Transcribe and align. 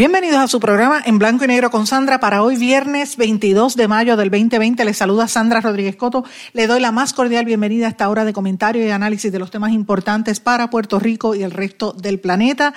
Bienvenidos 0.00 0.38
a 0.38 0.48
su 0.48 0.60
programa 0.60 1.02
en 1.04 1.18
blanco 1.18 1.44
y 1.44 1.48
negro 1.48 1.70
con 1.70 1.86
Sandra 1.86 2.20
para 2.20 2.42
hoy 2.42 2.56
viernes 2.56 3.18
22 3.18 3.76
de 3.76 3.86
mayo 3.86 4.16
del 4.16 4.30
2020. 4.30 4.82
Les 4.86 4.96
saluda 4.96 5.28
Sandra 5.28 5.60
Rodríguez 5.60 5.94
Coto. 5.96 6.24
Le 6.54 6.66
doy 6.66 6.80
la 6.80 6.90
más 6.90 7.12
cordial 7.12 7.44
bienvenida 7.44 7.84
a 7.84 7.90
esta 7.90 8.08
hora 8.08 8.24
de 8.24 8.32
comentario 8.32 8.82
y 8.82 8.88
análisis 8.88 9.30
de 9.30 9.38
los 9.38 9.50
temas 9.50 9.72
importantes 9.72 10.40
para 10.40 10.70
Puerto 10.70 10.98
Rico 10.98 11.34
y 11.34 11.42
el 11.42 11.50
resto 11.50 11.92
del 11.92 12.18
planeta. 12.18 12.72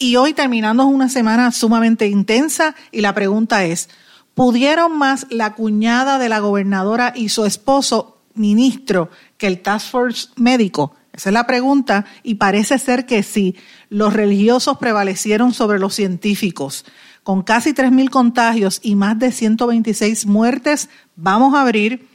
Y 0.00 0.16
hoy 0.16 0.32
terminando 0.32 0.84
una 0.84 1.08
semana 1.08 1.52
sumamente 1.52 2.08
intensa 2.08 2.74
y 2.90 3.02
la 3.02 3.14
pregunta 3.14 3.62
es, 3.64 3.88
¿pudieron 4.34 4.98
más 4.98 5.28
la 5.30 5.54
cuñada 5.54 6.18
de 6.18 6.28
la 6.28 6.40
gobernadora 6.40 7.12
y 7.14 7.28
su 7.28 7.44
esposo 7.44 8.18
ministro 8.34 9.10
que 9.38 9.46
el 9.46 9.62
Task 9.62 9.92
Force 9.92 10.28
médico? 10.34 10.92
Esa 11.14 11.30
es 11.30 11.32
la 11.34 11.46
pregunta 11.46 12.04
y 12.24 12.34
parece 12.34 12.78
ser 12.78 13.06
que 13.06 13.22
sí. 13.22 13.54
Los 13.88 14.12
religiosos 14.14 14.78
prevalecieron 14.78 15.54
sobre 15.54 15.78
los 15.78 15.94
científicos. 15.94 16.84
Con 17.22 17.42
casi 17.42 17.72
3.000 17.72 18.10
contagios 18.10 18.80
y 18.82 18.96
más 18.96 19.18
de 19.18 19.30
126 19.30 20.26
muertes, 20.26 20.90
vamos 21.14 21.54
a 21.54 21.62
abrir, 21.62 22.08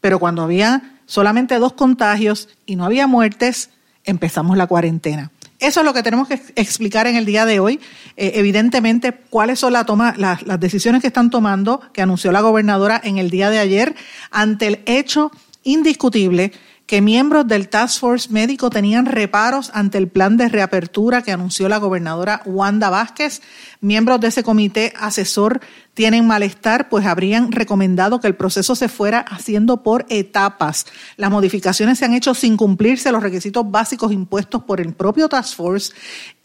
pero 0.00 0.20
cuando 0.20 0.42
había 0.42 0.96
solamente 1.06 1.58
dos 1.58 1.72
contagios 1.72 2.48
y 2.66 2.76
no 2.76 2.84
había 2.84 3.08
muertes, 3.08 3.70
empezamos 4.04 4.56
la 4.56 4.68
cuarentena. 4.68 5.32
Eso 5.58 5.80
es 5.80 5.86
lo 5.86 5.94
que 5.94 6.02
tenemos 6.02 6.28
que 6.28 6.40
explicar 6.54 7.08
en 7.08 7.16
el 7.16 7.24
día 7.24 7.46
de 7.46 7.58
hoy. 7.58 7.80
Eh, 8.16 8.32
evidentemente, 8.34 9.12
cuáles 9.12 9.58
son 9.58 9.72
las, 9.72 9.86
las 10.18 10.60
decisiones 10.60 11.00
que 11.00 11.08
están 11.08 11.30
tomando, 11.30 11.80
que 11.92 12.02
anunció 12.02 12.30
la 12.30 12.42
gobernadora 12.42 13.00
en 13.02 13.18
el 13.18 13.30
día 13.30 13.50
de 13.50 13.58
ayer, 13.58 13.96
ante 14.30 14.66
el 14.68 14.82
hecho 14.86 15.32
indiscutible 15.64 16.52
que 16.86 17.00
miembros 17.00 17.48
del 17.48 17.68
Task 17.68 18.00
Force 18.00 18.30
médico 18.30 18.70
tenían 18.70 19.06
reparos 19.06 19.70
ante 19.74 19.98
el 19.98 20.08
plan 20.08 20.36
de 20.36 20.48
reapertura 20.48 21.22
que 21.22 21.32
anunció 21.32 21.68
la 21.68 21.78
gobernadora 21.78 22.42
Wanda 22.44 22.90
Vázquez. 22.90 23.42
Miembros 23.80 24.20
de 24.20 24.28
ese 24.28 24.44
comité 24.44 24.92
asesor 24.96 25.60
tienen 25.94 26.26
malestar, 26.26 26.88
pues 26.88 27.04
habrían 27.06 27.50
recomendado 27.50 28.20
que 28.20 28.28
el 28.28 28.36
proceso 28.36 28.76
se 28.76 28.88
fuera 28.88 29.20
haciendo 29.20 29.82
por 29.82 30.06
etapas. 30.08 30.86
Las 31.16 31.30
modificaciones 31.30 31.98
se 31.98 32.04
han 32.04 32.14
hecho 32.14 32.34
sin 32.34 32.56
cumplirse 32.56 33.10
los 33.10 33.22
requisitos 33.22 33.68
básicos 33.68 34.12
impuestos 34.12 34.62
por 34.62 34.80
el 34.80 34.94
propio 34.94 35.28
Task 35.28 35.56
Force 35.56 35.92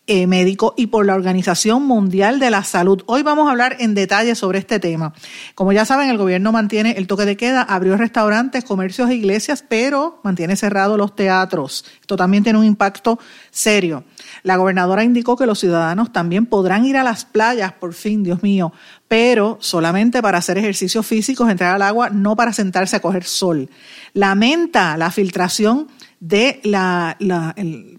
eh, 0.08 0.26
médico 0.26 0.74
y 0.76 0.88
por 0.88 1.06
la 1.06 1.14
Organización 1.14 1.84
Mundial 1.84 2.40
de 2.40 2.50
la 2.50 2.64
Salud. 2.64 3.04
Hoy 3.06 3.22
vamos 3.22 3.48
a 3.48 3.52
hablar 3.52 3.78
en 3.80 3.94
detalle 3.94 4.34
sobre 4.34 4.58
este 4.58 4.80
tema. 4.80 5.14
Como 5.54 5.74
ya 5.74 5.86
saben, 5.86 6.10
el 6.10 6.18
gobierno 6.18 6.52
mantiene 6.52 6.96
el 6.98 7.06
toque 7.06 7.24
de 7.26 7.38
queda, 7.38 7.62
abrió 7.62 7.96
restaurantes, 7.98 8.64
comercios 8.64 9.12
e 9.12 9.16
iglesias, 9.16 9.64
pero 9.68 10.20
mantiene 10.24 10.56
cerrados 10.56 10.98
los 10.98 11.16
teatros. 11.16 11.86
Esto 12.02 12.18
también 12.18 12.44
tiene 12.44 12.58
un 12.58 12.66
impacto 12.66 13.20
serio. 13.52 14.04
La 14.42 14.58
gobernadora 14.58 15.04
indicó 15.04 15.38
que 15.38 15.46
los 15.46 15.60
ciudadanos 15.60 16.12
también 16.12 16.48
podrán 16.48 16.84
ir 16.84 16.98
a 16.98 17.04
las 17.04 17.24
playas, 17.24 17.74
por 17.74 17.94
fin, 17.94 18.24
Dios 18.24 18.42
mío, 18.42 18.74
pero 19.08 19.60
solamente 19.62 20.24
para 20.24 20.40
hacer 20.40 20.58
ejercicios 20.58 21.06
físicos, 21.06 21.48
entrar 21.48 21.76
al 21.76 21.84
agua, 21.84 22.10
no 22.10 22.36
para 22.36 22.54
sentarse 22.54 22.96
a 22.96 23.02
coger 23.02 23.24
sol. 23.24 23.70
Lamenta 24.14 24.98
la 24.98 25.12
filtración 25.12 25.90
de 26.20 26.60
la, 26.64 27.18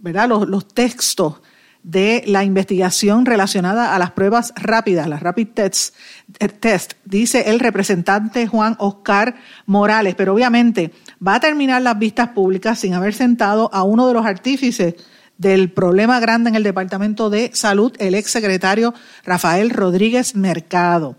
¿verdad? 0.00 0.28
Los, 0.28 0.48
los 0.48 0.66
textos 0.66 1.40
de 1.82 2.22
la 2.26 2.44
investigación 2.44 3.26
relacionada 3.26 3.94
a 3.94 3.98
las 3.98 4.12
pruebas 4.12 4.52
rápidas, 4.56 5.08
las 5.08 5.22
rapid 5.22 5.48
tests, 5.48 5.94
eh, 6.38 6.48
test, 6.48 6.94
dice 7.04 7.50
el 7.50 7.60
representante 7.60 8.46
Juan 8.46 8.76
Oscar 8.78 9.34
Morales, 9.66 10.14
pero 10.14 10.34
obviamente 10.34 10.92
va 11.26 11.36
a 11.36 11.40
terminar 11.40 11.82
las 11.82 11.98
vistas 11.98 12.28
públicas 12.28 12.78
sin 12.78 12.94
haber 12.94 13.14
sentado 13.14 13.68
a 13.72 13.82
uno 13.82 14.06
de 14.06 14.14
los 14.14 14.24
artífices 14.24 14.94
del 15.38 15.72
problema 15.72 16.20
grande 16.20 16.50
en 16.50 16.54
el 16.54 16.62
Departamento 16.62 17.28
de 17.28 17.50
Salud, 17.52 17.92
el 17.98 18.14
ex 18.14 18.30
secretario 18.30 18.94
Rafael 19.24 19.70
Rodríguez 19.70 20.36
Mercado. 20.36 21.16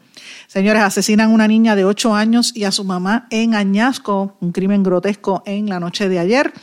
Señores, 0.47 0.81
asesinan 0.81 1.29
a 1.29 1.33
una 1.33 1.47
niña 1.47 1.75
de 1.75 1.83
8 1.83 2.15
años 2.15 2.55
y 2.55 2.63
a 2.63 2.71
su 2.71 2.85
mamá 2.85 3.27
en 3.31 3.53
Añasco, 3.53 4.37
un 4.39 4.53
crimen 4.53 4.81
grotesco 4.81 5.43
en 5.45 5.67
la 5.67 5.79
noche 5.79 6.07
de 6.07 6.19
ayer. 6.19 6.53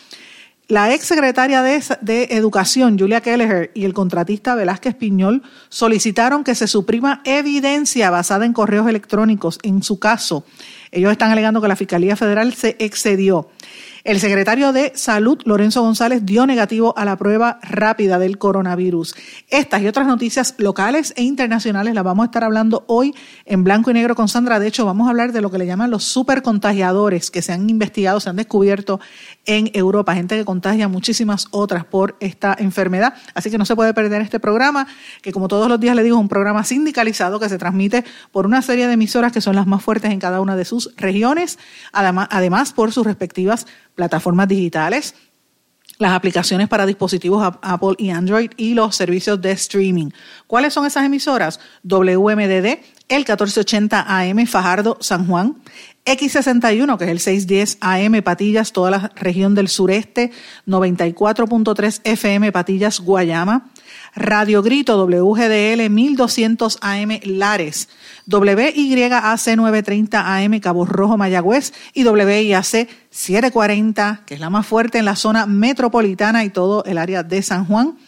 La 0.71 0.95
ex 0.95 1.05
secretaria 1.05 1.63
de, 1.63 1.83
de, 2.01 2.29
Educación, 2.31 2.97
Julia 2.97 3.21
Kelleher, 3.21 3.73
y 3.75 3.87
el 3.87 3.93
contratista 3.93 4.55
Velázquez 4.55 4.95
Piñol 4.95 5.43
solicitaron 5.69 6.45
que 6.45 6.55
se 6.55 6.69
suprima 6.69 7.23
evidencia 7.25 8.09
basada 8.11 8.47
en 8.47 8.53
correos 8.53 8.87
electrónicos 8.87 9.59
en 9.65 9.83
su 9.83 9.99
caso. 9.99 10.45
Ellos 10.93 11.11
están 11.11 11.33
alegando 11.33 11.61
que 11.61 11.67
la 11.67 11.75
Fiscalía 11.75 12.15
Federal 12.15 12.55
se 12.55 12.77
excedió. 12.79 13.49
El 14.03 14.19
secretario 14.19 14.73
de 14.73 14.93
Salud, 14.95 15.39
Lorenzo 15.45 15.83
González, 15.83 16.25
dio 16.25 16.47
negativo 16.47 16.95
a 16.97 17.05
la 17.05 17.17
prueba 17.17 17.59
rápida 17.63 18.19
del 18.19 18.39
coronavirus. 18.39 19.15
Estas 19.49 19.83
y 19.83 19.89
otras 19.89 20.07
noticias 20.07 20.55
locales 20.57 21.13
e 21.17 21.23
internacionales 21.23 21.95
las 21.95 22.03
vamos 22.03 22.25
a 22.25 22.27
estar 22.27 22.43
hablando 22.43 22.85
hoy 22.89 23.15
en 23.45 23.63
blanco 23.63 23.91
y 23.91 23.95
negro 23.95 24.15
con 24.15 24.29
Sandra. 24.29 24.59
De 24.59 24.69
hecho, 24.69 24.87
vamos 24.87 25.07
a 25.07 25.11
hablar 25.11 25.33
de 25.33 25.43
lo 25.43 25.51
que 25.51 25.59
le 25.59 25.67
llaman 25.67 25.91
los 25.91 26.05
supercontagiadores 26.05 27.31
que 27.31 27.43
se 27.43 27.53
han 27.53 27.69
investigado, 27.69 28.21
se 28.21 28.31
han 28.31 28.37
descubierto 28.37 29.01
en 29.47 29.71
Europa, 29.75 30.15
gente 30.15 30.37
que 30.37 30.45
contagia 30.45 30.89
muchísimas 30.89 31.47
otras 31.51 31.85
por 31.85 32.17
esta 32.21 32.55
enfermedad. 32.59 33.15
Así 33.35 33.51
que 33.51 33.59
no 33.59 33.65
se 33.65 33.75
puede 33.75 33.95
perder 33.95 34.23
este 34.23 34.39
programa, 34.39 34.87
que 35.23 35.33
como 35.33 35.49
todos 35.49 35.69
los 35.69 35.81
días 35.81 35.97
le 35.97 36.03
digo, 36.03 36.17
es 36.17 36.21
un 36.21 36.29
programa 36.29 36.65
sindicalizado 36.65 37.41
que 37.41 37.49
se 37.49 37.59
transmite 37.59 38.05
por 38.33 38.47
una 38.47 38.63
serie 38.63 38.87
de 38.87 38.95
emisoras 38.95 39.33
que 39.33 39.41
son 39.41 39.57
las 39.57 39.67
más 39.67 39.83
fuertes 39.83 40.11
en 40.11 40.21
cada 40.21 40.41
una 40.41 40.57
de 40.57 40.65
sus 40.65 40.95
regiones, 40.97 41.59
además, 41.93 42.73
por 42.73 42.93
sus 42.93 43.07
respectivas 43.07 43.67
plataformas 43.95 44.49
digitales, 44.49 45.15
las 45.99 46.13
aplicaciones 46.13 46.69
para 46.69 46.87
dispositivos 46.87 47.57
Apple 47.61 47.95
y 47.99 48.09
Android 48.09 48.51
y 48.57 48.73
los 48.73 48.97
servicios 48.97 49.41
de 49.43 49.53
streaming. 49.53 50.11
¿Cuáles 50.47 50.73
son 50.73 50.87
esas 50.87 51.05
emisoras? 51.05 51.61
WMDD, 51.83 52.81
el 53.09 53.19
1480 53.19 54.07
AM 54.09 54.47
Fajardo 54.47 54.97
San 55.01 55.27
Juan, 55.27 55.57
X61, 56.05 56.99
que 56.99 57.05
es 57.05 57.11
el 57.11 57.21
610 57.21 57.79
AM 57.81 58.23
Patillas, 58.23 58.73
toda 58.73 58.91
la 58.91 59.13
región 59.17 59.55
del 59.55 59.69
sureste, 59.69 60.33
94.3 60.67 62.01
FM 62.05 62.53
Patillas 62.53 63.01
Guayama, 63.01 63.71
Radio 64.15 64.63
Grito 64.63 64.97
WGDL 65.07 65.89
1200 65.89 66.79
AM 66.81 67.21
Lares, 67.25 67.89
WYAC 68.27 69.57
930 69.57 70.37
AM 70.37 70.61
Cabo 70.61 70.85
Rojo 70.85 71.17
Mayagüez. 71.17 71.73
Y 71.95 72.05
WIAC 72.05 72.89
740, 73.11 74.23
que 74.27 74.35
es 74.35 74.41
la 74.41 74.51
más 74.51 74.67
fuerte 74.67 74.99
en 74.99 75.05
la 75.05 75.17
zona 75.17 75.47
metropolitana 75.47 76.45
y 76.45 76.51
todo 76.51 76.85
el 76.85 76.99
área 76.99 77.23
de 77.23 77.43
San 77.43 77.67
Juan. 77.67 77.99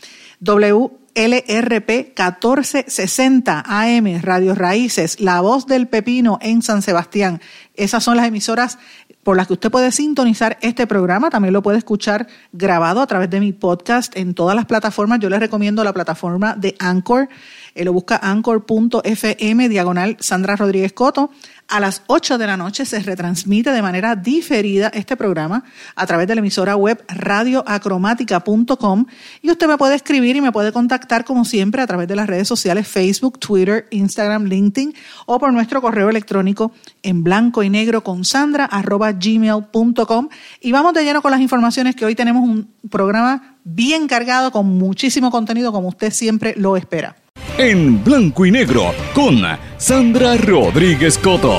WLRP 1.14 2.16
1460 2.16 3.64
AM 3.66 4.22
Radio 4.22 4.54
Raíces, 4.54 5.20
La 5.20 5.42
Voz 5.42 5.66
del 5.66 5.86
Pepino 5.86 6.38
en 6.40 6.62
San 6.62 6.80
Sebastián. 6.80 7.40
Esas 7.74 8.02
son 8.02 8.16
las 8.16 8.26
emisoras 8.26 8.78
por 9.22 9.36
las 9.36 9.46
que 9.46 9.52
usted 9.52 9.70
puede 9.70 9.92
sintonizar 9.92 10.58
este 10.62 10.86
programa. 10.86 11.28
También 11.28 11.52
lo 11.52 11.62
puede 11.62 11.78
escuchar 11.78 12.28
grabado 12.52 13.02
a 13.02 13.06
través 13.06 13.28
de 13.28 13.40
mi 13.40 13.52
podcast 13.52 14.16
en 14.16 14.34
todas 14.34 14.56
las 14.56 14.64
plataformas. 14.64 15.20
Yo 15.20 15.28
les 15.28 15.40
recomiendo 15.40 15.84
la 15.84 15.92
plataforma 15.92 16.54
de 16.56 16.74
Anchor. 16.78 17.28
Eh, 17.74 17.84
lo 17.84 17.92
busca 17.92 18.18
anchor.fm 18.22 19.68
diagonal 19.68 20.16
Sandra 20.20 20.56
Rodríguez 20.56 20.92
Coto. 20.92 21.30
A 21.68 21.80
las 21.80 22.02
8 22.06 22.36
de 22.36 22.46
la 22.46 22.58
noche 22.58 22.84
se 22.84 22.98
retransmite 23.00 23.70
de 23.70 23.80
manera 23.80 24.14
diferida 24.14 24.88
este 24.88 25.16
programa 25.16 25.64
a 25.96 26.06
través 26.06 26.28
de 26.28 26.34
la 26.34 26.40
emisora 26.40 26.76
web 26.76 27.02
radioacromática.com 27.08 29.06
y 29.40 29.50
usted 29.50 29.68
me 29.68 29.78
puede 29.78 29.94
escribir 29.94 30.36
y 30.36 30.42
me 30.42 30.52
puede 30.52 30.70
contactar 30.70 31.24
como 31.24 31.46
siempre 31.46 31.80
a 31.80 31.86
través 31.86 32.08
de 32.08 32.16
las 32.16 32.26
redes 32.26 32.46
sociales 32.46 32.86
Facebook, 32.86 33.38
Twitter, 33.38 33.86
Instagram, 33.90 34.44
LinkedIn 34.44 34.92
o 35.24 35.38
por 35.38 35.50
nuestro 35.52 35.80
correo 35.80 36.10
electrónico 36.10 36.72
en 37.02 37.24
blanco 37.24 37.62
y 37.62 37.70
negro 37.70 38.04
con 38.04 38.26
sandra 38.26 38.66
arroba 38.66 39.12
gmail.com 39.12 40.28
y 40.60 40.72
vamos 40.72 40.92
de 40.92 41.04
lleno 41.04 41.22
con 41.22 41.30
las 41.30 41.40
informaciones 41.40 41.96
que 41.96 42.04
hoy 42.04 42.14
tenemos 42.14 42.42
un 42.42 42.68
programa 42.90 43.56
bien 43.64 44.08
cargado 44.08 44.52
con 44.52 44.66
muchísimo 44.66 45.30
contenido 45.30 45.72
como 45.72 45.88
usted 45.88 46.12
siempre 46.12 46.52
lo 46.58 46.76
espera 46.76 47.21
en 47.58 48.02
blanco 48.02 48.46
y 48.46 48.50
negro 48.50 48.92
con 49.14 49.42
Sandra 49.76 50.36
Rodríguez 50.36 51.18
Coto. 51.18 51.54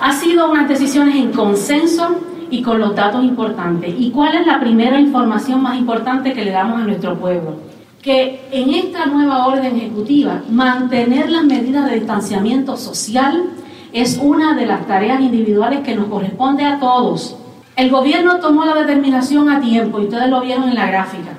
Ha 0.00 0.12
sido 0.12 0.50
unas 0.50 0.68
decisiones 0.68 1.16
en 1.16 1.32
consenso 1.32 2.20
y 2.50 2.62
con 2.62 2.78
los 2.78 2.94
datos 2.94 3.24
importantes. 3.24 3.94
¿Y 3.98 4.10
cuál 4.10 4.36
es 4.36 4.46
la 4.46 4.60
primera 4.60 5.00
información 5.00 5.62
más 5.62 5.78
importante 5.78 6.32
que 6.32 6.44
le 6.44 6.52
damos 6.52 6.80
a 6.80 6.84
nuestro 6.84 7.18
pueblo? 7.18 7.56
Que 8.02 8.42
en 8.52 8.74
esta 8.74 9.06
nueva 9.06 9.46
orden 9.46 9.76
ejecutiva, 9.76 10.42
mantener 10.50 11.30
las 11.30 11.44
medidas 11.44 11.90
de 11.90 11.96
distanciamiento 11.96 12.76
social 12.76 13.44
es 13.92 14.18
una 14.22 14.54
de 14.54 14.66
las 14.66 14.86
tareas 14.86 15.20
individuales 15.20 15.80
que 15.80 15.96
nos 15.96 16.06
corresponde 16.06 16.64
a 16.64 16.78
todos. 16.78 17.36
El 17.76 17.90
gobierno 17.90 18.38
tomó 18.40 18.64
la 18.64 18.74
determinación 18.74 19.48
a 19.48 19.60
tiempo 19.60 20.00
y 20.00 20.04
ustedes 20.04 20.28
lo 20.28 20.42
vieron 20.42 20.68
en 20.68 20.74
la 20.74 20.86
gráfica. 20.86 21.38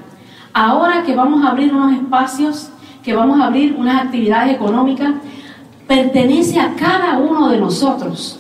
Ahora 0.57 1.03
que 1.03 1.13
vamos 1.13 1.43
a 1.43 1.49
abrir 1.49 1.75
unos 1.75 1.91
espacios, 1.91 2.69
que 3.03 3.13
vamos 3.13 3.41
a 3.41 3.47
abrir 3.47 3.75
unas 3.77 4.03
actividades 4.03 4.55
económicas, 4.55 5.13
pertenece 5.85 6.61
a 6.61 6.73
cada 6.75 7.17
uno 7.17 7.49
de 7.49 7.57
nosotros, 7.57 8.39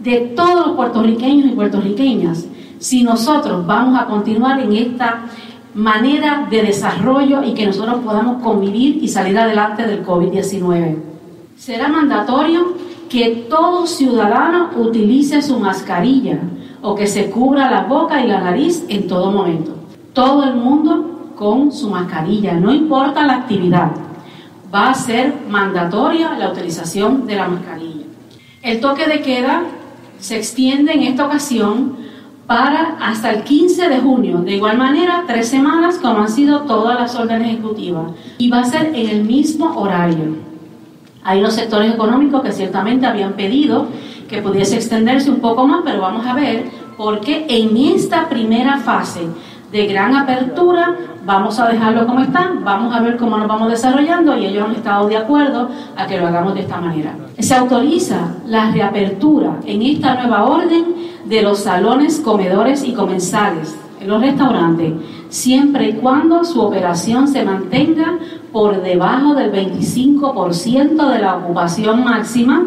de 0.00 0.32
todos 0.34 0.66
los 0.66 0.74
puertorriqueños 0.74 1.46
y 1.46 1.54
puertorriqueñas, 1.54 2.44
si 2.80 3.04
nosotros 3.04 3.64
vamos 3.64 3.96
a 3.96 4.06
continuar 4.06 4.58
en 4.58 4.72
esta 4.72 5.26
manera 5.74 6.48
de 6.50 6.62
desarrollo 6.62 7.44
y 7.44 7.54
que 7.54 7.66
nosotros 7.66 8.00
podamos 8.04 8.42
convivir 8.42 8.98
y 9.00 9.06
salir 9.06 9.38
adelante 9.38 9.86
del 9.86 10.04
COVID-19. 10.04 10.96
Será 11.56 11.86
mandatorio 11.86 12.74
que 13.08 13.46
todo 13.48 13.86
ciudadano 13.86 14.70
utilice 14.76 15.40
su 15.40 15.60
mascarilla 15.60 16.40
o 16.82 16.96
que 16.96 17.06
se 17.06 17.30
cubra 17.30 17.70
la 17.70 17.84
boca 17.84 18.20
y 18.24 18.26
la 18.26 18.40
nariz 18.40 18.84
en 18.88 19.06
todo 19.06 19.30
momento. 19.30 19.76
Todo 20.12 20.42
el 20.42 20.56
mundo 20.56 21.13
con 21.34 21.72
su 21.72 21.90
mascarilla, 21.90 22.54
no 22.54 22.72
importa 22.72 23.26
la 23.26 23.34
actividad 23.34 23.90
va 24.74 24.90
a 24.90 24.94
ser 24.94 25.32
mandatoria 25.48 26.36
la 26.36 26.50
utilización 26.50 27.26
de 27.26 27.36
la 27.36 27.48
mascarilla. 27.48 28.06
El 28.62 28.80
toque 28.80 29.06
de 29.06 29.20
queda 29.20 29.62
se 30.18 30.36
extiende 30.36 30.92
en 30.92 31.02
esta 31.02 31.26
ocasión 31.26 31.96
para 32.46 32.96
hasta 33.00 33.30
el 33.30 33.44
15 33.44 33.88
de 33.88 34.00
junio, 34.00 34.38
de 34.38 34.56
igual 34.56 34.76
manera 34.76 35.24
tres 35.26 35.48
semanas 35.48 35.98
como 35.98 36.18
han 36.18 36.28
sido 36.28 36.62
todas 36.62 36.98
las 36.98 37.14
órdenes 37.14 37.52
ejecutivas, 37.52 38.12
y 38.38 38.50
va 38.50 38.60
a 38.60 38.64
ser 38.64 38.92
en 38.94 39.08
el 39.08 39.24
mismo 39.24 39.76
horario. 39.76 40.36
Hay 41.22 41.40
los 41.40 41.54
sectores 41.54 41.94
económicos 41.94 42.42
que 42.42 42.52
ciertamente 42.52 43.06
habían 43.06 43.34
pedido 43.34 43.86
que 44.28 44.42
pudiese 44.42 44.76
extenderse 44.76 45.30
un 45.30 45.40
poco 45.40 45.66
más, 45.66 45.82
pero 45.84 46.00
vamos 46.00 46.26
a 46.26 46.34
ver 46.34 46.64
porque 46.96 47.46
en 47.48 47.76
esta 47.76 48.28
primera 48.28 48.78
fase 48.78 49.20
de 49.74 49.88
gran 49.88 50.14
apertura, 50.14 50.96
vamos 51.26 51.58
a 51.58 51.66
dejarlo 51.66 52.06
como 52.06 52.20
está, 52.20 52.52
vamos 52.62 52.94
a 52.94 53.00
ver 53.00 53.16
cómo 53.16 53.36
nos 53.36 53.48
vamos 53.48 53.68
desarrollando 53.68 54.38
y 54.38 54.46
ellos 54.46 54.68
han 54.68 54.76
estado 54.76 55.08
de 55.08 55.16
acuerdo 55.16 55.68
a 55.96 56.06
que 56.06 56.16
lo 56.16 56.28
hagamos 56.28 56.54
de 56.54 56.60
esta 56.60 56.80
manera. 56.80 57.16
Se 57.40 57.56
autoriza 57.56 58.36
la 58.46 58.70
reapertura 58.70 59.58
en 59.66 59.82
esta 59.82 60.14
nueva 60.14 60.44
orden 60.44 60.94
de 61.24 61.42
los 61.42 61.58
salones, 61.58 62.20
comedores 62.20 62.84
y 62.84 62.92
comensales 62.92 63.76
en 64.00 64.06
los 64.06 64.20
restaurantes, 64.20 64.92
siempre 65.28 65.88
y 65.88 65.92
cuando 65.94 66.44
su 66.44 66.60
operación 66.60 67.26
se 67.26 67.44
mantenga 67.44 68.16
por 68.52 68.80
debajo 68.80 69.34
del 69.34 69.50
25% 69.50 71.08
de 71.08 71.18
la 71.18 71.34
ocupación 71.38 72.04
máxima 72.04 72.62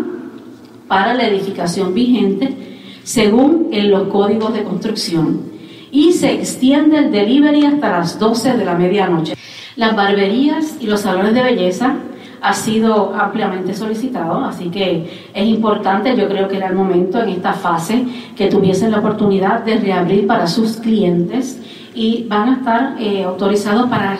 para 0.89 1.13
la 1.13 1.25
edificación 1.25 1.93
vigente 1.93 2.99
según 3.03 3.69
en 3.71 3.91
los 3.91 4.09
códigos 4.09 4.53
de 4.53 4.63
construcción 4.65 5.56
y 5.91 6.13
se 6.13 6.33
extiende 6.33 6.97
el 6.97 7.11
delivery 7.11 7.65
hasta 7.65 7.89
las 7.99 8.19
12 8.19 8.57
de 8.57 8.65
la 8.65 8.75
medianoche. 8.75 9.35
Las 9.75 9.95
barberías 9.95 10.77
y 10.79 10.87
los 10.87 11.01
salones 11.01 11.33
de 11.33 11.43
belleza 11.43 11.95
ha 12.41 12.53
sido 12.53 13.15
ampliamente 13.15 13.73
solicitado, 13.73 14.43
así 14.45 14.69
que 14.69 15.29
es 15.33 15.45
importante, 15.45 16.15
yo 16.15 16.27
creo 16.27 16.47
que 16.47 16.57
era 16.57 16.67
el 16.67 16.75
momento 16.75 17.21
en 17.21 17.29
esta 17.29 17.53
fase 17.53 18.05
que 18.35 18.47
tuviesen 18.47 18.91
la 18.91 18.99
oportunidad 18.99 19.63
de 19.63 19.77
reabrir 19.77 20.27
para 20.27 20.47
sus 20.47 20.77
clientes 20.77 21.59
y 21.95 22.25
van 22.27 22.49
a 22.49 22.53
estar 22.57 22.95
eh, 22.99 23.23
autorizados 23.23 23.89
para 23.89 24.15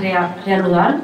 reanudar 0.45 0.97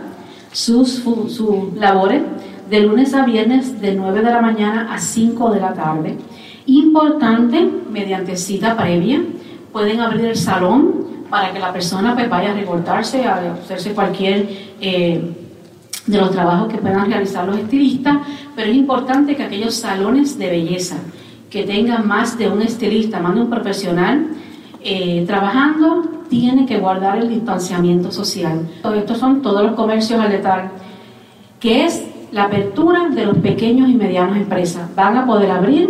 sus, 0.52 1.04
sus 1.28 1.74
labores 1.76 2.22
de 2.70 2.80
lunes 2.80 3.14
a 3.14 3.26
viernes 3.26 3.80
de 3.80 3.94
9 3.94 4.22
de 4.22 4.32
la 4.32 4.42
mañana 4.42 4.94
a 4.94 4.98
5 4.98 5.52
de 5.52 5.60
la 5.60 5.74
tarde. 5.74 6.18
Importante, 6.66 7.70
mediante 7.92 8.36
cita 8.38 8.76
previa, 8.76 9.22
pueden 9.74 10.00
abrir 10.00 10.26
el 10.26 10.38
salón 10.38 11.26
para 11.30 11.52
que 11.52 11.60
la 11.60 11.74
persona 11.74 12.14
pues, 12.14 12.30
vaya 12.30 12.52
a 12.52 12.54
recortarse, 12.54 13.26
a 13.26 13.54
hacerse 13.54 13.94
cualquier 13.94 14.48
eh, 14.80 15.36
de 16.06 16.18
los 16.18 16.32
trabajos 16.32 16.72
que 16.72 16.78
puedan 16.78 17.10
realizar 17.10 17.46
los 17.48 17.58
estilistas, 17.58 18.18
pero 18.56 18.70
es 18.70 18.78
importante 18.78 19.36
que 19.36 19.44
aquellos 19.44 19.74
salones 19.74 20.38
de 20.38 20.50
belleza 20.50 20.98
que 21.50 21.64
tengan 21.64 22.08
más 22.08 22.38
de 22.38 22.50
un 22.50 22.62
estilista, 22.62 23.20
más 23.20 23.36
de 23.36 23.42
un 23.42 23.50
profesional 23.50 24.28
eh, 24.82 25.24
trabajando, 25.26 26.04
tienen 26.30 26.66
que 26.66 26.80
guardar 26.80 27.20
el 27.20 27.30
distanciamiento 27.30 28.12
social. 28.12 28.68
Estos 28.96 29.18
son 29.18 29.42
todos 29.42 29.64
los 29.64 29.74
comercios 29.74 30.20
al 30.20 30.32
letal, 30.32 30.72
que 31.60 31.86
es 31.86 32.04
la 32.32 32.46
apertura 32.46 33.10
de 33.10 33.26
los 33.26 33.38
pequeños 33.38 33.90
y 33.90 33.94
medianos 33.94 34.36
empresas. 34.36 34.94
Van 34.96 35.16
a 35.16 35.26
poder 35.26 35.52
abrir 35.52 35.90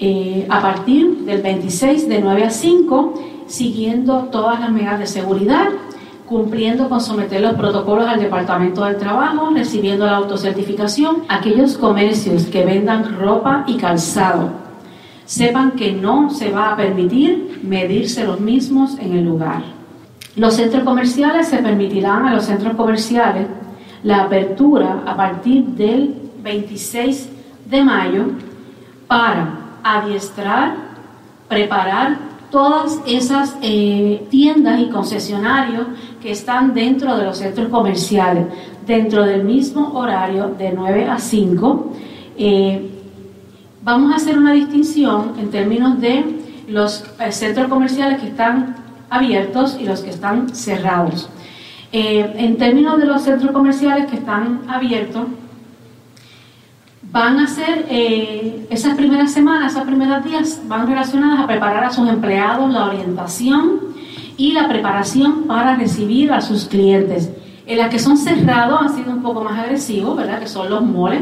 eh, 0.00 0.46
a 0.48 0.60
partir 0.60 1.18
del 1.24 1.42
26 1.42 2.08
de 2.08 2.20
9 2.20 2.44
a 2.44 2.50
5, 2.50 3.14
siguiendo 3.48 4.28
todas 4.30 4.60
las 4.60 4.70
medidas 4.70 5.00
de 5.00 5.06
seguridad, 5.06 5.68
cumpliendo 6.26 6.88
con 6.88 7.00
someter 7.00 7.40
los 7.40 7.54
protocolos 7.54 8.06
al 8.06 8.20
Departamento 8.20 8.84
del 8.84 8.96
Trabajo, 8.96 9.50
recibiendo 9.52 10.06
la 10.06 10.16
autocertificación, 10.16 11.24
aquellos 11.28 11.76
comercios 11.78 12.44
que 12.46 12.64
vendan 12.64 13.18
ropa 13.18 13.64
y 13.66 13.76
calzado. 13.76 14.50
Sepan 15.24 15.72
que 15.72 15.92
no 15.92 16.30
se 16.30 16.50
va 16.50 16.72
a 16.72 16.76
permitir 16.76 17.60
medirse 17.64 18.24
los 18.24 18.40
mismos 18.40 18.98
en 18.98 19.14
el 19.14 19.24
lugar. 19.24 19.62
Los 20.36 20.54
centros 20.54 20.84
comerciales 20.84 21.48
se 21.48 21.58
permitirán 21.58 22.26
a 22.26 22.34
los 22.34 22.44
centros 22.44 22.76
comerciales 22.76 23.46
la 24.04 24.24
apertura 24.24 25.02
a 25.04 25.16
partir 25.16 25.64
del 25.64 26.14
26 26.42 27.30
de 27.68 27.84
mayo 27.84 28.26
para 29.08 29.67
adiestrar, 29.96 30.74
preparar 31.48 32.18
todas 32.50 33.00
esas 33.06 33.56
eh, 33.62 34.26
tiendas 34.30 34.80
y 34.80 34.88
concesionarios 34.88 35.86
que 36.20 36.30
están 36.30 36.74
dentro 36.74 37.16
de 37.16 37.24
los 37.24 37.38
centros 37.38 37.68
comerciales, 37.68 38.46
dentro 38.86 39.24
del 39.24 39.44
mismo 39.44 39.92
horario 39.98 40.48
de 40.48 40.72
9 40.72 41.06
a 41.06 41.18
5. 41.18 41.92
Eh, 42.36 42.90
vamos 43.82 44.12
a 44.12 44.16
hacer 44.16 44.38
una 44.38 44.52
distinción 44.52 45.34
en 45.38 45.50
términos 45.50 46.00
de 46.00 46.24
los 46.68 47.04
eh, 47.20 47.32
centros 47.32 47.68
comerciales 47.68 48.20
que 48.20 48.28
están 48.28 48.76
abiertos 49.10 49.78
y 49.80 49.84
los 49.84 50.00
que 50.00 50.10
están 50.10 50.54
cerrados. 50.54 51.30
en 51.90 52.58
términos 52.58 52.98
de 52.98 53.06
los 53.06 53.22
centros 53.22 53.50
comerciales 53.50 54.10
que 54.10 54.16
están 54.16 54.60
abiertos, 54.68 55.24
van 57.10 57.38
a 57.38 57.46
ser 57.46 57.86
eh, 57.88 58.66
esas 58.70 58.94
primeras 58.94 59.32
semanas, 59.32 59.72
esas 59.72 59.84
primeras 59.84 60.24
días, 60.24 60.60
van 60.66 60.86
relacionadas 60.86 61.40
a 61.40 61.46
preparar 61.46 61.84
a 61.84 61.90
sus 61.90 62.08
empleados 62.08 62.70
la 62.70 62.86
orientación 62.86 63.80
y 64.36 64.52
la 64.52 64.68
preparación 64.68 65.44
para 65.44 65.76
recibir 65.76 66.32
a 66.32 66.40
sus 66.40 66.66
clientes. 66.66 67.30
En 67.66 67.78
las 67.78 67.90
que 67.90 67.98
son 67.98 68.16
cerrados 68.16 68.80
han 68.80 68.94
sido 68.94 69.10
un 69.12 69.22
poco 69.22 69.42
más 69.42 69.58
agresivos, 69.58 70.16
¿verdad? 70.16 70.38
Que 70.40 70.48
son 70.48 70.70
los 70.70 70.82
moles. 70.82 71.20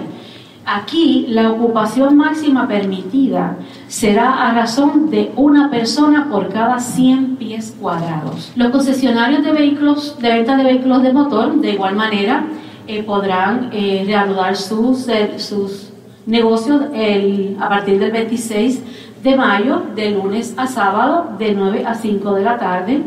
Aquí 0.65 1.27
la 1.29 1.53
ocupación 1.53 2.17
máxima 2.17 2.67
permitida 2.67 3.57
será 3.87 4.49
a 4.49 4.53
razón 4.53 5.11
de 5.11 5.33
una 5.37 5.71
persona 5.71 6.29
por 6.29 6.49
cada 6.53 6.81
100 6.81 7.37
pies 7.37 7.77
cuadrados. 7.81 8.53
Los 8.57 8.71
concesionarios 8.71 9.45
de 9.45 9.53
vehículos, 9.53 10.19
de 10.19 10.29
venta 10.29 10.57
de 10.57 10.65
vehículos 10.65 11.03
de 11.05 11.13
motor, 11.13 11.55
de 11.61 11.71
igual 11.71 11.95
manera, 11.95 12.45
eh, 12.89 13.03
podrán 13.03 13.71
eh, 13.73 14.05
reanudar 14.07 14.57
sus, 14.57 15.09
eh, 15.09 15.39
sus 15.39 15.91
negocios 16.25 16.83
el, 16.95 17.57
a 17.61 17.69
partir 17.69 17.99
del 17.99 18.13
26 18.13 18.81
de 19.25 19.37
mayo, 19.37 19.83
de 19.97 20.11
lunes 20.11 20.55
a 20.57 20.69
sábado, 20.69 21.37
de 21.37 21.53
9 21.53 21.85
a 21.85 21.95
5 21.95 22.35
de 22.35 22.43
la 22.43 22.59
tarde, 22.59 23.03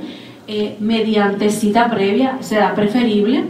mediante 0.79 1.50
cita 1.50 1.89
previa, 1.89 2.39
será 2.41 2.74
preferible, 2.74 3.45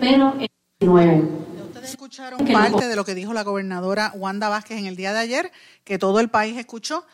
pero 0.00 0.34
el 0.40 0.48
9. 0.80 1.22
Ustedes 1.66 1.90
escucharon 1.90 2.44
parte 2.44 2.88
de 2.88 2.96
lo 2.96 3.04
que 3.04 3.14
dijo 3.14 3.32
la 3.32 3.44
gobernadora 3.44 4.12
Wanda 4.16 4.48
Vázquez 4.48 4.78
en 4.78 4.86
el 4.86 4.96
día 4.96 5.12
de 5.12 5.20
ayer, 5.20 5.52
que 5.84 5.98
todo 5.98 6.20
el 6.20 6.30
país 6.30 6.56
escuchó, 6.56 7.04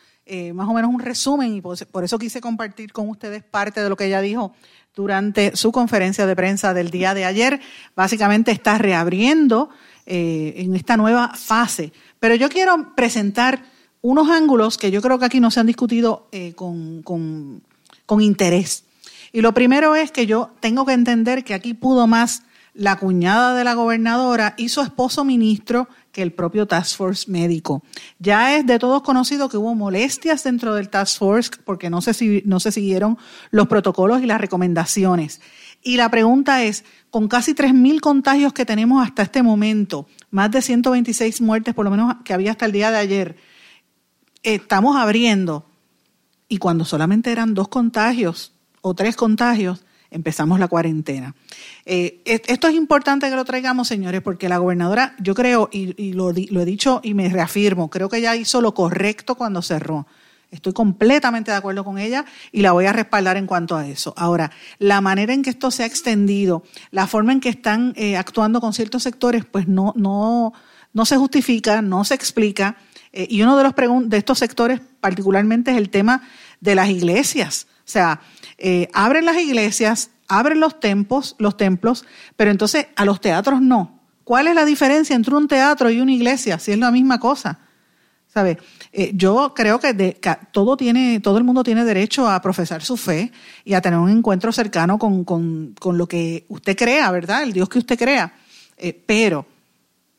más 0.54 0.68
o 0.68 0.72
menos 0.72 0.94
un 0.94 1.00
resumen, 1.00 1.56
y 1.56 1.60
por 1.60 2.04
eso 2.04 2.18
quise 2.18 2.40
compartir 2.40 2.92
con 2.92 3.08
ustedes 3.08 3.42
parte 3.42 3.82
de 3.82 3.88
lo 3.88 3.96
que 3.96 4.06
ella 4.06 4.20
dijo 4.20 4.54
durante 4.98 5.54
su 5.54 5.70
conferencia 5.70 6.26
de 6.26 6.34
prensa 6.34 6.74
del 6.74 6.90
día 6.90 7.14
de 7.14 7.24
ayer. 7.24 7.60
Básicamente 7.94 8.50
está 8.50 8.78
reabriendo 8.78 9.70
eh, 10.06 10.54
en 10.56 10.74
esta 10.74 10.96
nueva 10.96 11.34
fase. 11.36 11.92
Pero 12.18 12.34
yo 12.34 12.48
quiero 12.48 12.96
presentar 12.96 13.62
unos 14.02 14.28
ángulos 14.28 14.76
que 14.76 14.90
yo 14.90 15.00
creo 15.00 15.20
que 15.20 15.26
aquí 15.26 15.38
no 15.38 15.52
se 15.52 15.60
han 15.60 15.66
discutido 15.66 16.26
eh, 16.32 16.52
con, 16.54 17.02
con 17.04 18.20
interés. 18.20 18.86
Y 19.32 19.40
lo 19.40 19.54
primero 19.54 19.94
es 19.94 20.10
que 20.10 20.26
yo 20.26 20.50
tengo 20.58 20.84
que 20.84 20.94
entender 20.94 21.44
que 21.44 21.54
aquí 21.54 21.74
pudo 21.74 22.08
más 22.08 22.42
la 22.74 22.96
cuñada 22.96 23.54
de 23.54 23.62
la 23.62 23.74
gobernadora 23.74 24.54
y 24.58 24.68
su 24.68 24.80
esposo 24.80 25.24
ministro 25.24 25.88
el 26.22 26.32
propio 26.32 26.66
Task 26.66 26.96
Force 26.96 27.30
médico. 27.30 27.82
Ya 28.18 28.56
es 28.56 28.66
de 28.66 28.78
todos 28.78 29.02
conocido 29.02 29.48
que 29.48 29.56
hubo 29.56 29.74
molestias 29.74 30.44
dentro 30.44 30.74
del 30.74 30.88
Task 30.88 31.18
Force 31.18 31.50
porque 31.64 31.90
no 31.90 32.00
se, 32.00 32.42
no 32.44 32.60
se 32.60 32.72
siguieron 32.72 33.18
los 33.50 33.68
protocolos 33.68 34.22
y 34.22 34.26
las 34.26 34.40
recomendaciones. 34.40 35.40
Y 35.82 35.96
la 35.96 36.10
pregunta 36.10 36.64
es, 36.64 36.84
con 37.10 37.28
casi 37.28 37.54
3.000 37.54 38.00
contagios 38.00 38.52
que 38.52 38.66
tenemos 38.66 39.06
hasta 39.06 39.22
este 39.22 39.42
momento, 39.42 40.06
más 40.30 40.50
de 40.50 40.62
126 40.62 41.40
muertes 41.40 41.74
por 41.74 41.84
lo 41.84 41.90
menos 41.90 42.16
que 42.24 42.34
había 42.34 42.50
hasta 42.50 42.66
el 42.66 42.72
día 42.72 42.90
de 42.90 42.98
ayer, 42.98 43.36
estamos 44.42 44.96
abriendo 44.96 45.66
y 46.48 46.58
cuando 46.58 46.84
solamente 46.84 47.30
eran 47.30 47.54
dos 47.54 47.68
contagios 47.68 48.52
o 48.80 48.94
tres 48.94 49.16
contagios, 49.16 49.84
empezamos 50.10 50.58
la 50.58 50.68
cuarentena. 50.68 51.34
Eh, 51.84 52.20
esto 52.24 52.68
es 52.68 52.74
importante 52.74 53.28
que 53.28 53.36
lo 53.36 53.44
traigamos, 53.44 53.88
señores, 53.88 54.22
porque 54.22 54.48
la 54.48 54.58
gobernadora, 54.58 55.14
yo 55.18 55.34
creo, 55.34 55.68
y, 55.72 56.12
lo, 56.12 56.30
he 56.30 56.64
dicho 56.64 57.00
y 57.02 57.14
me 57.14 57.28
reafirmo, 57.28 57.90
creo 57.90 58.08
que 58.08 58.18
ella 58.18 58.36
hizo 58.36 58.60
lo 58.60 58.74
correcto 58.74 59.34
cuando 59.34 59.62
cerró. 59.62 60.06
Estoy 60.50 60.72
completamente 60.72 61.50
de 61.50 61.58
acuerdo 61.58 61.84
con 61.84 61.98
ella 61.98 62.24
y 62.52 62.62
la 62.62 62.72
voy 62.72 62.86
a 62.86 62.92
respaldar 62.92 63.36
en 63.36 63.46
cuanto 63.46 63.76
a 63.76 63.86
eso. 63.86 64.14
Ahora, 64.16 64.50
la 64.78 65.02
manera 65.02 65.34
en 65.34 65.42
que 65.42 65.50
esto 65.50 65.70
se 65.70 65.82
ha 65.82 65.86
extendido, 65.86 66.62
la 66.90 67.06
forma 67.06 67.32
en 67.32 67.40
que 67.40 67.50
están 67.50 67.92
eh, 67.96 68.16
actuando 68.16 68.60
con 68.62 68.72
ciertos 68.72 69.02
sectores, 69.02 69.44
pues 69.44 69.68
no, 69.68 69.92
no, 69.94 70.54
no 70.94 71.04
se 71.04 71.18
justifica, 71.18 71.82
no 71.82 72.02
se 72.04 72.14
explica. 72.14 72.76
Eh, 73.12 73.26
y 73.28 73.42
uno 73.42 73.58
de, 73.58 73.64
los 73.64 73.74
de 74.08 74.16
estos 74.16 74.38
sectores 74.38 74.80
particularmente 75.00 75.70
es 75.70 75.76
el 75.76 75.90
tema 75.90 76.22
de 76.60 76.74
las 76.74 76.88
iglesias. 76.88 77.66
O 77.80 77.90
sea, 77.90 78.20
eh, 78.58 78.88
abren 78.92 79.24
las 79.24 79.38
iglesias, 79.38 80.10
abren 80.26 80.60
los 80.60 80.80
templos, 80.80 81.36
los 81.38 81.56
templos, 81.56 82.04
pero 82.36 82.50
entonces 82.50 82.88
a 82.96 83.04
los 83.04 83.20
teatros 83.20 83.60
no. 83.60 84.00
¿Cuál 84.24 84.48
es 84.48 84.54
la 84.54 84.64
diferencia 84.64 85.16
entre 85.16 85.34
un 85.34 85.48
teatro 85.48 85.90
y 85.90 86.00
una 86.00 86.12
iglesia? 86.12 86.58
Si 86.58 86.72
es 86.72 86.78
la 86.78 86.90
misma 86.90 87.18
cosa. 87.18 87.60
¿Sabe? 88.26 88.58
Eh, 88.92 89.12
yo 89.14 89.54
creo 89.54 89.80
que, 89.80 90.18
todo, 90.52 90.76
tiene, 90.76 91.18
todo 91.20 91.38
el 91.38 91.44
mundo 91.44 91.64
tiene 91.64 91.84
derecho 91.84 92.28
a 92.28 92.42
profesar 92.42 92.82
su 92.82 92.98
fe 92.98 93.32
y 93.64 93.72
a 93.72 93.80
tener 93.80 93.98
un 93.98 94.10
encuentro 94.10 94.52
cercano 94.52 94.98
con, 94.98 95.24
con, 95.24 95.74
lo 95.96 96.06
que 96.06 96.44
usted 96.48 96.76
crea, 96.76 97.10
¿verdad? 97.10 97.42
El 97.42 97.54
Dios 97.54 97.70
que 97.70 97.78
usted 97.78 97.98
crea. 97.98 98.34
pero 99.06 99.46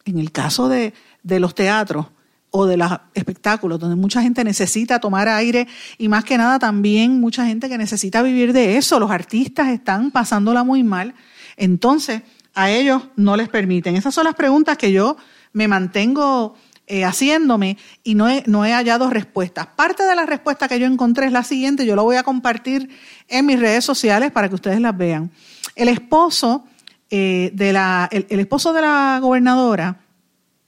en 0.06 0.18
el 0.18 0.32
caso 0.32 0.68
de, 0.68 0.94
de 1.22 1.40
los 1.40 1.54
teatros, 1.54 2.08
o 2.52 2.66
de 2.66 2.78
los 2.78 2.92
espectáculos, 3.14 3.80
donde 3.80 3.96
mucha 3.96 4.22
gente 4.22 4.44
necesita 4.44 5.00
tomar 5.00 5.28
aire 5.28 5.68
y 5.98 6.08
más 6.08 6.24
que 6.24 6.38
nada 6.38 6.58
también 6.60 7.20
mucha 7.20 7.46
gente 7.46 7.70
que 7.70 7.78
necesita 7.78 8.22
vivir 8.22 8.54
de 8.54 8.78
eso. 8.78 9.00
Los 9.00 9.12
artistas 9.12 9.70
están 9.70 10.12
pasándola 10.12 10.64
muy 10.64 10.84
mal, 10.84 11.14
entonces 11.58 12.24
a 12.56 12.72
ellos 12.72 13.04
no 13.16 13.36
les 13.36 13.50
permiten. 13.50 13.96
Esas 13.96 14.14
son 14.14 14.26
las 14.26 14.36
preguntas 14.36 14.78
que 14.78 14.92
yo 14.92 15.16
me 15.54 15.68
mantengo 15.68 16.56
eh, 16.88 17.06
haciéndome 17.06 17.78
y 18.04 18.16
no 18.16 18.28
he, 18.28 18.44
no 18.48 18.66
he 18.66 18.74
hallado 18.74 19.10
respuestas. 19.12 19.68
Parte 19.68 20.04
de 20.04 20.16
la 20.16 20.26
respuesta 20.26 20.68
que 20.68 20.80
yo 20.80 20.88
encontré 20.88 21.28
es 21.28 21.32
la 21.32 21.44
siguiente, 21.44 21.86
yo 21.86 21.96
lo 21.96 22.04
voy 22.04 22.16
a 22.16 22.24
compartir 22.24 22.90
en 23.28 23.46
mis 23.46 23.60
redes 23.60 23.86
sociales 23.86 24.32
para 24.32 24.50
que 24.50 24.56
ustedes 24.56 24.82
las 24.82 24.98
vean. 24.98 25.30
El 25.76 25.88
esposo, 25.88 26.66
eh, 27.12 27.52
de 27.54 27.74
la, 27.74 28.10
el 28.12 28.40
esposo 28.40 28.74
de 28.74 28.82
la 28.82 29.20
gobernadora 29.22 30.02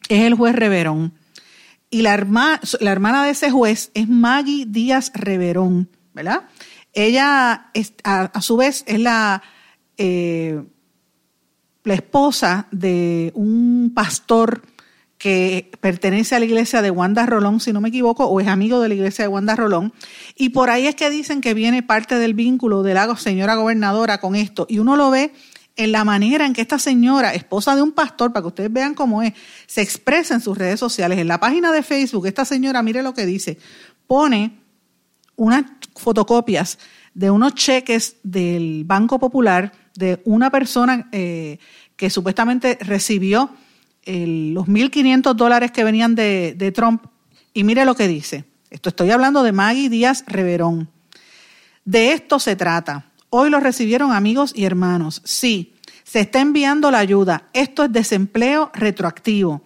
es 0.10 0.22
el 0.22 0.36
juez 0.36 0.56
Reverón 0.56 1.14
y 1.92 2.02
la, 2.02 2.16
la 2.80 2.92
hermana 2.92 3.26
de 3.26 3.32
ese 3.32 3.52
juez 3.52 3.92
es 3.94 4.08
Maggie 4.08 4.66
Díaz 4.66 5.12
Reverón, 5.14 5.90
¿verdad? 6.14 6.44
Ella, 6.94 7.70
a, 8.04 8.42
su 8.42 8.58
vez, 8.58 8.84
es 8.88 9.00
la, 9.00 9.44
eh, 9.98 10.64
la 11.84 11.94
esposa 11.94 12.68
de 12.72 13.32
un 13.36 13.92
pastor 13.94 14.64
que 15.18 15.70
pertenece 15.82 16.34
a 16.34 16.40
la 16.40 16.46
iglesia 16.46 16.82
de 16.82 16.92
Wanda 16.92 17.26
Rolón, 17.26 17.60
si 17.60 17.74
no 17.74 17.82
me 17.82 17.90
equivoco, 17.90 18.26
o 18.26 18.40
es 18.40 18.48
amigo 18.48 18.80
de 18.80 18.88
la 18.88 18.96
iglesia 18.96 19.26
de 19.26 19.28
Wanda 19.28 19.56
Rolón. 19.56 19.94
Y 20.36 20.50
por 20.50 20.70
ahí 20.70 20.88
es 20.88 20.96
que 20.96 21.10
dicen 21.10 21.42
que 21.42 21.54
viene 21.54 21.84
parte 21.84 22.16
del 22.16 22.34
vínculo 22.34 22.84
de 22.84 22.94
la 22.94 23.16
señora 23.18 23.56
gobernadora 23.56 24.20
con 24.20 24.36
esto. 24.36 24.66
Y 24.68 24.80
uno 24.80 24.96
lo 24.96 25.12
ve 25.12 25.34
en 25.76 25.92
la 25.92 26.04
manera 26.04 26.46
en 26.46 26.54
que 26.54 26.62
esta 26.62 26.80
señora, 26.80 27.34
esposa 27.34 27.76
de 27.76 27.82
un 27.82 27.92
pastor, 27.92 28.34
para 28.34 28.44
que 28.44 28.48
ustedes 28.48 28.74
vean 28.74 28.94
cómo 28.94 29.22
es, 29.22 29.34
se 29.68 29.82
expresa 29.82 30.34
en 30.34 30.42
sus 30.42 30.58
redes 30.58 30.80
sociales. 30.80 31.18
En 31.18 31.28
la 31.28 31.40
página 31.40 31.72
de 31.72 31.84
Facebook, 31.84 32.28
esta 32.28 32.46
señora, 32.46 32.84
mire 32.84 33.04
lo 33.04 33.14
que 33.14 33.26
dice, 33.26 33.58
pone 34.08 34.60
unas 35.36 35.64
fotocopias 35.96 36.78
de 37.14 37.30
unos 37.30 37.56
cheques 37.56 38.18
del 38.24 38.84
Banco 38.86 39.20
Popular 39.20 39.72
de 39.96 40.22
una 40.26 40.50
persona 40.50 41.10
eh, 41.12 41.58
que 41.96 42.10
supuestamente 42.10 42.78
recibió 42.82 43.52
los 44.06 44.68
1.500 44.68 45.36
dólares 45.36 45.72
que 45.72 45.84
venían 45.84 46.16
de, 46.16 46.56
de 46.58 46.72
Trump. 46.72 47.06
Y 47.54 47.64
mire 47.64 47.86
lo 47.86 47.96
que 47.96 48.08
dice. 48.08 48.46
Esto 48.70 48.90
estoy 48.90 49.12
hablando 49.12 49.44
de 49.44 49.52
Maggie 49.52 49.90
Díaz 49.90 50.24
Reverón. 50.28 50.90
De 51.86 52.14
esto 52.14 52.40
se 52.40 52.56
trata. 52.56 53.11
Hoy 53.34 53.50
lo 53.50 53.62
recibieron 53.62 54.12
amigos 54.12 54.52
y 54.54 54.66
hermanos. 54.66 55.22
Sí, 55.24 55.76
se 56.04 56.20
está 56.20 56.42
enviando 56.42 56.92
la 56.92 56.98
ayuda. 56.98 57.48
Esto 57.54 57.86
es 57.86 57.92
desempleo 57.94 58.72
retroactivo. 58.74 59.62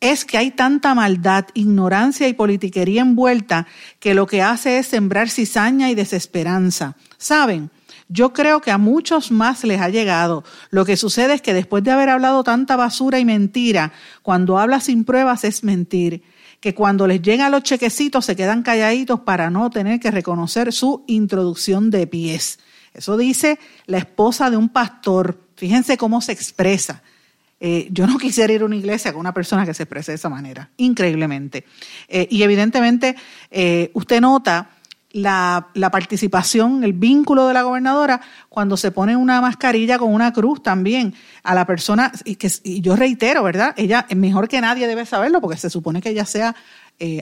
Es 0.00 0.26
que 0.26 0.36
hay 0.36 0.50
tanta 0.50 0.94
maldad, 0.94 1.46
ignorancia 1.54 2.28
y 2.28 2.34
politiquería 2.34 3.00
envuelta 3.00 3.66
que 4.00 4.12
lo 4.12 4.26
que 4.26 4.42
hace 4.42 4.76
es 4.76 4.88
sembrar 4.88 5.30
cizaña 5.30 5.90
y 5.90 5.94
desesperanza. 5.94 6.94
¿Saben? 7.16 7.70
Yo 8.10 8.34
creo 8.34 8.60
que 8.60 8.70
a 8.70 8.76
muchos 8.76 9.30
más 9.30 9.64
les 9.64 9.80
ha 9.80 9.88
llegado. 9.88 10.44
Lo 10.68 10.84
que 10.84 10.98
sucede 10.98 11.32
es 11.32 11.40
que 11.40 11.54
después 11.54 11.82
de 11.84 11.90
haber 11.90 12.10
hablado 12.10 12.44
tanta 12.44 12.76
basura 12.76 13.18
y 13.18 13.24
mentira, 13.24 13.94
cuando 14.20 14.58
habla 14.58 14.80
sin 14.80 15.04
pruebas 15.04 15.44
es 15.44 15.64
mentir 15.64 16.22
que 16.60 16.74
cuando 16.74 17.06
les 17.06 17.22
llegan 17.22 17.50
los 17.50 17.62
chequecitos 17.62 18.26
se 18.26 18.36
quedan 18.36 18.62
calladitos 18.62 19.20
para 19.20 19.48
no 19.48 19.70
tener 19.70 20.00
que 20.00 20.10
reconocer 20.10 20.70
su 20.70 21.02
introducción 21.06 21.90
de 21.90 22.06
pies. 22.06 22.58
Eso 22.94 23.16
dice 23.16 23.58
la 23.86 23.98
esposa 23.98 24.48
de 24.50 24.56
un 24.56 24.68
pastor. 24.68 25.38
Fíjense 25.56 25.96
cómo 25.98 26.20
se 26.20 26.32
expresa. 26.32 27.02
Eh, 27.60 27.88
yo 27.90 28.06
no 28.06 28.18
quisiera 28.18 28.52
ir 28.52 28.62
a 28.62 28.66
una 28.66 28.76
iglesia 28.76 29.12
con 29.12 29.20
una 29.20 29.34
persona 29.34 29.66
que 29.66 29.74
se 29.74 29.82
exprese 29.82 30.12
de 30.12 30.16
esa 30.16 30.28
manera, 30.28 30.70
increíblemente. 30.76 31.64
Eh, 32.08 32.28
y 32.30 32.42
evidentemente 32.42 33.16
eh, 33.50 33.90
usted 33.94 34.20
nota 34.20 34.70
la, 35.10 35.68
participación, 35.92 36.84
el 36.84 36.92
vínculo 36.92 37.46
de 37.48 37.54
la 37.54 37.62
gobernadora 37.62 38.20
cuando 38.48 38.76
se 38.76 38.90
pone 38.90 39.16
una 39.16 39.40
mascarilla 39.40 39.98
con 39.98 40.12
una 40.12 40.32
cruz 40.32 40.62
también 40.62 41.14
a 41.42 41.54
la 41.54 41.66
persona, 41.66 42.12
y, 42.24 42.36
que, 42.36 42.50
y 42.64 42.80
yo 42.80 42.96
reitero, 42.96 43.42
¿verdad? 43.44 43.74
Ella 43.76 44.06
mejor 44.14 44.48
que 44.48 44.60
nadie 44.60 44.86
debe 44.86 45.06
saberlo 45.06 45.40
porque 45.40 45.56
se 45.56 45.70
supone 45.70 46.02
que 46.02 46.10
ella 46.10 46.24
sea 46.24 46.54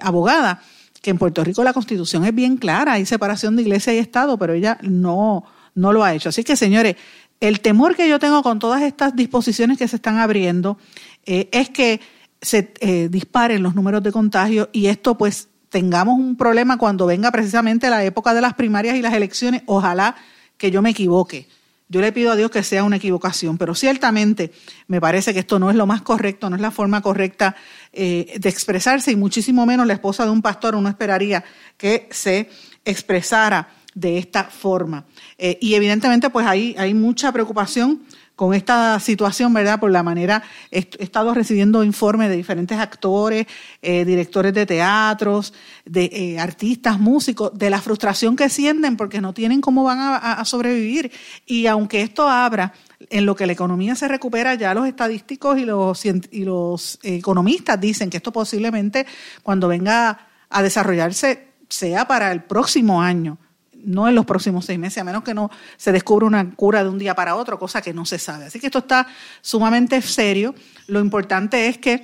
abogada, 0.00 0.62
que 1.02 1.10
en 1.10 1.18
Puerto 1.18 1.44
Rico 1.44 1.64
la 1.64 1.72
constitución 1.72 2.24
es 2.24 2.34
bien 2.34 2.56
clara, 2.56 2.94
hay 2.94 3.04
separación 3.04 3.56
de 3.56 3.62
iglesia 3.62 3.92
y 3.92 3.98
Estado, 3.98 4.38
pero 4.38 4.54
ella 4.54 4.78
no, 4.82 5.44
no 5.74 5.92
lo 5.92 6.04
ha 6.04 6.14
hecho. 6.14 6.28
Así 6.28 6.44
que, 6.44 6.56
señores, 6.56 6.96
el 7.40 7.60
temor 7.60 7.96
que 7.96 8.08
yo 8.08 8.18
tengo 8.18 8.42
con 8.42 8.58
todas 8.58 8.82
estas 8.82 9.16
disposiciones 9.16 9.78
que 9.78 9.88
se 9.88 9.96
están 9.96 10.18
abriendo 10.18 10.78
eh, 11.26 11.48
es 11.52 11.70
que 11.70 12.00
se 12.40 12.72
eh, 12.80 13.08
disparen 13.10 13.62
los 13.62 13.74
números 13.74 14.02
de 14.02 14.12
contagio 14.12 14.68
y 14.72 14.86
esto 14.86 15.16
pues 15.16 15.48
tengamos 15.68 16.18
un 16.18 16.36
problema 16.36 16.76
cuando 16.76 17.06
venga 17.06 17.30
precisamente 17.32 17.88
la 17.90 18.04
época 18.04 18.34
de 18.34 18.42
las 18.42 18.54
primarias 18.54 18.96
y 18.96 19.02
las 19.02 19.14
elecciones. 19.14 19.62
Ojalá 19.66 20.16
que 20.56 20.70
yo 20.70 20.82
me 20.82 20.90
equivoque. 20.90 21.48
Yo 21.88 22.00
le 22.00 22.12
pido 22.12 22.32
a 22.32 22.36
Dios 22.36 22.50
que 22.50 22.62
sea 22.62 22.84
una 22.84 22.96
equivocación, 22.96 23.58
pero 23.58 23.74
ciertamente 23.74 24.50
me 24.86 25.00
parece 25.00 25.34
que 25.34 25.40
esto 25.40 25.58
no 25.58 25.68
es 25.68 25.76
lo 25.76 25.86
más 25.86 26.00
correcto, 26.00 26.48
no 26.48 26.56
es 26.56 26.62
la 26.62 26.70
forma 26.70 27.02
correcta 27.02 27.54
eh, 27.92 28.38
de 28.38 28.48
expresarse 28.48 29.12
y 29.12 29.16
muchísimo 29.16 29.66
menos 29.66 29.86
la 29.86 29.92
esposa 29.92 30.24
de 30.24 30.30
un 30.30 30.40
pastor 30.40 30.74
uno 30.74 30.88
esperaría 30.88 31.44
que 31.76 32.08
se 32.10 32.48
expresara 32.84 33.68
de 33.94 34.18
esta 34.18 34.44
forma. 34.44 35.04
Eh, 35.38 35.58
y 35.60 35.74
evidentemente, 35.74 36.30
pues 36.30 36.46
hay, 36.46 36.74
hay 36.78 36.94
mucha 36.94 37.32
preocupación 37.32 38.02
con 38.34 38.54
esta 38.54 38.98
situación, 38.98 39.52
¿verdad? 39.52 39.78
Por 39.78 39.90
la 39.90 40.02
manera, 40.02 40.42
he, 40.70 40.88
estado 40.98 41.34
recibiendo 41.34 41.84
informes 41.84 42.28
de 42.28 42.36
diferentes 42.36 42.78
actores, 42.78 43.46
eh, 43.82 44.04
directores 44.04 44.54
de 44.54 44.66
teatros, 44.66 45.52
de 45.84 46.10
eh, 46.12 46.40
artistas, 46.40 46.98
músicos, 46.98 47.56
de 47.56 47.70
la 47.70 47.80
frustración 47.80 48.34
que 48.34 48.48
sienten 48.48 48.96
porque 48.96 49.20
no 49.20 49.34
tienen 49.34 49.60
cómo 49.60 49.84
van 49.84 49.98
a, 50.00 50.44
sobrevivir. 50.44 51.12
Y 51.46 51.66
aunque 51.66 52.00
esto 52.00 52.28
abra, 52.28 52.72
en 53.10 53.26
lo 53.26 53.36
que 53.36 53.46
la 53.46 53.52
economía 53.52 53.94
se 53.94 54.08
recupera, 54.08 54.54
ya 54.54 54.74
los 54.74 54.86
estadísticos 54.86 55.58
y 55.58 55.64
los, 55.64 56.04
y 56.04 56.44
los 56.44 56.98
economistas 57.02 57.80
dicen 57.80 58.10
que 58.10 58.16
esto 58.16 58.32
posiblemente 58.32 59.06
cuando 59.42 59.68
venga 59.68 60.26
a 60.48 60.62
desarrollarse 60.62 61.48
sea 61.68 62.06
para 62.06 62.32
el 62.32 62.42
próximo 62.42 63.02
año 63.02 63.38
no 63.84 64.08
en 64.08 64.14
los 64.14 64.24
próximos 64.24 64.64
seis 64.64 64.78
meses, 64.78 64.98
a 64.98 65.04
menos 65.04 65.22
que 65.22 65.34
no 65.34 65.50
se 65.76 65.92
descubra 65.92 66.26
una 66.26 66.50
cura 66.54 66.82
de 66.82 66.90
un 66.90 66.98
día 66.98 67.14
para 67.14 67.36
otro, 67.36 67.58
cosa 67.58 67.82
que 67.82 67.92
no 67.92 68.04
se 68.04 68.18
sabe. 68.18 68.46
Así 68.46 68.60
que 68.60 68.66
esto 68.66 68.80
está 68.80 69.06
sumamente 69.40 70.00
serio. 70.02 70.54
Lo 70.86 71.00
importante 71.00 71.68
es 71.68 71.78
que 71.78 72.02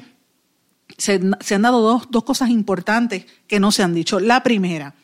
se, 0.97 1.21
han 1.55 1.63
dado 1.63 1.81
dos, 1.81 2.11
dos 2.11 2.25
cosas 2.25 2.51
importantes 2.51 3.27
que 3.47 3.61
no 3.61 3.73
se 3.73 3.83
han 3.83 3.95
dicho. 3.95 4.21
La 4.21 4.43
primera, 4.43 4.95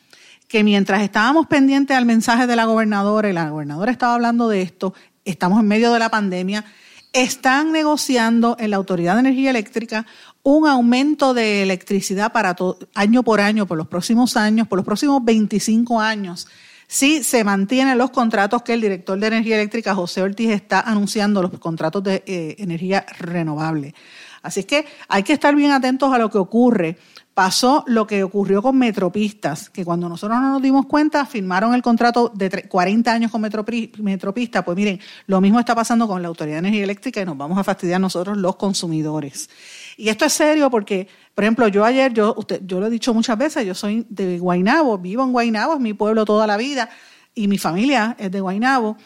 que 0.47 0.63
mientras 0.63 1.01
estábamos 1.01 1.47
pendientes 1.47 1.95
al 1.95 2.05
mensaje 2.05 2.47
de 2.47 2.55
la 2.55 2.65
gobernadora 2.65 3.29
y 3.29 3.33
la 3.33 3.49
gobernadora 3.49 3.91
estaba 3.91 4.15
hablando 4.15 4.47
de 4.47 4.61
esto, 4.61 4.93
estamos 5.23 5.59
en 5.59 5.67
medio 5.67 5.91
de 5.93 5.99
la 5.99 6.09
pandemia, 6.09 6.65
están 7.13 7.71
negociando 7.71 8.57
en 8.59 8.71
la 8.71 8.77
Autoridad 8.77 9.13
de 9.13 9.21
Energía 9.21 9.49
Eléctrica 9.49 10.05
un 10.45 10.67
aumento 10.67 11.33
de 11.33 11.63
electricidad 11.63 12.31
para 12.31 12.55
año 12.93 13.23
por 13.23 13.41
año, 13.41 13.65
por 13.65 13.79
los 13.79 13.87
próximos 13.87 14.37
años, 14.37 14.67
por 14.67 14.77
los 14.77 14.85
próximos 14.85 15.25
25 15.25 15.99
años, 15.99 16.47
si 16.85 17.23
se 17.23 17.43
mantienen 17.43 17.97
los 17.97 18.11
contratos 18.11 18.61
que 18.61 18.73
el 18.73 18.81
director 18.81 19.17
de 19.17 19.25
energía 19.25 19.55
eléctrica, 19.55 19.95
José 19.95 20.21
Ortiz, 20.21 20.51
está 20.51 20.81
anunciando, 20.81 21.41
los 21.41 21.59
contratos 21.59 22.03
de 22.03 22.23
eh, 22.27 22.55
energía 22.59 23.07
renovable. 23.17 23.95
Así 24.43 24.65
que 24.65 24.85
hay 25.07 25.23
que 25.23 25.33
estar 25.33 25.55
bien 25.55 25.71
atentos 25.71 26.13
a 26.13 26.19
lo 26.19 26.29
que 26.29 26.37
ocurre. 26.37 26.99
Pasó 27.33 27.83
lo 27.87 28.05
que 28.05 28.23
ocurrió 28.23 28.61
con 28.61 28.77
Metropistas, 28.77 29.71
que 29.71 29.83
cuando 29.83 30.07
nosotros 30.07 30.39
no 30.39 30.51
nos 30.51 30.61
dimos 30.61 30.85
cuenta, 30.85 31.25
firmaron 31.25 31.73
el 31.73 31.81
contrato 31.81 32.31
de 32.33 32.67
40 32.69 33.11
años 33.11 33.31
con 33.31 33.41
Metropista. 33.41 34.63
Pues 34.63 34.77
miren, 34.77 34.99
lo 35.25 35.41
mismo 35.41 35.59
está 35.59 35.73
pasando 35.73 36.07
con 36.07 36.21
la 36.21 36.27
Autoridad 36.27 36.57
de 36.57 36.59
Energía 36.59 36.83
Eléctrica 36.83 37.19
y 37.19 37.25
nos 37.25 37.35
vamos 37.35 37.57
a 37.57 37.63
fastidiar 37.63 37.99
nosotros 37.99 38.37
los 38.37 38.55
consumidores. 38.57 39.49
Y 39.97 40.09
esto 40.09 40.25
es 40.25 40.33
serio 40.33 40.69
porque, 40.69 41.07
por 41.33 41.43
ejemplo, 41.43 41.67
yo 41.67 41.85
ayer, 41.85 42.13
yo, 42.13 42.33
usted, 42.37 42.61
yo 42.65 42.79
lo 42.79 42.87
he 42.87 42.89
dicho 42.89 43.13
muchas 43.13 43.37
veces, 43.37 43.65
yo 43.65 43.73
soy 43.73 44.05
de 44.09 44.39
Guainabo, 44.39 44.97
vivo 44.97 45.23
en 45.23 45.31
Guainabo, 45.31 45.75
es 45.75 45.79
mi 45.79 45.93
pueblo 45.93 46.25
toda 46.25 46.47
la 46.47 46.57
vida 46.57 46.89
y 47.33 47.47
mi 47.47 47.57
familia 47.57 48.15
es 48.19 48.31
de 48.31 48.41
Guainabo. 48.41 48.97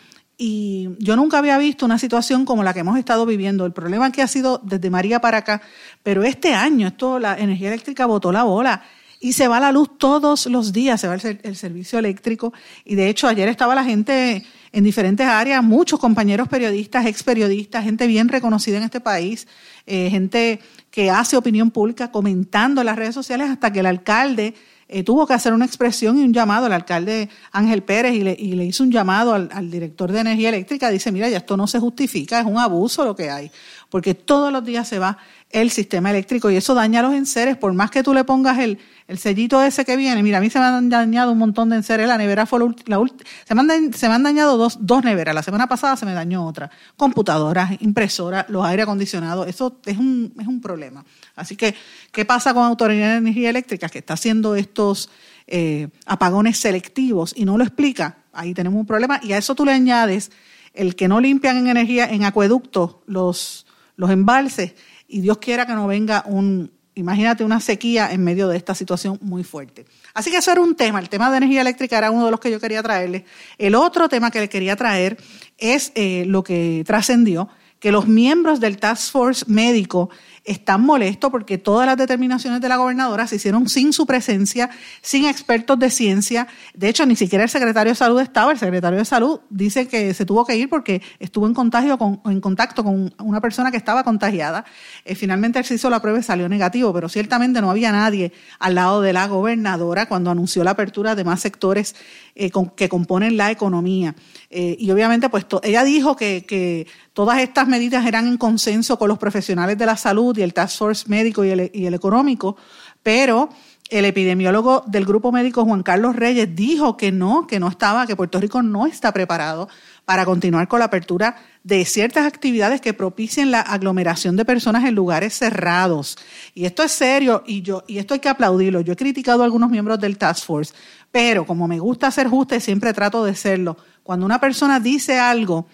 Y 0.41 0.89
yo 0.99 1.17
nunca 1.17 1.39
había 1.39 1.57
visto 1.57 1.85
una 1.85 1.99
situación 1.99 2.45
como 2.45 2.63
la 2.63 2.73
que 2.73 2.79
hemos 2.79 2.97
estado 2.97 3.25
viviendo. 3.25 3.65
El 3.65 3.73
problema 3.73 4.09
que 4.11 4.21
ha 4.21 4.27
sido 4.27 4.61
desde 4.63 4.89
María 4.89 5.19
para 5.19 5.39
acá, 5.39 5.61
pero 6.01 6.23
este 6.23 6.53
año, 6.53 6.87
esto, 6.87 7.19
la 7.19 7.37
energía 7.37 7.67
eléctrica 7.67 8.05
botó 8.05 8.31
la 8.31 8.43
bola 8.43 8.81
y 9.19 9.33
se 9.33 9.49
va 9.49 9.59
la 9.59 9.73
luz 9.73 9.97
todos 9.97 10.45
los 10.45 10.71
días, 10.71 11.01
se 11.01 11.07
va 11.07 11.15
el, 11.15 11.55
servicio 11.57 11.99
eléctrico. 11.99 12.53
Y 12.85 12.95
de 12.95 13.09
hecho, 13.09 13.27
ayer 13.27 13.49
estaba 13.49 13.75
la 13.75 13.83
gente 13.83 14.45
en 14.71 14.83
diferentes 14.83 15.27
áreas, 15.27 15.61
muchos 15.61 15.99
compañeros 15.99 16.47
periodistas, 16.47 17.05
ex 17.05 17.21
periodistas, 17.23 17.83
gente 17.83 18.07
bien 18.07 18.29
reconocida 18.29 18.77
en 18.77 18.83
este 18.83 19.01
país, 19.01 19.45
eh, 19.85 20.09
gente 20.09 20.61
que 20.91 21.09
hace 21.09 21.37
opinión 21.37 21.71
pública 21.71 22.11
comentando 22.11 22.81
en 22.81 22.85
las 22.85 22.95
redes 22.95 23.15
sociales 23.15 23.49
hasta 23.49 23.71
que 23.71 23.79
el 23.79 23.85
alcalde 23.85 24.55
eh, 24.91 25.03
tuvo 25.03 25.27
que 25.27 25.33
hacer 25.33 25.53
una 25.53 25.65
expresión 25.65 26.17
y 26.17 26.23
un 26.23 26.33
llamado 26.33 26.65
al 26.65 26.73
alcalde 26.73 27.29
Ángel 27.51 27.83
Pérez 27.83 28.15
y 28.15 28.23
le, 28.23 28.65
hizo 28.65 28.83
un 28.83 28.91
llamado 28.91 29.35
al, 29.35 29.47
al, 29.53 29.69
director 29.69 30.11
de 30.11 30.21
energía 30.21 30.49
eléctrica. 30.49 30.89
Dice, 30.89 31.11
mira, 31.11 31.29
ya 31.29 31.37
esto 31.37 31.55
no 31.55 31.67
se 31.67 31.79
justifica, 31.79 32.39
es 32.39 32.45
un 32.47 32.57
abuso 32.57 33.05
lo 33.05 33.15
que 33.15 33.29
hay, 33.29 33.51
porque 33.89 34.15
todos 34.15 34.51
los 34.51 34.65
días 34.65 34.87
se 34.87 34.97
va 34.97 35.19
el 35.51 35.69
sistema 35.69 36.09
eléctrico 36.09 36.49
y 36.49 36.55
eso 36.55 36.73
daña 36.73 37.01
a 37.01 37.03
los 37.03 37.13
enseres, 37.13 37.55
por 37.55 37.71
más 37.73 37.91
que 37.91 38.01
tú 38.01 38.15
le 38.15 38.23
pongas 38.23 38.57
el, 38.57 38.79
el 39.09 39.17
sellito 39.17 39.61
ese 39.63 39.85
que 39.85 39.97
viene. 39.97 40.21
Mira, 40.21 40.37
a 40.37 40.41
mí 40.41 40.51
se 40.51 40.59
me 40.59 40.65
han 40.65 40.87
dañado 40.87 41.31
un 41.31 41.39
montón 41.39 41.69
de 41.69 41.77
enseres, 41.77 42.07
la 42.07 42.17
nevera 42.17 42.45
fue 42.45 42.59
la, 42.85 42.99
última, 42.99 43.27
se, 43.43 43.55
me 43.55 43.61
han, 43.61 43.91
se 43.91 44.07
me 44.07 44.13
han 44.13 44.21
dañado 44.21 44.55
dos, 44.55 44.77
dos 44.81 45.03
neveras, 45.03 45.33
la 45.33 45.41
semana 45.41 45.65
pasada 45.65 45.97
se 45.97 46.05
me 46.05 46.13
dañó 46.13 46.45
otra, 46.45 46.69
computadoras, 46.95 47.71
impresoras, 47.81 48.45
los 48.49 48.63
aire 48.63 48.83
acondicionados, 48.83 49.47
eso 49.47 49.79
es 49.83 49.97
un, 49.97 50.31
es 50.39 50.45
un 50.45 50.61
problema. 50.61 51.03
Así 51.35 51.55
que, 51.55 51.73
¿qué 52.11 52.23
pasa 52.23 52.53
con 52.53 52.63
Autoridad 52.63 53.13
de 53.13 53.17
Energía 53.17 53.49
Eléctrica 53.49 53.89
que 53.89 53.97
está 53.97 54.13
haciendo 54.13 54.55
estos 54.55 55.09
eh, 55.47 55.87
apagones 56.05 56.59
selectivos 56.59 57.33
y 57.35 57.45
no 57.45 57.57
lo 57.57 57.63
explica? 57.63 58.19
Ahí 58.31 58.53
tenemos 58.53 58.79
un 58.79 58.85
problema 58.85 59.19
y 59.23 59.33
a 59.33 59.39
eso 59.39 59.55
tú 59.55 59.65
le 59.65 59.71
añades 59.71 60.31
el 60.75 60.95
que 60.95 61.07
no 61.07 61.19
limpian 61.19 61.57
en 61.57 61.67
energía, 61.67 62.05
en 62.05 62.25
acueducto 62.25 63.01
los, 63.07 63.65
los 63.95 64.11
embalses 64.11 64.75
y 65.07 65.21
Dios 65.21 65.39
quiera 65.39 65.65
que 65.65 65.73
no 65.73 65.87
venga 65.87 66.23
un, 66.27 66.71
imagínate 66.99 67.43
una 67.43 67.59
sequía 67.59 68.11
en 68.11 68.23
medio 68.23 68.47
de 68.47 68.57
esta 68.57 68.75
situación 68.75 69.17
muy 69.21 69.43
fuerte. 69.43 69.85
Así 70.13 70.29
que 70.29 70.37
eso 70.37 70.51
era 70.51 70.61
un 70.61 70.75
tema, 70.75 70.99
el 70.99 71.09
tema 71.09 71.31
de 71.31 71.37
energía 71.37 71.61
eléctrica 71.61 71.97
era 71.97 72.11
uno 72.11 72.25
de 72.25 72.31
los 72.31 72.39
que 72.39 72.51
yo 72.51 72.59
quería 72.59 72.83
traerles. 72.83 73.23
El 73.57 73.75
otro 73.75 74.09
tema 74.09 74.31
que 74.31 74.39
le 74.39 74.49
quería 74.49 74.75
traer 74.75 75.17
es 75.57 75.91
eh, 75.95 76.25
lo 76.27 76.43
que 76.43 76.83
trascendió, 76.85 77.49
que 77.79 77.91
los 77.91 78.07
miembros 78.07 78.59
del 78.59 78.77
Task 78.77 79.11
Force 79.11 79.45
médico 79.47 80.09
están 80.49 80.81
molestos 80.81 81.29
porque 81.29 81.59
todas 81.59 81.85
las 81.85 81.95
determinaciones 81.95 82.59
de 82.59 82.67
la 82.67 82.77
gobernadora 82.77 83.27
se 83.27 83.35
hicieron 83.35 83.69
sin 83.69 83.93
su 83.93 84.07
presencia, 84.07 84.71
sin 85.01 85.25
expertos 85.25 85.77
de 85.77 85.91
ciencia. 85.91 86.47
De 86.73 86.89
hecho, 86.89 87.05
ni 87.05 87.15
siquiera 87.15 87.43
el 87.43 87.49
secretario 87.51 87.91
de 87.91 87.95
salud 87.95 88.19
estaba. 88.19 88.51
El 88.51 88.57
secretario 88.57 88.97
de 88.97 89.05
salud 89.05 89.41
dice 89.51 89.87
que 89.87 90.13
se 90.15 90.25
tuvo 90.25 90.45
que 90.45 90.55
ir 90.55 90.67
porque 90.67 91.03
estuvo 91.19 91.45
en 91.45 91.53
contagio 91.53 91.99
con, 91.99 92.21
en 92.25 92.41
contacto 92.41 92.83
con 92.83 93.13
una 93.19 93.41
persona 93.41 93.69
que 93.69 93.77
estaba 93.77 94.03
contagiada. 94.03 94.65
Eh, 95.05 95.13
finalmente 95.13 95.59
él 95.59 95.65
se 95.65 95.75
hizo 95.75 95.87
la 95.89 96.01
prueba 96.01 96.17
y 96.17 96.23
salió 96.23 96.49
negativo, 96.49 96.91
pero 96.93 97.09
ciertamente 97.09 97.61
no 97.61 97.69
había 97.69 97.91
nadie 97.91 98.33
al 98.57 98.73
lado 98.73 99.01
de 99.01 99.13
la 99.13 99.27
gobernadora 99.27 100.07
cuando 100.07 100.31
anunció 100.31 100.63
la 100.63 100.71
apertura 100.71 101.13
de 101.13 101.23
más 101.23 101.41
sectores 101.41 101.95
eh, 102.33 102.49
que 102.75 102.89
componen 102.89 103.37
la 103.37 103.51
economía. 103.51 104.15
Eh, 104.49 104.75
y 104.79 104.89
obviamente, 104.89 105.29
pues 105.29 105.45
ella 105.61 105.83
dijo 105.83 106.15
que, 106.15 106.43
que 106.47 106.87
todas 107.13 107.39
estas 107.39 107.67
medidas 107.67 108.05
eran 108.07 108.25
en 108.25 108.37
consenso 108.37 108.97
con 108.97 109.09
los 109.09 109.19
profesionales 109.19 109.77
de 109.77 109.85
la 109.85 109.95
salud 109.95 110.38
y 110.39 110.43
el 110.43 110.53
Task 110.53 110.77
Force 110.77 111.05
médico 111.07 111.43
y 111.45 111.49
el, 111.49 111.93
económico, 111.93 112.57
pero 113.03 113.49
el 113.89 114.05
epidemiólogo 114.05 114.83
del 114.87 115.05
grupo 115.05 115.31
médico 115.31 115.65
Juan 115.65 115.83
Carlos 115.83 116.15
Reyes 116.15 116.55
dijo 116.55 116.95
que 116.95 117.11
no, 117.11 117.47
que 117.47 117.59
no 117.59 117.67
estaba, 117.67 118.05
que 118.05 118.15
Puerto 118.15 118.39
Rico 118.39 118.61
no 118.61 118.85
está 118.85 119.11
preparado 119.11 119.67
para 120.05 120.25
continuar 120.25 120.67
con 120.67 120.79
la 120.79 120.85
apertura 120.85 121.35
de 121.63 121.85
ciertas 121.85 122.25
actividades 122.25 122.81
que 122.81 122.93
propicien 122.93 123.51
la 123.51 123.61
aglomeración 123.61 124.35
de 124.35 124.45
personas 124.45 124.85
en 124.85 124.95
lugares 124.95 125.33
cerrados. 125.33 126.17
Y 126.53 126.65
esto 126.65 126.83
es 126.83 126.91
serio 126.91 127.43
y 127.45 127.61
yo 127.61 127.83
y 127.87 127.97
esto 127.97 128.13
hay 128.13 128.19
que 128.19 128.29
aplaudirlo. 128.29 128.81
Yo 128.81 128.93
he 128.93 128.95
criticado 128.95 129.41
a 129.41 129.45
algunos 129.45 129.69
miembros 129.69 129.99
del 129.99 130.17
Task 130.17 130.45
Force, 130.45 130.73
pero 131.11 131.45
como 131.45 131.67
me 131.67 131.79
gusta 131.79 132.11
ser 132.11 132.27
justa 132.27 132.55
y 132.55 132.61
siempre 132.61 132.93
trato 132.93 133.23
de 133.23 133.35
serlo, 133.35 133.77
cuando 134.03 134.25
una 134.25 134.39
persona 134.39 134.79
dice 134.79 135.19
algo 135.19 135.67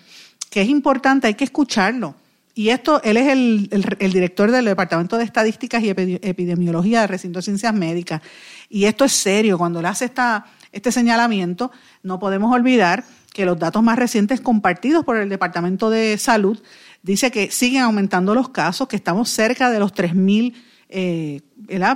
que 0.49 0.62
es 0.62 0.69
importante, 0.69 1.28
hay 1.28 1.34
que 1.34 1.43
escucharlo. 1.43 2.15
Y 2.57 2.69
esto, 2.69 3.01
él 3.03 3.17
es 3.17 3.27
el, 3.27 4.13
director 4.13 4.49
del 4.49 4.63
Departamento 4.63 5.17
de 5.17 5.25
Estadísticas 5.25 5.83
y 5.83 5.89
Epidemiología 5.89 7.01
del 7.01 7.09
Recinto 7.09 7.39
de 7.39 7.43
Ciencias 7.43 7.73
Médicas. 7.73 8.21
Y 8.69 8.85
esto 8.85 9.03
es 9.03 9.11
serio. 9.11 9.57
Cuando 9.57 9.81
él 9.81 9.85
hace 9.85 10.05
esta, 10.05 10.45
este 10.71 10.93
señalamiento, 10.93 11.71
no 12.01 12.17
podemos 12.17 12.55
olvidar 12.55 13.03
que 13.33 13.45
los 13.45 13.59
datos 13.59 13.83
más 13.83 13.99
recientes 13.99 14.39
compartidos 14.39 15.03
por 15.03 15.17
el 15.17 15.27
Departamento 15.27 15.89
de 15.89 16.17
Salud 16.17 16.57
dice 17.03 17.29
que 17.29 17.51
siguen 17.51 17.81
aumentando 17.81 18.33
los 18.33 18.47
casos, 18.47 18.87
que 18.87 18.95
estamos 18.95 19.29
cerca 19.29 19.69
de 19.69 19.79
los 19.79 19.93
3.000 19.93 20.53
eh, 20.97 21.41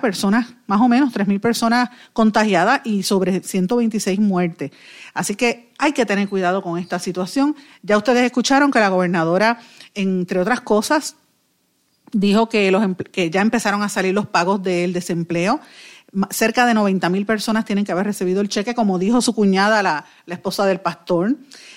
personas, 0.02 0.56
más 0.68 0.82
o 0.82 0.90
menos 0.90 1.14
3.000 1.14 1.40
personas 1.40 1.90
contagiadas 2.12 2.82
y 2.84 3.04
sobre 3.04 3.42
126 3.42 4.20
muertes. 4.20 4.72
Así 5.14 5.36
que 5.36 5.72
hay 5.78 5.94
que 5.94 6.06
tener 6.06 6.28
cuidado 6.28 6.62
con 6.62 6.78
esta 6.78 7.00
situación. 7.00 7.56
Ya 7.82 7.96
ustedes 7.96 8.26
escucharon 8.26 8.72
que 8.72 8.80
la 8.80 8.90
gobernadora, 8.90 9.60
entre 9.94 10.42
otras 10.42 10.60
cosas, 10.60 11.16
dijo 12.12 12.50
que, 12.50 12.70
los, 12.72 12.86
que 13.10 13.30
ya 13.30 13.40
empezaron 13.40 13.84
a 13.84 13.90
salir 13.90 14.14
los 14.14 14.28
pagos 14.28 14.62
del 14.62 14.92
desempleo. 14.92 15.62
Cerca 16.32 16.66
de 16.66 16.74
90 16.74 17.08
mil 17.10 17.26
personas 17.26 17.66
tienen 17.66 17.86
que 17.86 17.92
haber 17.92 18.08
recibido 18.08 18.42
el 18.42 18.50
cheque, 18.50 18.74
como 18.74 18.98
dijo 18.98 19.22
su 19.22 19.36
cuñada, 19.36 19.84
la, 19.84 20.06
esposa 20.28 20.66
del 20.66 20.80
pastor. 20.80 21.36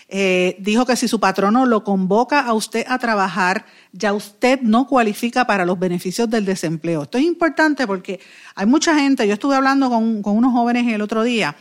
Eh, 0.08 0.56
dijo 0.58 0.86
que 0.86 0.96
si 0.96 1.06
su 1.06 1.20
patrono 1.20 1.66
lo 1.66 1.84
convoca 1.84 2.40
a 2.40 2.54
usted 2.54 2.86
a 2.88 2.98
trabajar, 2.98 3.66
ya 3.92 4.12
usted 4.14 4.60
no 4.62 4.86
cualifica 4.86 5.46
para 5.46 5.66
los 5.66 5.78
beneficios 5.78 6.30
del 6.30 6.46
desempleo. 6.46 7.02
Esto 7.02 7.18
es 7.18 7.24
importante 7.24 7.86
porque 7.86 8.20
hay 8.54 8.66
mucha 8.66 8.94
gente, 8.94 9.26
yo 9.26 9.34
estuve 9.34 9.54
hablando 9.54 9.90
con, 9.90 10.22
con 10.22 10.36
unos 10.36 10.52
jóvenes 10.52 10.90
el 10.90 11.02
otro 11.02 11.22
día 11.22 11.54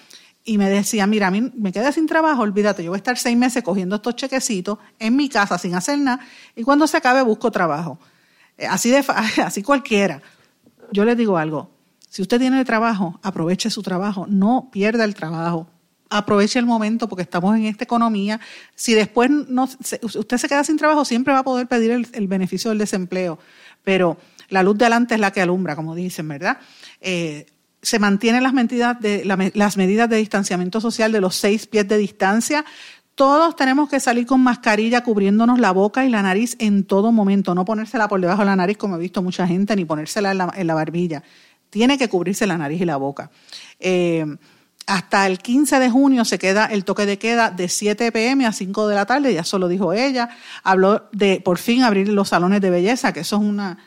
y 0.43 0.57
me 0.57 0.69
decía, 0.69 1.05
mira, 1.07 1.27
a 1.27 1.31
mí 1.31 1.51
me 1.55 1.71
quedé 1.71 1.91
sin 1.91 2.07
trabajo, 2.07 2.41
olvídate, 2.41 2.83
yo 2.83 2.91
voy 2.91 2.97
a 2.97 2.99
estar 2.99 3.17
seis 3.17 3.37
meses 3.37 3.63
cogiendo 3.63 3.97
estos 3.97 4.15
chequecitos 4.15 4.79
en 4.97 5.15
mi 5.15 5.29
casa 5.29 5.57
sin 5.57 5.75
hacer 5.75 5.99
nada 5.99 6.25
y 6.55 6.63
cuando 6.63 6.87
se 6.87 6.97
acabe 6.97 7.21
busco 7.21 7.51
trabajo. 7.51 7.99
Eh, 8.57 8.67
así, 8.67 8.89
de, 8.89 9.03
así 9.43 9.61
cualquiera. 9.61 10.21
Yo 10.91 11.05
les 11.05 11.15
digo 11.15 11.37
algo, 11.37 11.69
si 12.11 12.21
usted 12.21 12.39
tiene 12.39 12.65
trabajo, 12.65 13.21
aproveche 13.23 13.69
su 13.69 13.81
trabajo, 13.81 14.25
no 14.27 14.67
pierda 14.69 15.05
el 15.05 15.15
trabajo 15.15 15.67
aproveche 16.11 16.59
el 16.59 16.65
momento 16.65 17.07
porque 17.07 17.23
estamos 17.23 17.55
en 17.55 17.67
esta 17.67 17.85
economía. 17.85 18.41
Si 18.75 18.93
después 18.93 19.31
no, 19.31 19.63
usted 20.01 20.37
se 20.37 20.49
queda 20.49 20.61
sin 20.65 20.75
trabajo, 20.75 21.05
siempre 21.05 21.33
va 21.33 21.39
a 21.39 21.43
poder 21.43 21.67
pedir 21.67 22.05
el, 22.11 22.27
beneficio 22.27 22.69
del 22.69 22.79
desempleo, 22.79 23.39
pero 23.81 24.17
la 24.49 24.61
luz 24.61 24.77
de 24.77 24.83
adelante 24.83 25.15
es 25.15 25.21
la 25.21 25.31
que 25.31 25.41
alumbra, 25.41 25.77
como 25.77 25.95
dicen, 25.95 26.27
¿verdad? 26.27 26.57
Eh, 26.99 27.45
se 27.81 27.97
mantienen 27.97 28.43
las 28.43 28.51
medidas, 28.51 28.99
de, 28.99 29.23
las 29.55 29.77
medidas 29.77 30.09
de 30.09 30.17
distanciamiento 30.17 30.81
social 30.81 31.13
de 31.13 31.21
los 31.21 31.37
seis 31.37 31.65
pies 31.65 31.87
de 31.87 31.97
distancia. 31.97 32.65
Todos 33.15 33.55
tenemos 33.55 33.89
que 33.89 34.01
salir 34.01 34.25
con 34.25 34.41
mascarilla 34.41 35.01
cubriéndonos 35.01 35.59
la 35.59 35.71
boca 35.71 36.03
y 36.05 36.09
la 36.09 36.21
nariz 36.21 36.57
en 36.59 36.83
todo 36.83 37.13
momento, 37.13 37.55
no 37.55 37.63
ponérsela 37.63 38.09
por 38.09 38.19
debajo 38.19 38.41
de 38.41 38.47
la 38.47 38.55
nariz 38.57 38.77
como 38.77 38.97
he 38.97 38.99
visto 38.99 39.21
mucha 39.21 39.47
gente, 39.47 39.77
ni 39.77 39.85
ponérsela 39.85 40.31
en 40.31 40.39
la, 40.39 40.53
en 40.55 40.67
la 40.67 40.73
barbilla. 40.73 41.23
Tiene 41.71 41.97
que 41.97 42.09
cubrirse 42.09 42.45
la 42.45 42.57
nariz 42.57 42.81
y 42.81 42.85
la 42.85 42.97
boca. 42.97 43.31
Eh, 43.79 44.25
hasta 44.87 45.25
el 45.25 45.39
15 45.39 45.79
de 45.79 45.89
junio 45.89 46.25
se 46.25 46.37
queda 46.37 46.65
el 46.65 46.83
toque 46.83 47.05
de 47.05 47.17
queda 47.17 47.49
de 47.49 47.69
7 47.69 48.11
pm 48.11 48.45
a 48.45 48.51
5 48.51 48.87
de 48.89 48.95
la 48.95 49.05
tarde, 49.05 49.33
ya 49.33 49.45
solo 49.45 49.69
dijo 49.69 49.93
ella. 49.93 50.29
Habló 50.63 51.07
de 51.13 51.39
por 51.39 51.57
fin 51.57 51.83
abrir 51.83 52.09
los 52.09 52.27
salones 52.27 52.59
de 52.59 52.69
belleza, 52.69 53.13
que 53.13 53.21
eso 53.21 53.37
es 53.37 53.41
una, 53.41 53.77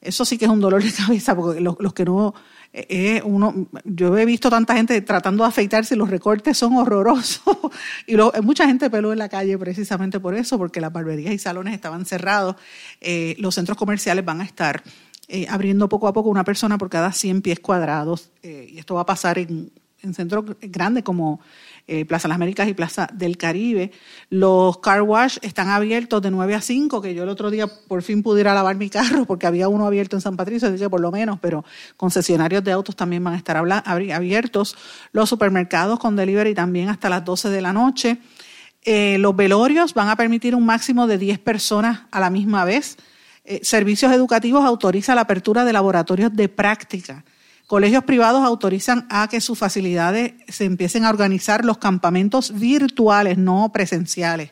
eso 0.00 0.24
sí 0.24 0.38
que 0.38 0.46
es 0.46 0.50
un 0.50 0.60
dolor 0.60 0.82
de 0.82 0.90
cabeza, 0.92 1.36
porque 1.36 1.60
los, 1.60 1.76
que 1.92 2.06
no, 2.06 2.34
eh, 2.72 2.86
eh, 2.88 3.22
uno, 3.26 3.66
yo 3.84 4.16
he 4.16 4.24
visto 4.24 4.48
tanta 4.48 4.74
gente 4.74 4.98
tratando 5.02 5.44
de 5.44 5.48
afeitarse 5.48 5.96
y 5.96 5.98
los 5.98 6.08
recortes 6.08 6.56
son 6.56 6.76
horrorosos. 6.76 7.42
y 8.06 8.16
mucha 8.40 8.66
gente 8.66 8.88
peló 8.88 9.12
en 9.12 9.18
la 9.18 9.28
calle 9.28 9.58
precisamente 9.58 10.18
por 10.18 10.34
eso, 10.34 10.56
porque 10.56 10.80
las 10.80 10.92
barberías 10.92 11.34
y 11.34 11.38
salones 11.38 11.74
estaban 11.74 12.06
cerrados. 12.06 12.56
Los 13.36 13.54
centros 13.54 13.76
comerciales 13.76 14.24
van 14.24 14.40
a 14.40 14.44
estar 14.44 14.82
eh, 15.28 15.46
abriendo 15.48 15.88
poco 15.88 16.08
a 16.08 16.12
poco 16.12 16.28
una 16.28 16.44
persona 16.44 16.78
por 16.78 16.90
cada 16.90 17.12
100 17.12 17.42
pies 17.42 17.60
cuadrados. 17.60 18.30
Eh, 18.42 18.68
y 18.72 18.78
esto 18.78 18.94
va 18.94 19.02
a 19.02 19.06
pasar 19.06 19.38
en, 19.38 19.70
en 20.04 20.14
centros 20.14 20.44
grandes 20.60 21.02
como 21.02 21.40
eh, 21.86 22.06
Plaza 22.06 22.28
Las 22.28 22.36
Américas 22.36 22.68
y 22.68 22.74
Plaza 22.74 23.08
del 23.12 23.36
Caribe. 23.36 23.90
Los 24.30 24.78
car 24.78 25.02
wash 25.02 25.38
están 25.42 25.68
abiertos 25.68 26.22
de 26.22 26.30
9 26.30 26.54
a 26.54 26.60
5, 26.60 27.02
que 27.02 27.14
yo 27.14 27.24
el 27.24 27.28
otro 27.28 27.50
día 27.50 27.66
por 27.66 28.02
fin 28.02 28.22
pude 28.22 28.40
ir 28.40 28.48
a 28.48 28.54
lavar 28.54 28.76
mi 28.76 28.88
carro 28.90 29.24
porque 29.26 29.46
había 29.46 29.68
uno 29.68 29.86
abierto 29.86 30.16
en 30.16 30.22
San 30.22 30.36
Patricio, 30.36 30.68
así 30.68 30.78
que 30.78 30.88
por 30.88 31.00
lo 31.00 31.10
menos, 31.10 31.38
pero 31.40 31.64
concesionarios 31.96 32.64
de 32.64 32.72
autos 32.72 32.96
también 32.96 33.22
van 33.22 33.34
a 33.34 33.36
estar 33.36 33.56
abiertos. 33.56 34.76
Los 35.12 35.28
supermercados 35.28 35.98
con 35.98 36.16
delivery 36.16 36.54
también 36.54 36.88
hasta 36.88 37.08
las 37.08 37.24
12 37.24 37.50
de 37.50 37.60
la 37.60 37.72
noche. 37.72 38.18
Eh, 38.82 39.16
los 39.18 39.34
velorios 39.34 39.94
van 39.94 40.08
a 40.08 40.16
permitir 40.16 40.54
un 40.54 40.64
máximo 40.64 41.06
de 41.06 41.18
10 41.18 41.38
personas 41.38 42.02
a 42.10 42.20
la 42.20 42.30
misma 42.30 42.64
vez. 42.64 42.96
Eh, 43.44 43.60
servicios 43.62 44.12
educativos 44.12 44.64
autoriza 44.64 45.14
la 45.14 45.22
apertura 45.22 45.64
de 45.64 45.72
laboratorios 45.72 46.34
de 46.34 46.48
práctica. 46.48 47.24
Colegios 47.66 48.04
privados 48.04 48.44
autorizan 48.44 49.06
a 49.10 49.28
que 49.28 49.40
sus 49.40 49.58
facilidades 49.58 50.32
se 50.48 50.64
empiecen 50.64 51.04
a 51.04 51.10
organizar 51.10 51.64
los 51.64 51.78
campamentos 51.78 52.58
virtuales, 52.58 53.36
no 53.36 53.70
presenciales. 53.72 54.50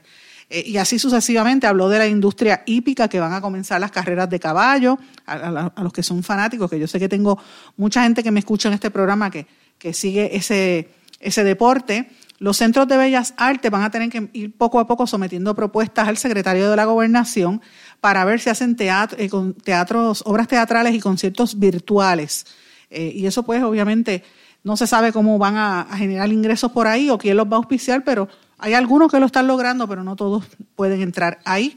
Eh, 0.50 0.64
y 0.66 0.76
así 0.76 0.98
sucesivamente 0.98 1.66
habló 1.66 1.88
de 1.88 1.98
la 1.98 2.06
industria 2.06 2.62
hípica, 2.66 3.08
que 3.08 3.20
van 3.20 3.32
a 3.32 3.40
comenzar 3.40 3.80
las 3.80 3.90
carreras 3.90 4.28
de 4.28 4.38
caballo, 4.38 4.98
a, 5.24 5.72
los 5.82 5.92
que 5.92 6.02
son 6.02 6.22
fanáticos, 6.22 6.68
que 6.68 6.78
yo 6.78 6.86
sé 6.86 6.98
que 6.98 7.08
tengo 7.08 7.38
mucha 7.78 8.02
gente 8.02 8.22
que 8.22 8.30
me 8.30 8.40
escucha 8.40 8.68
en 8.68 8.74
este 8.74 8.90
programa 8.90 9.30
que, 9.30 9.46
que 9.78 9.94
sigue 9.94 10.36
ese, 10.36 10.90
ese 11.20 11.44
deporte. 11.44 12.10
Los 12.38 12.56
centros 12.56 12.88
de 12.88 12.96
bellas 12.96 13.34
artes 13.36 13.70
van 13.70 13.82
a 13.82 13.90
tener 13.90 14.10
que 14.10 14.28
ir 14.32 14.56
poco 14.56 14.80
a 14.80 14.86
poco 14.86 15.06
sometiendo 15.06 15.54
propuestas 15.54 16.08
al 16.08 16.18
secretario 16.18 16.68
de 16.68 16.76
la 16.76 16.84
gobernación 16.84 17.62
para 18.02 18.24
ver 18.24 18.40
si 18.40 18.50
hacen 18.50 18.74
teatro, 18.74 19.16
eh, 19.20 19.30
teatros, 19.62 20.24
obras 20.26 20.48
teatrales 20.48 20.92
y 20.92 20.98
conciertos 20.98 21.56
virtuales. 21.56 22.46
Eh, 22.90 23.12
y 23.14 23.26
eso 23.26 23.44
pues 23.44 23.62
obviamente 23.62 24.24
no 24.64 24.76
se 24.76 24.88
sabe 24.88 25.12
cómo 25.12 25.38
van 25.38 25.56
a, 25.56 25.86
generar 25.94 26.32
ingresos 26.32 26.72
por 26.72 26.88
ahí 26.88 27.10
o 27.10 27.16
quién 27.16 27.36
los 27.36 27.46
va 27.46 27.52
a 27.52 27.56
auspiciar, 27.58 28.02
pero 28.02 28.28
hay 28.58 28.74
algunos 28.74 29.08
que 29.08 29.20
lo 29.20 29.26
están 29.26 29.46
logrando, 29.46 29.86
pero 29.86 30.02
no 30.02 30.16
todos 30.16 30.44
pueden 30.74 31.00
entrar 31.00 31.38
ahí. 31.44 31.76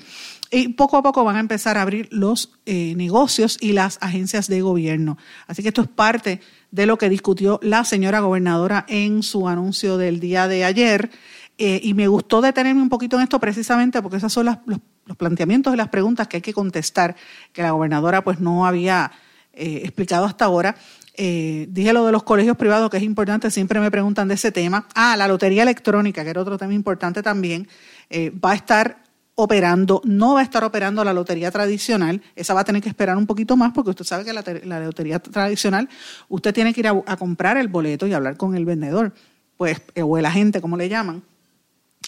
Y 0.49 0.69
poco 0.69 0.97
a 0.97 1.03
poco 1.03 1.23
van 1.23 1.35
a 1.35 1.41
empezar 1.41 1.77
a 1.77 1.83
abrir 1.83 2.07
los 2.09 2.53
eh, 2.65 2.95
negocios 2.95 3.59
y 3.61 3.73
las 3.73 3.99
agencias 4.01 4.47
de 4.47 4.61
gobierno. 4.61 5.19
Así 5.45 5.61
que 5.61 5.67
esto 5.67 5.83
es 5.83 5.87
parte 5.87 6.41
de 6.71 6.87
lo 6.87 6.97
que 6.97 7.07
discutió 7.07 7.59
la 7.61 7.83
señora 7.83 8.19
gobernadora 8.19 8.83
en 8.87 9.21
su 9.21 9.47
anuncio 9.47 9.97
del 9.97 10.19
día 10.19 10.47
de 10.47 10.65
ayer. 10.65 11.11
Eh, 11.59 11.81
y 11.83 11.93
me 11.93 12.07
gustó 12.07 12.41
detenerme 12.41 12.81
un 12.81 12.89
poquito 12.89 13.15
en 13.15 13.23
esto 13.23 13.39
precisamente 13.39 14.01
porque 14.01 14.17
esos 14.17 14.33
son 14.33 14.47
los, 14.47 14.79
los, 15.05 15.17
planteamientos 15.17 15.73
y 15.73 15.77
las 15.77 15.89
preguntas 15.89 16.27
que 16.27 16.37
hay 16.37 16.41
que 16.41 16.53
contestar, 16.53 17.15
que 17.53 17.61
la 17.61 17.71
gobernadora 17.71 18.23
pues 18.23 18.39
no 18.39 18.65
había 18.65 19.11
explicado 19.53 20.25
hasta 20.25 20.45
ahora. 20.45 20.75
Eh, 21.17 21.67
dije 21.69 21.93
lo 21.93 22.05
de 22.05 22.11
los 22.11 22.23
colegios 22.23 22.57
privados, 22.57 22.89
que 22.89 22.97
es 22.97 23.03
importante, 23.03 23.49
siempre 23.49 23.79
me 23.79 23.89
preguntan 23.89 24.27
de 24.27 24.33
ese 24.33 24.51
tema. 24.51 24.87
Ah, 24.95 25.15
la 25.17 25.27
lotería 25.27 25.63
electrónica, 25.63 26.23
que 26.23 26.29
era 26.29 26.41
otro 26.41 26.57
tema 26.57 26.73
importante 26.73 27.23
también, 27.23 27.67
eh, 28.09 28.31
va 28.31 28.51
a 28.51 28.55
estar 28.55 28.97
operando, 29.35 30.01
no 30.05 30.33
va 30.33 30.41
a 30.41 30.43
estar 30.43 30.63
operando 30.63 31.03
la 31.03 31.13
lotería 31.13 31.51
tradicional, 31.51 32.21
esa 32.35 32.53
va 32.53 32.61
a 32.61 32.63
tener 32.63 32.81
que 32.81 32.89
esperar 32.89 33.17
un 33.17 33.25
poquito 33.25 33.57
más 33.57 33.73
porque 33.73 33.89
usted 33.89 34.05
sabe 34.05 34.23
que 34.23 34.33
la, 34.33 34.79
lotería 34.79 35.19
tradicional, 35.19 35.89
usted 36.29 36.53
tiene 36.53 36.73
que 36.73 36.81
ir 36.81 36.87
a, 36.87 37.17
comprar 37.17 37.57
el 37.57 37.67
boleto 37.67 38.07
y 38.07 38.13
hablar 38.13 38.37
con 38.37 38.55
el 38.55 38.65
vendedor, 38.65 39.13
pues, 39.57 39.81
eh, 39.93 40.03
o 40.03 40.17
el 40.17 40.25
agente, 40.25 40.61
como 40.61 40.77
le 40.77 40.89
llaman, 40.89 41.23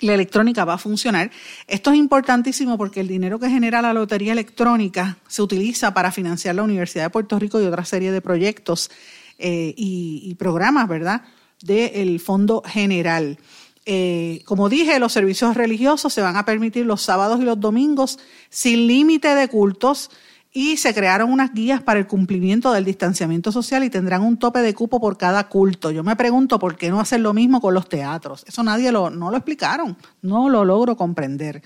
la 0.01 0.13
electrónica 0.13 0.65
va 0.65 0.75
a 0.75 0.77
funcionar. 0.77 1.31
Esto 1.67 1.91
es 1.91 1.97
importantísimo 1.97 2.77
porque 2.77 2.99
el 2.99 3.07
dinero 3.07 3.39
que 3.39 3.49
genera 3.49 3.81
la 3.81 3.93
lotería 3.93 4.33
electrónica 4.33 5.17
se 5.27 5.41
utiliza 5.41 5.93
para 5.93 6.12
financiar 6.12 6.55
la 6.55 6.63
Universidad 6.63 7.05
de 7.05 7.10
Puerto 7.10 7.39
Rico 7.39 7.62
y 7.62 7.65
otra 7.65 7.86
serie 7.86 8.12
de 8.12 8.21
proyectos 8.21 8.89
eh, 9.38 9.73
y, 9.75 10.33
programas, 10.36 10.88
¿verdad?, 10.88 11.21
del 11.62 12.19
Fondo 12.19 12.62
General. 12.65 13.38
Eh, 13.86 14.41
como 14.45 14.67
dije, 14.67 14.99
los 14.99 15.13
servicios 15.13 15.55
religiosos 15.55 16.13
se 16.13 16.21
van 16.21 16.36
a 16.36 16.45
permitir 16.45 16.86
los 16.86 17.01
sábados 17.01 17.39
y 17.39 17.43
los 17.43 17.60
domingos 17.60 18.19
sin 18.49 18.86
límite 18.88 19.33
de 19.33 19.47
cultos 19.47 20.12
y 20.57 20.75
se 20.77 20.91
crearon 20.91 21.31
unas 21.31 21.53
guías 21.53 21.83
para 21.83 21.99
el 21.99 22.07
cumplimiento 22.07 22.73
del 22.73 22.83
distanciamiento 22.83 23.51
social 23.51 23.83
y 23.83 23.91
tendrán 23.91 24.23
un 24.23 24.37
tope 24.37 24.61
de 24.61 24.73
cupo 24.73 24.99
por 24.99 25.15
cada 25.15 25.47
culto. 25.49 25.91
Yo 25.91 26.03
me 26.03 26.15
pregunto 26.15 26.57
por 26.57 26.75
qué 26.75 26.89
no 26.89 26.99
hacer 26.99 27.19
lo 27.19 27.31
mismo 27.31 27.61
con 27.61 27.75
los 27.75 27.87
teatros. 27.87 28.43
Eso 28.47 28.63
nadie 28.63 28.91
lo, 28.91 29.11
no 29.11 29.29
lo 29.29 29.37
explicaron, 29.37 29.95
no 30.23 30.49
lo 30.49 30.65
logro 30.65 30.97
comprender. 30.97 31.61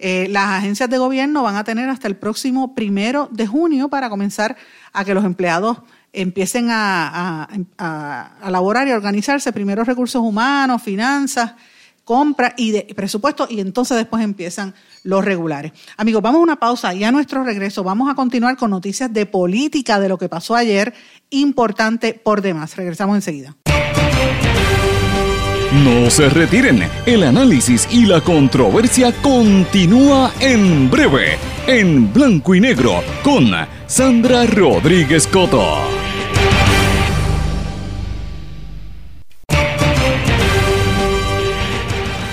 Eh, 0.00 0.26
las 0.32 0.48
agencias 0.48 0.90
de 0.90 0.98
gobierno 0.98 1.44
van 1.44 1.54
a 1.54 1.62
tener 1.62 1.88
hasta 1.88 2.08
el 2.08 2.16
próximo 2.16 2.74
primero 2.74 3.28
de 3.30 3.46
junio 3.46 3.88
para 3.88 4.10
comenzar 4.10 4.56
a 4.92 5.04
que 5.04 5.14
los 5.14 5.24
empleados 5.24 5.78
empiecen 6.12 6.70
a, 6.70 7.46
a, 7.78 8.36
a 8.42 8.50
laborar 8.50 8.88
y 8.88 8.90
a 8.90 8.96
organizarse, 8.96 9.52
primero 9.52 9.84
recursos 9.84 10.20
humanos, 10.20 10.82
finanzas, 10.82 11.52
compra 12.04 12.54
y 12.56 12.70
de 12.70 12.94
presupuesto 12.94 13.46
y 13.48 13.60
entonces 13.60 13.96
después 13.96 14.22
empiezan 14.22 14.74
los 15.02 15.24
regulares. 15.24 15.72
Amigos, 15.96 16.22
vamos 16.22 16.40
a 16.40 16.42
una 16.42 16.56
pausa 16.56 16.94
y 16.94 17.04
a 17.04 17.12
nuestro 17.12 17.44
regreso 17.44 17.82
vamos 17.82 18.10
a 18.10 18.14
continuar 18.14 18.56
con 18.56 18.70
noticias 18.70 19.12
de 19.12 19.26
política 19.26 19.98
de 19.98 20.08
lo 20.08 20.18
que 20.18 20.28
pasó 20.28 20.54
ayer, 20.54 20.94
importante 21.30 22.14
por 22.14 22.42
demás. 22.42 22.76
Regresamos 22.76 23.16
enseguida. 23.16 23.56
No 25.82 26.08
se 26.08 26.28
retiren, 26.28 26.88
el 27.04 27.24
análisis 27.24 27.88
y 27.90 28.06
la 28.06 28.20
controversia 28.20 29.12
continúa 29.22 30.32
en 30.38 30.88
breve, 30.88 31.36
en 31.66 32.12
blanco 32.12 32.54
y 32.54 32.60
negro, 32.60 33.02
con 33.24 33.50
Sandra 33.88 34.46
Rodríguez 34.46 35.26
Coto. 35.26 36.03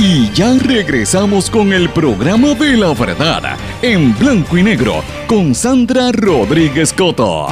Y 0.03 0.31
ya 0.31 0.51
regresamos 0.57 1.51
con 1.51 1.71
el 1.71 1.87
programa 1.91 2.55
de 2.55 2.75
la 2.75 2.91
verdad, 2.95 3.55
en 3.83 4.17
blanco 4.17 4.57
y 4.57 4.63
negro, 4.63 5.03
con 5.27 5.53
Sandra 5.53 6.11
Rodríguez 6.11 6.91
Coto. 6.91 7.45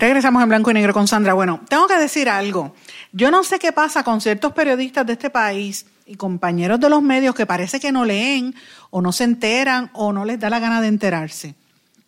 Regresamos 0.00 0.42
en 0.42 0.48
blanco 0.48 0.72
y 0.72 0.74
negro 0.74 0.92
con 0.92 1.06
Sandra. 1.06 1.34
Bueno, 1.34 1.60
tengo 1.68 1.86
que 1.86 1.96
decir 1.96 2.28
algo. 2.28 2.74
Yo 3.12 3.30
no 3.30 3.44
sé 3.44 3.60
qué 3.60 3.70
pasa 3.70 4.02
con 4.02 4.20
ciertos 4.20 4.52
periodistas 4.52 5.06
de 5.06 5.12
este 5.12 5.30
país 5.30 5.86
y 6.06 6.16
compañeros 6.16 6.80
de 6.80 6.90
los 6.90 7.02
medios 7.02 7.36
que 7.36 7.46
parece 7.46 7.78
que 7.78 7.92
no 7.92 8.04
leen 8.04 8.56
o 8.90 9.00
no 9.00 9.12
se 9.12 9.22
enteran 9.22 9.90
o 9.92 10.12
no 10.12 10.24
les 10.24 10.40
da 10.40 10.50
la 10.50 10.58
gana 10.58 10.80
de 10.80 10.88
enterarse. 10.88 11.54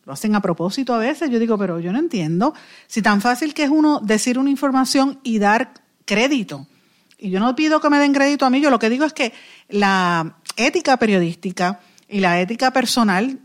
Lo 0.09 0.15
hacen 0.15 0.35
a 0.35 0.41
propósito 0.41 0.95
a 0.95 0.99
veces. 0.99 1.29
Yo 1.29 1.39
digo, 1.39 1.59
pero 1.59 1.81
yo 1.81 1.93
no 1.93 1.99
entiendo. 1.99 2.55
Si 2.87 3.03
tan 3.03 3.21
fácil 3.21 3.53
que 3.53 3.65
es 3.65 3.69
uno 3.69 4.01
decir 4.03 4.39
una 4.39 4.49
información 4.49 5.21
y 5.23 5.39
dar 5.39 5.75
crédito. 6.07 6.67
Y 7.19 7.29
yo 7.29 7.41
no 7.41 7.55
pido 7.55 7.79
que 7.83 7.91
me 7.91 7.99
den 7.99 8.15
crédito 8.15 8.47
a 8.47 8.51
mí, 8.51 8.63
yo 8.63 8.71
lo 8.71 8.79
que 8.79 8.89
digo 8.89 9.05
es 9.05 9.13
que 9.13 9.35
la 9.69 10.39
ética 10.57 10.97
periodística 10.97 11.81
y 12.09 12.21
la 12.21 12.41
ética 12.41 12.71
personal 12.71 13.39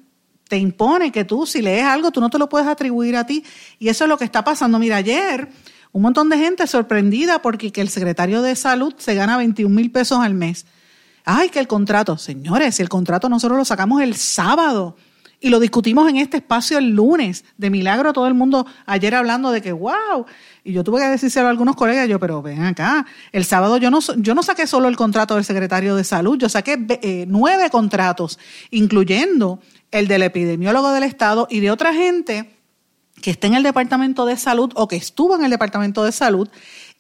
te 0.48 0.58
impone 0.58 1.12
que 1.12 1.26
tú, 1.26 1.46
si 1.46 1.62
lees 1.62 1.84
algo, 1.84 2.12
tú 2.12 2.22
no 2.22 2.30
te 2.30 2.40
lo 2.40 2.48
puedes 2.48 2.70
atribuir 2.70 3.18
a 3.18 3.26
ti. 3.26 3.44
Y 3.78 3.90
eso 3.90 4.06
es 4.06 4.10
lo 4.10 4.18
que 4.18 4.24
está 4.24 4.46
pasando. 4.46 4.80
Mira, 4.80 4.96
ayer 4.96 5.50
un 5.92 6.02
montón 6.02 6.30
de 6.30 6.38
gente 6.38 6.66
sorprendida 6.66 7.42
porque 7.42 7.74
que 7.74 7.82
el 7.82 7.90
secretario 7.90 8.42
de 8.42 8.56
salud 8.56 8.94
se 9.00 9.16
gana 9.16 9.36
21 9.36 9.76
mil 9.76 9.92
pesos 9.92 10.20
al 10.20 10.34
mes. 10.34 10.66
Ay, 11.26 11.50
que 11.50 11.60
el 11.60 11.68
contrato. 11.68 12.18
Señores, 12.18 12.76
si 12.76 12.82
el 12.82 12.88
contrato 12.88 13.28
nosotros 13.28 13.58
lo 13.58 13.66
sacamos 13.66 14.02
el 14.02 14.16
sábado 14.16 14.96
y 15.44 15.50
lo 15.50 15.60
discutimos 15.60 16.10
en 16.10 16.16
este 16.16 16.38
espacio 16.38 16.78
el 16.78 16.92
lunes. 16.92 17.44
De 17.58 17.70
milagro 17.70 18.14
todo 18.14 18.28
el 18.28 18.34
mundo 18.34 18.66
ayer 18.86 19.14
hablando 19.14 19.52
de 19.52 19.62
que, 19.62 19.74
wow. 19.74 20.26
Y 20.64 20.72
yo 20.72 20.86
tuve 20.86 21.02
que 21.02 21.08
decírselo 21.08 21.48
a 21.48 21.50
algunos 21.50 21.76
colegas, 21.76 22.08
yo, 22.08 22.18
pero 22.18 22.42
ven 22.42 22.64
acá, 22.64 23.06
el 23.34 23.44
sábado 23.44 23.76
yo 23.76 23.92
no, 23.92 24.00
yo 24.16 24.36
no 24.36 24.42
saqué 24.42 24.68
solo 24.68 24.88
el 24.88 24.96
contrato 24.96 25.36
del 25.36 25.44
secretario 25.44 25.98
de 25.98 26.06
salud, 26.06 26.38
yo 26.38 26.48
saqué 26.48 26.88
eh, 27.02 27.26
nueve 27.28 27.70
contratos, 27.70 28.40
incluyendo 28.72 29.60
el 29.92 30.08
del 30.08 30.24
epidemiólogo 30.24 30.94
del 30.94 31.04
Estado 31.04 31.46
y 31.52 31.60
de 31.60 31.72
otra 31.72 31.94
gente 31.94 32.56
que 33.22 33.32
está 33.32 33.48
en 33.48 33.56
el 33.56 33.64
Departamento 33.64 34.26
de 34.26 34.38
Salud 34.38 34.72
o 34.76 34.88
que 34.88 34.96
estuvo 34.96 35.36
en 35.36 35.44
el 35.44 35.52
Departamento 35.52 36.06
de 36.06 36.14
Salud 36.14 36.48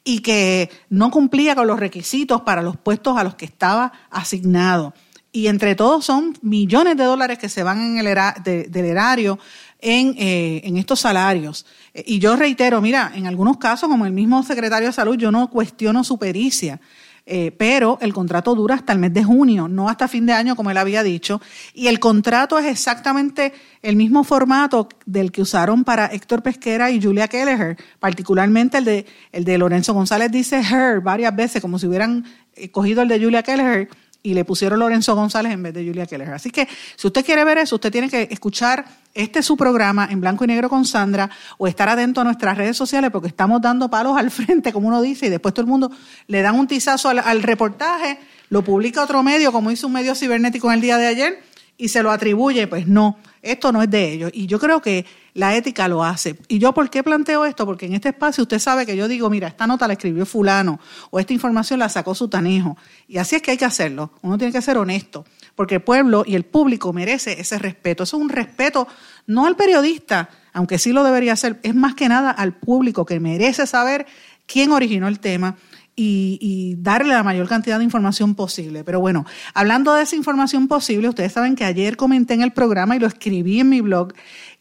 y 0.03 0.19
que 0.19 0.69
no 0.89 1.11
cumplía 1.11 1.55
con 1.55 1.67
los 1.67 1.79
requisitos 1.79 2.41
para 2.41 2.61
los 2.61 2.75
puestos 2.75 3.17
a 3.17 3.23
los 3.23 3.35
que 3.35 3.45
estaba 3.45 3.93
asignado 4.09 4.93
y 5.33 5.47
entre 5.47 5.75
todos 5.75 6.05
son 6.05 6.37
millones 6.43 6.95
de 6.95 7.03
dólares 7.03 7.39
que 7.39 7.49
se 7.49 7.63
van 7.63 7.81
en 7.81 7.97
el 7.97 8.05
del 8.45 8.85
erario 8.85 9.39
en, 9.79 10.15
eh, 10.17 10.61
estos 10.77 10.99
salarios. 10.99 11.65
Y 11.93 12.19
yo 12.19 12.35
reitero, 12.35 12.79
mira, 12.81 13.11
en 13.15 13.25
algunos 13.25 13.57
casos, 13.57 13.89
como 13.89 14.05
el 14.05 14.13
mismo 14.13 14.43
secretario 14.43 14.87
de 14.87 14.93
salud, 14.93 15.17
yo 15.17 15.31
no 15.31 15.49
cuestiono 15.49 16.03
su 16.03 16.19
pericia. 16.19 16.79
Eh, 17.25 17.55
pero 17.57 17.97
el 18.01 18.13
contrato 18.13 18.53
dura 18.53 18.75
hasta 18.75 18.91
el 18.91 18.99
mes 18.99 19.13
de 19.13 19.23
junio, 19.23 19.69
no 19.69 19.87
hasta 19.87 20.09
fin 20.09 20.25
de 20.25 20.33
año, 20.33 20.55
como 20.55 20.69
él 20.69 20.77
había 20.77 21.01
dicho. 21.01 21.41
Y 21.73 21.87
el 21.87 21.99
contrato 21.99 22.59
es 22.59 22.65
exactamente 22.65 23.53
el 23.81 23.95
mismo 23.95 24.23
formato 24.23 24.89
del 25.05 25.31
que 25.31 25.41
usaron 25.41 25.83
para 25.83 26.07
Héctor 26.07 26.43
Pesquera 26.43 26.91
y 26.91 27.01
Julia 27.01 27.27
Kelleher, 27.27 27.77
particularmente 27.99 28.77
el 28.77 28.85
de, 28.85 29.05
el 29.31 29.45
de 29.45 29.57
Lorenzo 29.57 29.93
González 29.93 30.31
dice 30.31 30.59
her 30.59 30.99
varias 30.99 31.35
veces, 31.35 31.61
como 31.61 31.79
si 31.79 31.87
hubieran 31.87 32.25
eh, 32.55 32.69
cogido 32.69 33.01
el 33.01 33.07
de 33.07 33.19
Julia 33.19 33.41
Kelleher 33.41 33.89
y 34.25 34.33
le 34.33 34.45
pusieron 34.45 34.79
Lorenzo 34.79 35.15
González 35.15 35.51
en 35.51 35.61
vez 35.61 35.73
de 35.73 35.85
Julia 35.85 36.05
Keller. 36.05 36.31
Así 36.31 36.49
que 36.49 36.67
si 36.95 37.07
usted 37.07 37.25
quiere 37.25 37.43
ver 37.43 37.57
eso, 37.57 37.75
usted 37.75 37.91
tiene 37.91 38.09
que 38.09 38.29
escuchar 38.31 38.85
este 39.13 39.43
su 39.43 39.57
programa 39.57 40.07
en 40.09 40.21
blanco 40.21 40.45
y 40.45 40.47
negro 40.47 40.69
con 40.69 40.85
Sandra 40.85 41.29
o 41.57 41.67
estar 41.67 41.89
atento 41.89 42.21
a 42.21 42.23
nuestras 42.23 42.57
redes 42.57 42.77
sociales 42.77 43.11
porque 43.11 43.27
estamos 43.27 43.61
dando 43.61 43.89
palos 43.89 44.17
al 44.17 44.31
frente, 44.31 44.71
como 44.71 44.87
uno 44.87 45.01
dice, 45.01 45.25
y 45.25 45.29
después 45.29 45.53
todo 45.53 45.65
el 45.65 45.69
mundo 45.69 45.91
le 46.27 46.41
dan 46.41 46.55
un 46.55 46.67
tizazo 46.67 47.09
al, 47.09 47.43
reportaje, 47.43 48.17
lo 48.49 48.63
publica 48.63 49.03
otro 49.03 49.21
medio, 49.23 49.51
como 49.51 49.71
hizo 49.71 49.87
un 49.87 49.93
medio 49.93 50.15
cibernético 50.15 50.69
en 50.69 50.75
el 50.75 50.81
día 50.81 50.97
de 50.97 51.07
ayer, 51.07 51.43
y 51.77 51.89
se 51.89 52.01
lo 52.01 52.09
atribuye. 52.09 52.67
Pues 52.67 52.87
no, 52.87 53.17
esto 53.43 53.71
no 53.71 53.83
es 53.83 53.89
de 53.89 54.11
ellos. 54.11 54.31
Y 54.33 54.47
yo 54.47 54.57
creo 54.57 54.81
que 54.81 55.05
la 55.33 55.55
ética 55.55 55.87
lo 55.87 56.03
hace. 56.03 56.37
¿Y 56.47 56.59
yo 56.59 56.73
por 56.73 56.89
qué 56.89 57.03
planteo 57.03 57.45
esto? 57.45 57.65
Porque 57.65 57.85
en 57.85 57.93
este 57.93 58.09
espacio 58.09 58.43
usted 58.43 58.57
sabe 58.57 58.85
que 58.85 58.95
yo 58.95 59.07
digo, 59.07 59.29
mira, 59.29 59.49
esta 59.49 59.67
nota 59.67 59.85
la 59.85 59.93
escribió 59.93 60.25
fulano 60.25 60.79
o 61.11 61.19
esta 61.19 61.33
información 61.33 61.79
la 61.79 61.89
sacó 61.89 62.15
su 62.15 62.29
tanejo. 62.29 62.77
Y 63.07 63.17
así 63.17 63.35
es 63.35 63.41
que 63.41 63.51
hay 63.51 63.57
que 63.57 63.65
hacerlo. 63.65 64.11
Uno 64.21 64.37
tiene 64.37 64.53
que 64.53 64.61
ser 64.61 64.77
honesto, 64.77 65.25
porque 65.55 65.75
el 65.75 65.81
pueblo 65.81 66.23
y 66.25 66.35
el 66.35 66.45
público 66.45 66.93
merece 66.93 67.39
ese 67.39 67.59
respeto. 67.59 68.03
Eso 68.03 68.17
es 68.17 68.23
un 68.23 68.29
respeto 68.29 68.87
no 69.27 69.45
al 69.45 69.55
periodista, 69.55 70.29
aunque 70.53 70.79
sí 70.79 70.93
lo 70.93 71.03
debería 71.03 71.35
ser, 71.35 71.59
es 71.63 71.75
más 71.75 71.95
que 71.95 72.07
nada 72.07 72.31
al 72.31 72.53
público 72.53 73.05
que 73.05 73.19
merece 73.19 73.67
saber 73.67 74.05
quién 74.45 74.71
originó 74.71 75.07
el 75.07 75.19
tema 75.19 75.57
y, 75.95 76.75
darle 76.79 77.13
la 77.13 77.23
mayor 77.23 77.47
cantidad 77.47 77.77
de 77.77 77.83
información 77.83 78.35
posible. 78.35 78.83
Pero 78.83 78.99
bueno, 78.99 79.25
hablando 79.53 79.93
de 79.93 80.03
esa 80.03 80.15
información 80.15 80.67
posible, 80.67 81.09
ustedes 81.09 81.31
saben 81.31 81.55
que 81.55 81.65
ayer 81.65 81.97
comenté 81.97 82.33
en 82.33 82.41
el 82.41 82.51
programa 82.51 82.95
y 82.95 82.99
lo 82.99 83.07
escribí 83.07 83.59
en 83.59 83.69
mi 83.69 83.81
blog 83.81 84.13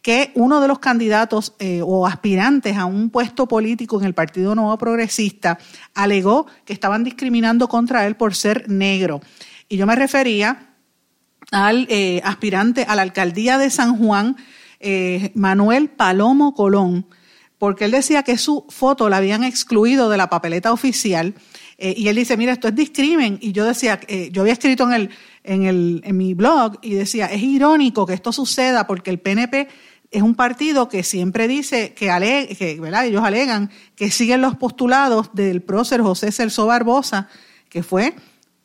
que 0.02 0.32
uno 0.34 0.60
de 0.60 0.68
los 0.68 0.80
candidatos 0.80 1.54
eh, 1.58 1.80
o 1.82 2.06
aspirantes 2.06 2.76
a 2.76 2.86
un 2.86 3.10
puesto 3.10 3.46
político 3.46 4.00
en 4.00 4.06
el 4.06 4.14
Partido 4.14 4.54
Nuevo 4.54 4.76
Progresista 4.76 5.58
alegó 5.94 6.46
que 6.64 6.72
estaban 6.72 7.04
discriminando 7.04 7.68
contra 7.68 8.06
él 8.06 8.16
por 8.16 8.34
ser 8.34 8.68
negro. 8.68 9.20
Y 9.68 9.76
yo 9.76 9.86
me 9.86 9.94
refería 9.94 10.74
al 11.52 11.86
eh, 11.88 12.20
aspirante 12.24 12.84
a 12.88 12.96
la 12.96 13.02
alcaldía 13.02 13.58
de 13.58 13.70
San 13.70 13.96
Juan, 13.96 14.36
eh, 14.80 15.30
Manuel 15.34 15.88
Palomo 15.88 16.54
Colón, 16.54 17.06
porque 17.62 17.84
él 17.84 17.92
decía 17.92 18.24
que 18.24 18.38
su 18.38 18.66
foto 18.70 19.08
la 19.08 19.18
habían 19.18 19.44
excluido 19.44 20.08
de 20.08 20.16
la 20.16 20.28
papeleta 20.28 20.72
oficial. 20.72 21.32
y 21.78 22.08
él 22.08 22.16
dice, 22.16 22.36
mira, 22.36 22.54
esto 22.54 22.66
es 22.66 22.74
discrimen. 22.74 23.38
Y 23.40 23.52
yo 23.52 23.64
decía, 23.64 24.00
yo 24.32 24.42
había 24.42 24.54
escrito 24.54 24.82
en, 24.82 24.92
el, 24.92 25.10
en, 25.44 25.62
el, 25.62 26.02
en 26.04 26.16
mi 26.16 26.34
blog 26.34 26.80
y 26.82 26.94
decía, 26.94 27.26
es 27.26 27.40
irónico 27.40 28.04
que 28.04 28.14
esto 28.14 28.32
suceda 28.32 28.88
porque 28.88 29.10
el 29.10 29.20
PNP 29.20 29.68
es 30.10 30.22
un 30.22 30.34
partido 30.34 30.88
que 30.88 31.04
siempre 31.04 31.46
dice 31.46 31.94
que, 31.94 32.08
que 32.58 32.80
¿verdad? 32.80 33.06
ellos 33.06 33.22
alegan 33.22 33.70
que 33.94 34.10
siguen 34.10 34.40
los 34.40 34.56
postulados 34.56 35.30
del 35.32 35.62
prócer 35.62 36.00
José 36.00 36.32
Celso 36.32 36.66
Barbosa, 36.66 37.28
que 37.68 37.84
fue 37.84 38.16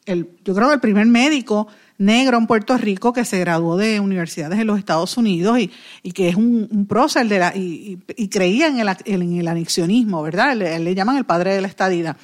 el, 0.07 0.27
yo 0.43 0.55
creo 0.55 0.73
el 0.73 0.79
primer 0.79 1.05
médico 1.05 1.67
negro 1.97 2.37
en 2.37 2.47
Puerto 2.47 2.77
Rico 2.77 3.13
que 3.13 3.25
se 3.25 3.39
graduó 3.39 3.77
de 3.77 3.99
universidades 3.99 4.59
en 4.59 4.67
los 4.67 4.77
Estados 4.77 5.17
Unidos 5.17 5.59
y, 5.59 5.71
y 6.03 6.11
que 6.11 6.29
es 6.29 6.35
un, 6.35 6.85
prócer 6.87 7.27
de 7.27 7.39
la, 7.39 7.53
y, 7.55 7.97
creía 8.29 8.67
en 8.67 8.79
el, 8.79 8.89
en 9.05 9.39
el 9.39 9.47
anexionismo, 9.47 10.21
¿verdad? 10.21 10.55
Le, 10.55 10.79
le, 10.79 10.95
llaman 10.95 11.17
el 11.17 11.25
padre 11.25 11.53
de 11.53 11.61
la 11.61 11.67
estadía. 11.67 12.17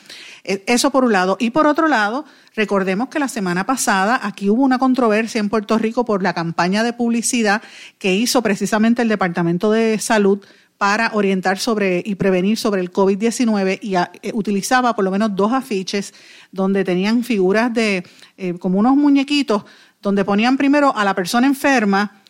E, 0.44 0.64
eso 0.68 0.92
por 0.92 1.04
un 1.04 1.14
lado. 1.14 1.38
Y 1.40 1.50
por 1.50 1.68
otro 1.68 1.88
lado, 1.88 2.26
recordemos 2.56 3.10
que 3.10 3.20
la 3.20 3.28
semana 3.28 3.66
pasada 3.66 4.20
aquí 4.22 4.50
hubo 4.50 4.64
una 4.64 4.80
controversia 4.80 5.40
en 5.40 5.50
Puerto 5.50 5.78
Rico 5.78 6.06
por 6.06 6.22
la 6.22 6.34
campaña 6.34 6.84
de 6.84 6.94
publicidad 6.94 7.62
que 7.98 8.14
hizo 8.14 8.42
precisamente 8.42 9.02
el 9.02 9.10
Departamento 9.10 9.72
de 9.72 9.98
Salud 10.00 10.44
para 10.84 11.12
orientar 11.14 11.60
sobre 11.60 12.04
y 12.06 12.16
prevenir 12.16 12.58
sobre 12.58 12.82
el 12.82 12.92
COVID-19 12.92 13.80
y 13.82 13.96
eh, 13.96 14.34
utilizaba 14.34 14.94
por 14.94 15.06
lo 15.06 15.12
menos 15.12 15.34
dos 15.34 15.54
afiches 15.54 16.14
donde 16.52 16.84
tenían 16.84 17.24
figuras 17.24 17.74
de 17.74 18.04
eh, 18.36 18.56
como 18.60 18.80
unos 18.80 18.98
muñequitos 18.98 19.64
donde 20.02 20.26
ponían 20.26 20.58
primero 20.58 20.94
a 20.94 21.06
la 21.06 21.14
persona 21.16 21.48
enferma, 21.48 22.22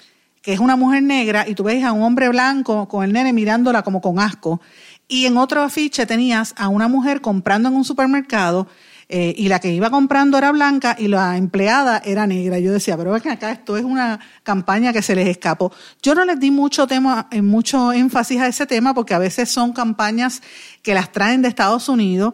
que 0.43 0.53
es 0.53 0.59
una 0.59 0.75
mujer 0.75 1.01
negra, 1.01 1.49
y 1.49 1.55
tú 1.55 1.63
ves 1.63 1.83
a 1.83 1.93
un 1.93 2.03
hombre 2.03 2.29
blanco 2.29 2.87
con 2.87 3.03
el 3.03 3.11
nene 3.11 3.33
mirándola 3.33 3.81
como 3.81 4.01
con 4.01 4.19
asco. 4.19 4.61
Y 5.07 5.25
en 5.25 5.37
otro 5.37 5.63
afiche 5.63 6.05
tenías 6.05 6.53
a 6.55 6.67
una 6.67 6.87
mujer 6.87 7.21
comprando 7.21 7.69
en 7.69 7.75
un 7.75 7.83
supermercado 7.83 8.67
eh, 9.09 9.33
y 9.37 9.47
la 9.47 9.59
que 9.59 9.71
iba 9.71 9.89
comprando 9.89 10.37
era 10.37 10.51
blanca 10.51 10.95
y 10.97 11.07
la 11.07 11.37
empleada 11.37 12.01
era 12.03 12.25
negra. 12.25 12.59
Yo 12.59 12.71
decía, 12.71 12.97
pero 12.97 13.11
ven 13.11 13.27
acá, 13.29 13.51
esto 13.51 13.77
es 13.77 13.83
una 13.83 14.19
campaña 14.43 14.93
que 14.93 15.01
se 15.01 15.15
les 15.15 15.27
escapó. 15.27 15.71
Yo 16.01 16.15
no 16.15 16.25
les 16.25 16.39
di 16.39 16.51
mucho 16.51 16.87
tema, 16.87 17.27
eh, 17.31 17.41
mucho 17.41 17.91
énfasis 17.91 18.41
a 18.41 18.47
ese 18.47 18.65
tema 18.65 18.93
porque 18.93 19.13
a 19.13 19.19
veces 19.19 19.49
son 19.49 19.73
campañas 19.73 20.41
que 20.81 20.93
las 20.93 21.11
traen 21.11 21.41
de 21.41 21.47
Estados 21.47 21.89
Unidos 21.89 22.33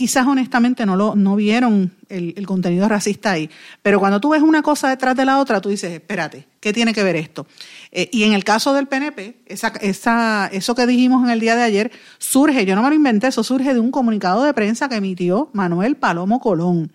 quizás 0.00 0.26
honestamente 0.26 0.86
no 0.86 0.96
lo 0.96 1.14
no 1.14 1.36
vieron 1.36 1.92
el, 2.08 2.46
contenido 2.46 2.88
racista 2.88 3.32
ahí. 3.32 3.50
Pero 3.82 4.00
cuando 4.00 4.18
tú 4.18 4.30
ves 4.30 4.40
una 4.40 4.62
cosa 4.62 4.88
detrás 4.88 5.14
de 5.14 5.26
la 5.26 5.38
otra, 5.38 5.60
tú 5.60 5.68
dices, 5.68 5.92
espérate, 5.92 6.46
¿qué 6.58 6.72
tiene 6.72 6.94
que 6.94 7.02
ver 7.02 7.16
esto? 7.16 7.46
Eh, 7.92 8.08
y 8.10 8.22
en 8.22 8.32
el 8.32 8.42
caso 8.42 8.72
del 8.72 8.86
PNP, 8.86 9.42
esa, 9.44 9.74
esa, 9.82 10.48
eso 10.54 10.74
que 10.74 10.86
dijimos 10.86 11.22
en 11.22 11.28
el 11.28 11.38
día 11.38 11.54
de 11.54 11.64
ayer 11.64 11.92
surge, 12.16 12.64
yo 12.64 12.74
no 12.76 12.82
me 12.82 12.88
lo 12.88 12.94
inventé, 12.94 13.26
eso 13.26 13.44
surge 13.44 13.74
de 13.74 13.80
un 13.80 13.90
comunicado 13.90 14.42
de 14.42 14.54
prensa 14.54 14.88
que 14.88 14.94
emitió 14.94 15.50
Manuel 15.52 15.96
Palomo 15.96 16.40
Colón, 16.40 16.90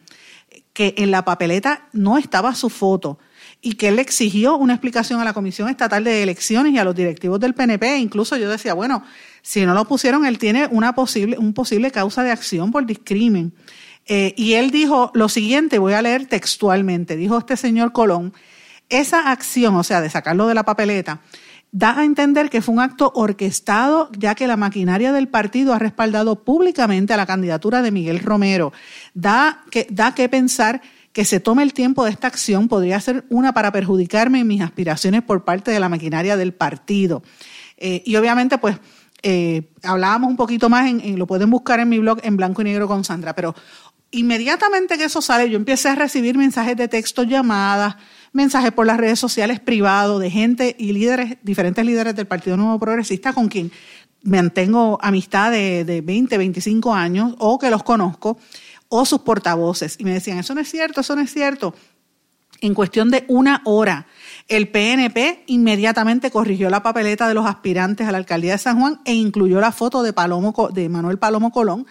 que 0.74 0.96
en 0.98 1.12
la 1.12 1.24
papeleta 1.26 1.88
no 1.94 2.18
estaba 2.18 2.56
su 2.56 2.72
foto 2.72 3.20
y 3.62 3.74
que 3.74 3.90
él 3.90 4.00
exigió 4.00 4.58
una 4.58 4.74
explicación 4.74 5.22
a 5.22 5.24
la 5.24 5.34
Comisión 5.34 5.70
Estatal 5.70 6.04
de 6.04 6.24
Elecciones 6.24 6.74
y 6.74 6.80
a 6.80 6.84
los 6.84 6.96
directivos 6.96 7.40
del 7.40 7.54
PNP. 7.54 7.98
Incluso 7.98 8.36
yo 8.36 8.50
decía, 8.50 8.74
bueno, 8.74 9.04
si 9.46 9.64
no 9.64 9.76
lo 9.76 9.86
pusieron, 9.86 10.26
él 10.26 10.40
tiene 10.40 10.68
una 10.72 10.96
posible, 10.96 11.38
un 11.38 11.54
posible 11.54 11.92
causa 11.92 12.24
de 12.24 12.32
acción 12.32 12.72
por 12.72 12.84
discrimen. 12.88 13.54
Eh, 14.08 14.34
y 14.36 14.54
él 14.54 14.72
dijo 14.72 15.12
lo 15.14 15.30
siguiente, 15.30 15.78
voy 15.78 15.94
a 15.94 16.02
leer 16.02 16.26
textualmente, 16.26 17.16
dijo 17.16 17.38
este 17.38 17.56
señor 17.56 17.92
Colón, 17.92 18.34
esa 18.90 19.30
acción, 19.30 19.76
o 19.76 19.84
sea, 19.84 20.02
de 20.02 20.10
sacarlo 20.10 20.48
de 20.48 20.56
la 20.56 20.64
papeleta, 20.64 21.22
da 21.72 22.00
a 22.00 22.06
entender 22.06 22.50
que 22.50 22.64
fue 22.64 22.74
un 22.74 22.82
acto 22.82 23.12
orquestado, 23.14 24.10
ya 24.18 24.34
que 24.34 24.48
la 24.48 24.58
maquinaria 24.58 25.14
del 25.14 25.28
partido 25.28 25.76
ha 25.76 25.80
respaldado 25.80 26.44
públicamente 26.44 27.14
a 27.14 27.18
la 27.18 27.28
candidatura 27.28 27.84
de 27.84 27.92
Miguel 27.92 28.22
Romero. 28.22 28.74
Da 29.14 29.64
que, 29.70 29.86
da 29.92 30.16
que 30.16 30.28
pensar 30.28 30.82
que 31.14 31.24
se 31.24 31.40
tome 31.40 31.62
el 31.62 31.74
tiempo 31.74 32.04
de 32.04 32.10
esta 32.10 32.26
acción 32.26 32.68
podría 32.68 33.00
ser 33.00 33.26
una 33.30 33.54
para 33.54 33.72
perjudicarme 33.72 34.40
en 34.40 34.48
mis 34.48 34.62
aspiraciones 34.62 35.22
por 35.22 35.46
parte 35.46 35.70
de 35.70 35.80
la 35.80 35.88
maquinaria 35.88 36.36
del 36.36 36.52
partido. 36.52 37.22
Eh, 37.78 38.02
y 38.06 38.16
obviamente, 38.16 38.58
pues, 38.58 38.78
eh, 39.28 39.72
hablábamos 39.82 40.30
un 40.30 40.36
poquito 40.36 40.70
más, 40.70 40.88
en, 40.88 41.18
lo 41.18 41.26
pueden 41.26 41.50
buscar 41.50 41.80
en 41.80 41.90
mi 41.90 41.98
blog 41.98 42.20
en 42.22 42.38
blanco 42.38 42.62
y 42.62 42.66
negro 42.66 42.88
con 42.88 43.04
Sandra, 43.04 43.34
pero 43.34 43.56
inmediatamente 44.12 45.00
que 45.00 45.06
eso 45.06 45.20
sale, 45.20 45.50
yo 45.50 45.56
empecé 45.56 45.90
a 45.90 45.96
recibir 45.96 46.38
mensajes 46.38 46.78
de 46.78 46.88
texto, 46.88 47.24
llamadas, 47.24 47.96
mensajes 48.34 48.72
por 48.72 48.86
las 48.86 48.98
redes 48.98 49.18
sociales 49.18 49.60
privados 49.60 50.22
de 50.22 50.30
gente 50.30 50.76
y 50.78 50.94
líderes, 50.94 51.38
diferentes 51.42 51.84
líderes 51.84 52.16
del 52.16 52.28
Partido 52.28 52.56
Nuevo 52.56 52.78
Progresista 52.78 53.34
con 53.34 53.48
quien 53.48 53.72
mantengo 54.22 55.00
amistad 55.02 55.50
de, 55.50 55.86
de 55.86 56.02
20, 56.02 56.38
25 56.38 56.94
años 56.94 57.34
o 57.40 57.58
que 57.58 57.72
los 57.72 57.82
conozco, 57.82 58.38
o 58.90 59.06
sus 59.06 59.22
portavoces. 59.22 59.96
Y 59.98 60.04
me 60.04 60.14
decían, 60.14 60.38
eso 60.38 60.54
no 60.54 60.62
es 60.62 60.70
cierto, 60.70 61.02
eso 61.02 61.16
no 61.16 61.24
es 61.24 61.34
cierto. 61.34 61.74
En 62.62 62.76
cuestión 62.76 63.10
de 63.10 63.26
una 63.28 63.64
hora, 63.66 64.06
el 64.48 64.68
PNP 64.68 65.44
inmediatamente 65.48 66.30
corrigió 66.30 66.70
la 66.70 66.84
papeleta 66.84 67.28
de 67.28 67.34
los 67.34 67.46
aspirantes 67.46 68.08
a 68.08 68.12
la 68.12 68.20
alcaldía 68.20 68.52
de 68.54 68.58
San 68.60 68.80
Juan 68.80 69.00
e 69.06 69.14
incluyó 69.14 69.60
la 69.60 69.72
foto 69.72 70.04
de, 70.04 70.14
Palomo, 70.14 70.70
de 70.72 70.88
Manuel 70.88 71.18
Palomo 71.18 71.52
Colón, 71.52 71.88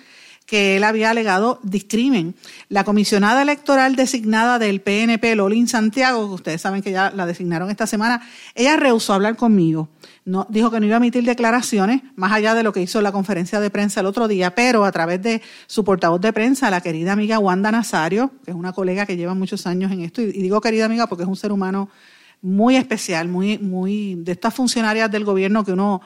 que 0.46 0.76
él 0.76 0.84
había 0.84 1.10
alegado 1.10 1.58
discrimen. 1.62 2.36
La 2.68 2.84
comisionada 2.84 3.42
electoral 3.42 3.96
designada 3.96 4.58
del 4.58 4.82
PNP, 4.82 5.34
Lolín 5.34 5.66
Santiago, 5.66 6.28
que 6.28 6.34
ustedes 6.34 6.60
saben 6.60 6.82
que 6.82 6.92
ya 6.92 7.10
la 7.10 7.26
designaron 7.26 7.70
esta 7.70 7.86
semana, 7.86 8.22
ella 8.54 8.76
rehusó 8.76 9.14
hablar 9.14 9.36
conmigo. 9.36 9.88
No, 10.24 10.46
dijo 10.48 10.70
que 10.70 10.80
no 10.80 10.86
iba 10.86 10.96
a 10.96 10.98
emitir 10.98 11.24
declaraciones, 11.24 12.02
más 12.14 12.32
allá 12.32 12.54
de 12.54 12.62
lo 12.62 12.72
que 12.72 12.82
hizo 12.82 13.00
la 13.00 13.10
conferencia 13.10 13.58
de 13.58 13.70
prensa 13.70 14.00
el 14.00 14.06
otro 14.06 14.28
día, 14.28 14.54
pero 14.54 14.84
a 14.84 14.92
través 14.92 15.20
de 15.22 15.42
su 15.66 15.84
portavoz 15.84 16.20
de 16.20 16.32
prensa, 16.32 16.70
la 16.70 16.80
querida 16.80 17.12
amiga 17.12 17.38
Wanda 17.38 17.72
Nazario, 17.72 18.30
que 18.44 18.52
es 18.52 18.56
una 18.56 18.72
colega 18.72 19.06
que 19.06 19.16
lleva 19.16 19.34
muchos 19.34 19.66
años 19.66 19.90
en 19.92 20.02
esto, 20.02 20.22
y 20.22 20.30
digo 20.30 20.60
querida 20.60 20.84
amiga 20.84 21.06
porque 21.08 21.24
es 21.24 21.28
un 21.28 21.36
ser 21.36 21.52
humano 21.52 21.88
muy 22.44 22.76
especial, 22.76 23.26
muy, 23.26 23.57
muy 23.57 24.16
de 24.16 24.33
estas 24.33 24.52
funcionarias 24.52 25.11
del 25.11 25.24
gobierno 25.24 25.64
que 25.64 25.72
uno 25.72 26.02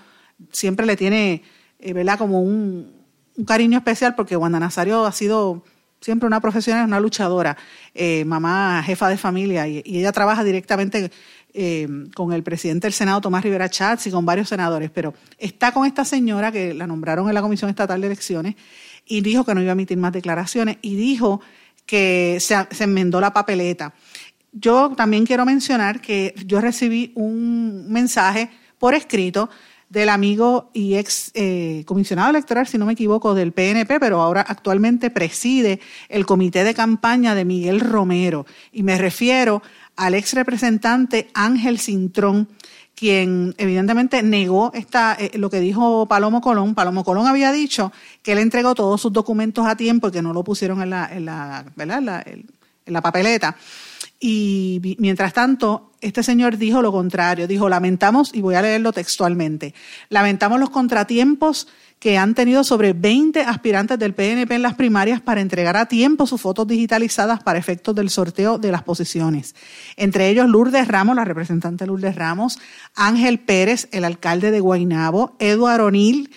siempre 0.52 0.86
le 0.86 0.96
tiene, 0.96 1.42
eh, 1.80 1.92
¿verdad? 1.92 2.16
Como 2.16 2.40
un, 2.40 2.96
cariño 3.44 3.78
especial 3.78 4.14
porque 4.14 4.36
Wanda 4.36 4.60
Nazario 4.60 5.04
ha 5.04 5.10
sido 5.10 5.64
siempre 6.00 6.28
una 6.28 6.40
profesional, 6.40 6.86
una 6.86 7.00
luchadora, 7.00 7.56
eh, 7.92 8.24
mamá, 8.24 8.82
jefa 8.84 9.08
de 9.08 9.16
familia, 9.16 9.66
y, 9.66 9.82
ella 9.84 10.12
trabaja 10.12 10.44
directamente 10.44 11.10
eh, 11.54 11.88
con 12.14 12.32
el 12.32 12.44
presidente 12.44 12.86
del 12.86 12.92
Senado, 12.92 13.20
Tomás 13.20 13.42
Rivera 13.42 13.68
Chats, 13.68 14.06
y 14.06 14.12
con 14.12 14.24
varios 14.24 14.48
senadores, 14.48 14.90
pero 14.92 15.14
está 15.38 15.72
con 15.72 15.86
esta 15.86 16.04
señora 16.04 16.52
que 16.52 16.72
la 16.72 16.86
nombraron 16.86 17.26
en 17.28 17.34
la 17.34 17.42
Comisión 17.42 17.68
Estatal 17.68 18.00
de 18.00 18.06
Elecciones 18.06 18.54
y 19.06 19.22
dijo 19.22 19.44
que 19.44 19.54
no 19.56 19.60
iba 19.60 19.70
a 19.70 19.72
emitir 19.72 19.98
más 19.98 20.12
declaraciones 20.12 20.78
y 20.82 20.94
dijo 20.94 21.40
que 21.84 22.38
se 22.40 22.84
enmendó 22.84 23.20
la 23.20 23.32
papeleta. 23.32 23.94
Yo 24.60 24.92
también 24.96 25.26
quiero 25.26 25.44
mencionar 25.44 26.00
que 26.00 26.34
yo 26.46 26.60
recibí 26.60 27.12
un 27.14 27.86
mensaje 27.90 28.50
por 28.78 28.94
escrito 28.94 29.48
del 29.88 30.08
amigo 30.08 30.70
y 30.74 30.96
ex 30.96 31.30
eh, 31.34 31.82
comisionado 31.86 32.30
electoral, 32.30 32.66
si 32.66 32.76
no 32.76 32.84
me 32.84 32.92
equivoco, 32.92 33.34
del 33.34 33.52
PNP, 33.52 34.00
pero 34.00 34.20
ahora 34.20 34.44
actualmente 34.46 35.10
preside 35.10 35.80
el 36.08 36.26
comité 36.26 36.64
de 36.64 36.74
campaña 36.74 37.34
de 37.34 37.44
Miguel 37.44 37.80
Romero. 37.80 38.46
Y 38.72 38.82
me 38.82 38.98
refiero 38.98 39.62
al 39.96 40.14
ex 40.14 40.34
representante 40.34 41.30
Ángel 41.34 41.78
Cintrón, 41.78 42.48
quien 42.94 43.54
evidentemente 43.58 44.22
negó 44.22 44.72
esta, 44.74 45.16
eh, 45.18 45.30
lo 45.34 45.48
que 45.50 45.60
dijo 45.60 46.06
Palomo 46.06 46.40
Colón. 46.40 46.74
Palomo 46.74 47.04
Colón 47.04 47.26
había 47.26 47.52
dicho 47.52 47.92
que 48.22 48.32
él 48.32 48.38
entregó 48.38 48.74
todos 48.74 49.00
sus 49.00 49.12
documentos 49.12 49.66
a 49.66 49.76
tiempo 49.76 50.08
y 50.08 50.12
que 50.12 50.22
no 50.22 50.32
lo 50.32 50.44
pusieron 50.44 50.82
en 50.82 50.90
la, 50.90 51.08
en 51.10 51.24
la, 51.24 51.64
¿verdad? 51.76 52.24
en 52.26 52.92
la 52.92 53.00
papeleta. 53.00 53.56
Y 54.20 54.96
mientras 54.98 55.32
tanto, 55.32 55.92
este 56.00 56.22
señor 56.22 56.56
dijo 56.56 56.82
lo 56.82 56.90
contrario, 56.90 57.46
dijo, 57.46 57.68
lamentamos, 57.68 58.34
y 58.34 58.40
voy 58.40 58.56
a 58.56 58.62
leerlo 58.62 58.92
textualmente, 58.92 59.74
lamentamos 60.08 60.58
los 60.58 60.70
contratiempos 60.70 61.68
que 61.98 62.16
han 62.16 62.34
tenido 62.34 62.62
sobre 62.62 62.92
20 62.92 63.40
aspirantes 63.40 63.98
del 63.98 64.14
PNP 64.14 64.54
en 64.54 64.62
las 64.62 64.74
primarias 64.74 65.20
para 65.20 65.40
entregar 65.40 65.76
a 65.76 65.86
tiempo 65.86 66.26
sus 66.26 66.40
fotos 66.40 66.66
digitalizadas 66.66 67.42
para 67.42 67.58
efectos 67.58 67.94
del 67.94 68.10
sorteo 68.10 68.58
de 68.58 68.70
las 68.70 68.82
posiciones. 68.82 69.54
Entre 69.96 70.28
ellos 70.28 70.48
Lourdes 70.48 70.86
Ramos, 70.86 71.16
la 71.16 71.24
representante 71.24 71.86
Lourdes 71.86 72.14
Ramos, 72.14 72.58
Ángel 72.94 73.40
Pérez, 73.40 73.88
el 73.90 74.04
alcalde 74.04 74.50
de 74.50 74.60
Guaynabo, 74.60 75.34
Eduardo 75.40 75.86
O'Neill, 75.86 76.30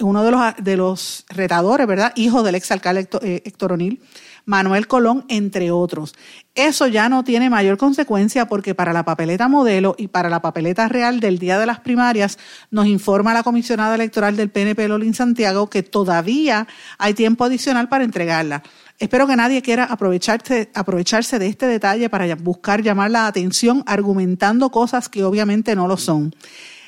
uno 0.00 0.24
de 0.24 0.30
los, 0.30 0.54
de 0.58 0.76
los 0.76 1.24
retadores, 1.28 1.86
¿verdad? 1.86 2.12
Hijo 2.16 2.42
del 2.42 2.54
exalcalde 2.54 3.08
eh, 3.22 3.42
Héctor 3.44 3.72
O'Neill, 3.72 4.00
Manuel 4.44 4.86
Colón, 4.86 5.24
entre 5.28 5.70
otros. 5.70 6.14
Eso 6.54 6.86
ya 6.86 7.08
no 7.08 7.24
tiene 7.24 7.48
mayor 7.50 7.78
consecuencia 7.78 8.46
porque 8.46 8.74
para 8.74 8.92
la 8.92 9.04
papeleta 9.04 9.48
modelo 9.48 9.94
y 9.96 10.08
para 10.08 10.28
la 10.28 10.42
papeleta 10.42 10.88
real 10.88 11.20
del 11.20 11.38
día 11.38 11.58
de 11.58 11.66
las 11.66 11.80
primarias 11.80 12.38
nos 12.70 12.86
informa 12.86 13.32
la 13.34 13.42
comisionada 13.42 13.94
electoral 13.94 14.36
del 14.36 14.50
PNP, 14.50 14.88
Lolín 14.88 15.14
Santiago, 15.14 15.70
que 15.70 15.82
todavía 15.82 16.66
hay 16.98 17.14
tiempo 17.14 17.44
adicional 17.44 17.88
para 17.88 18.04
entregarla. 18.04 18.62
Espero 18.98 19.26
que 19.26 19.34
nadie 19.34 19.62
quiera 19.62 19.84
aprovecharse, 19.84 20.70
aprovecharse 20.74 21.38
de 21.38 21.48
este 21.48 21.66
detalle 21.66 22.08
para 22.08 22.34
buscar 22.36 22.82
llamar 22.82 23.10
la 23.10 23.26
atención 23.26 23.82
argumentando 23.86 24.70
cosas 24.70 25.08
que 25.08 25.24
obviamente 25.24 25.74
no 25.74 25.88
lo 25.88 25.96
son. 25.96 26.34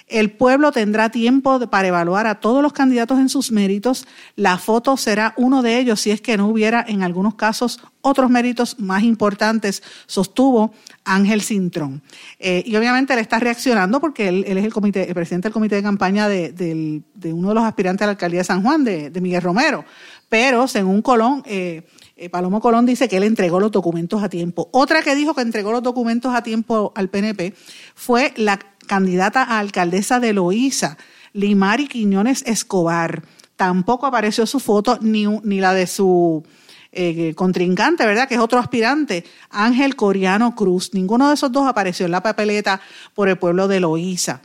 El 0.07 0.33
pueblo 0.33 0.71
tendrá 0.71 1.09
tiempo 1.09 1.59
para 1.71 1.89
evaluar 1.89 2.27
a 2.27 2.41
todos 2.41 2.63
los 2.63 2.75
candidatos 2.75 3.19
en 3.19 3.29
sus 3.31 3.51
méritos. 3.51 4.07
La 4.37 4.59
foto 4.59 4.97
será 4.99 5.33
uno 5.37 5.63
de 5.63 5.79
ellos 5.79 6.01
si 6.01 6.11
es 6.11 6.21
que 6.21 6.37
no 6.37 6.49
hubiera 6.49 6.85
en 6.87 7.03
algunos 7.03 7.35
casos 7.37 7.81
otros 8.03 8.29
méritos 8.29 8.79
más 8.79 9.03
importantes, 9.03 9.83
sostuvo 10.07 10.75
Ángel 11.05 11.41
Cintrón. 11.41 12.03
Eh, 12.39 12.63
y 12.67 12.77
obviamente 12.77 13.15
él 13.15 13.19
está 13.19 13.39
reaccionando 13.39 13.99
porque 13.99 14.29
él, 14.29 14.45
es 14.47 14.65
el, 14.65 14.73
comité, 14.75 15.09
el 15.09 15.15
presidente 15.15 15.49
del 15.49 15.55
comité 15.55 15.77
de 15.77 15.83
campaña 15.83 16.29
de, 16.29 17.03
uno 17.25 17.49
de 17.49 17.55
los 17.55 17.65
aspirantes 17.65 18.03
a 18.03 18.07
la 18.07 18.13
alcaldía 18.13 18.41
de 18.41 18.45
San 18.45 18.63
Juan, 18.63 18.85
de, 18.85 19.11
Miguel 19.23 19.41
Romero. 19.41 19.87
Pero 20.29 20.69
según 20.69 21.01
Colón, 21.01 21.43
eh, 21.47 21.87
eh, 22.17 22.29
Palomo 22.29 22.61
Colón 22.61 22.85
dice 22.85 23.09
que 23.09 23.17
él 23.17 23.25
entregó 23.25 23.59
los 23.59 23.73
documentos 23.73 24.23
a 24.23 24.29
tiempo. 24.29 24.69
Otra 24.73 25.03
que 25.03 25.15
dijo 25.15 25.35
que 25.35 25.41
entregó 25.41 25.73
los 25.73 25.83
documentos 25.83 26.35
a 26.35 26.43
tiempo 26.43 26.93
al 26.95 27.09
PNP 27.09 27.55
fue 27.95 28.35
la 28.37 28.59
candidata 28.85 29.43
a 29.43 29.59
alcaldesa 29.59 30.21
de 30.21 30.33
Loíza, 30.33 30.97
Limari 31.33 31.89
Quiñones 31.89 32.43
Escobar. 32.47 33.23
Tampoco 33.57 34.07
apareció 34.07 34.47
su 34.47 34.61
foto 34.61 34.99
ni, 35.01 35.27
ni 35.27 35.61
la 35.61 35.75
de 35.75 35.87
su 35.87 36.45
eh, 36.93 37.35
contrincante, 37.35 38.07
¿verdad? 38.07 38.29
Que 38.29 38.35
es 38.35 38.41
otro 38.41 38.61
aspirante, 38.61 39.25
Ángel 39.51 39.97
Coriano 39.97 40.55
Cruz. 40.55 40.95
Ninguno 40.95 41.29
de 41.29 41.35
esos 41.35 41.51
dos 41.51 41.67
apareció 41.67 42.07
en 42.07 42.13
la 42.13 42.23
papeleta 42.23 42.81
por 43.15 43.29
el 43.29 43.37
pueblo 43.37 43.67
de 43.67 43.81
Loíza. 43.81 44.41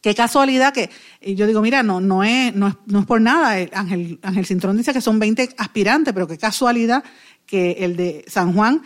Qué 0.00 0.14
casualidad 0.14 0.72
que 0.72 0.88
yo 1.20 1.46
digo, 1.46 1.60
mira, 1.60 1.82
no, 1.82 2.00
no, 2.00 2.24
es, 2.24 2.54
no, 2.54 2.68
es, 2.68 3.06
por 3.06 3.20
nada. 3.20 3.56
Ángel, 3.72 4.18
Ángel 4.22 4.46
Cintrón 4.46 4.76
dice 4.76 4.94
que 4.94 5.00
son 5.00 5.18
20 5.18 5.56
aspirantes, 5.58 6.14
pero 6.14 6.26
qué 6.26 6.38
casualidad 6.38 7.04
que 7.44 7.72
el 7.80 7.96
de 7.96 8.24
San 8.28 8.54
Juan 8.54 8.82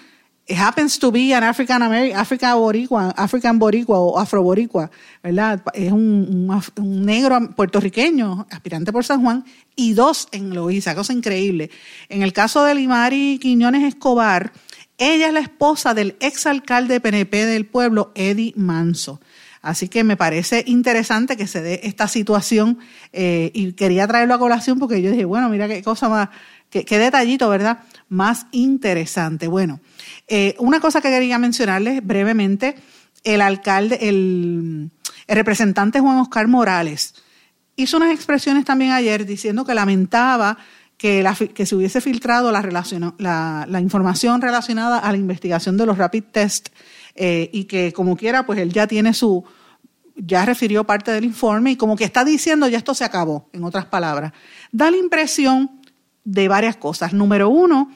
it 0.46 0.56
happens 0.56 0.98
to 0.98 1.12
be 1.12 1.32
an 1.32 1.44
African 1.44 1.82
American, 1.82 2.18
African 2.18 2.58
boricua, 2.58 3.14
African 3.16 3.58
boricua 3.58 4.00
o 4.00 4.18
afroboricua, 4.18 4.90
¿verdad? 5.22 5.62
Es 5.72 5.92
un, 5.92 6.48
negro 6.76 7.50
puertorriqueño, 7.54 8.46
aspirante 8.50 8.92
por 8.92 9.04
San 9.04 9.22
Juan, 9.22 9.44
y 9.76 9.94
dos 9.94 10.28
en 10.32 10.54
Loíza, 10.54 10.94
cosa 10.94 11.12
increíble. 11.12 11.70
En 12.08 12.22
el 12.22 12.32
caso 12.32 12.64
de 12.64 12.74
Limari 12.74 13.38
Quiñones 13.40 13.84
Escobar, 13.84 14.52
ella 14.98 15.28
es 15.28 15.32
la 15.32 15.40
esposa 15.40 15.94
del 15.94 16.16
exalcalde 16.20 17.00
PNP 17.00 17.46
del 17.46 17.66
pueblo, 17.66 18.12
Eddie 18.14 18.52
Manso. 18.56 19.20
Así 19.62 19.88
que 19.88 20.02
me 20.02 20.16
parece 20.16 20.64
interesante 20.66 21.36
que 21.36 21.46
se 21.46 21.62
dé 21.62 21.80
esta 21.84 22.08
situación 22.08 22.78
eh, 23.12 23.52
y 23.54 23.72
quería 23.74 24.08
traerlo 24.08 24.34
a 24.34 24.38
colación 24.40 24.80
porque 24.80 25.00
yo 25.00 25.12
dije, 25.12 25.24
bueno, 25.24 25.48
mira 25.48 25.68
qué 25.68 25.84
cosa 25.84 26.08
más, 26.08 26.30
qué, 26.72 26.98
detallito, 26.98 27.48
¿verdad? 27.48 27.80
Más 28.08 28.46
interesante. 28.50 29.46
Bueno, 29.46 29.80
eh, 30.26 30.54
una 30.58 30.80
cosa 30.80 31.00
que 31.00 31.10
quería 31.10 31.38
mencionarles 31.38 32.04
brevemente, 32.04 32.76
el 33.24 33.42
alcalde, 33.42 34.08
el, 34.08 34.90
representante 35.28 36.00
Juan 36.00 36.18
Oscar 36.18 36.48
Morales 36.48 37.14
hizo 37.76 37.96
unas 37.96 38.12
expresiones 38.12 38.64
también 38.64 38.92
ayer 38.92 39.24
diciendo 39.24 39.64
que 39.64 39.74
lamentaba 39.74 40.58
que, 40.96 41.24
se 41.66 41.74
hubiese 41.74 42.00
filtrado 42.00 42.52
la, 42.52 43.66
la, 43.68 43.80
información 43.80 44.40
relacionada 44.40 44.98
a 44.98 45.10
la 45.10 45.18
investigación 45.18 45.76
de 45.76 45.86
los 45.86 45.98
rapid 45.98 46.24
test 46.30 46.68
eh, 47.14 47.50
y 47.52 47.64
que 47.64 47.92
como 47.92 48.16
quiera, 48.16 48.46
pues 48.46 48.60
él 48.60 48.72
ya 48.72 48.86
tiene 48.86 49.12
su, 49.12 49.44
ya 50.14 50.44
refirió 50.44 50.84
parte 50.84 51.10
del 51.10 51.24
informe 51.24 51.72
y 51.72 51.76
como 51.76 51.96
que 51.96 52.04
está 52.04 52.24
diciendo 52.24 52.68
ya 52.68 52.78
esto 52.78 52.94
se 52.94 53.04
acabó, 53.04 53.48
en 53.52 53.64
otras 53.64 53.86
palabras. 53.86 54.32
Da 54.70 54.90
la 54.90 54.96
impresión 54.96 55.81
de 56.24 56.48
varias 56.48 56.76
cosas. 56.76 57.12
Número 57.12 57.48
uno, 57.48 57.90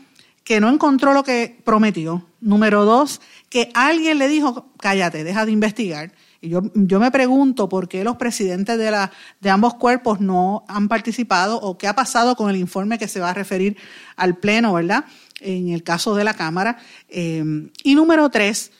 que 0.44 0.60
no 0.60 0.68
encontró 0.68 1.12
lo 1.12 1.24
que 1.24 1.58
prometió. 1.64 2.26
Número 2.40 2.84
dos, 2.84 3.20
que 3.48 3.70
alguien 3.74 4.18
le 4.18 4.28
dijo, 4.28 4.70
cállate, 4.78 5.24
deja 5.24 5.44
de 5.44 5.52
investigar. 5.52 6.12
Y 6.40 6.50
yo, 6.50 6.62
yo 6.74 7.00
me 7.00 7.10
pregunto 7.10 7.68
por 7.68 7.88
qué 7.88 8.04
los 8.04 8.16
presidentes 8.16 8.78
de, 8.78 8.90
la, 8.90 9.10
de 9.40 9.50
ambos 9.50 9.74
cuerpos 9.74 10.20
no 10.20 10.64
han 10.68 10.86
participado 10.86 11.58
o 11.60 11.78
qué 11.78 11.88
ha 11.88 11.94
pasado 11.94 12.36
con 12.36 12.50
el 12.50 12.56
informe 12.56 12.98
que 12.98 13.08
se 13.08 13.20
va 13.20 13.30
a 13.30 13.34
referir 13.34 13.76
al 14.16 14.36
Pleno, 14.36 14.74
¿verdad? 14.74 15.04
En 15.40 15.70
el 15.70 15.82
caso 15.82 16.14
de 16.14 16.24
la 16.24 16.34
Cámara. 16.34 16.78
Eh, 17.08 17.70
y 17.82 17.94
número 17.94 18.30
tres, 18.30 18.70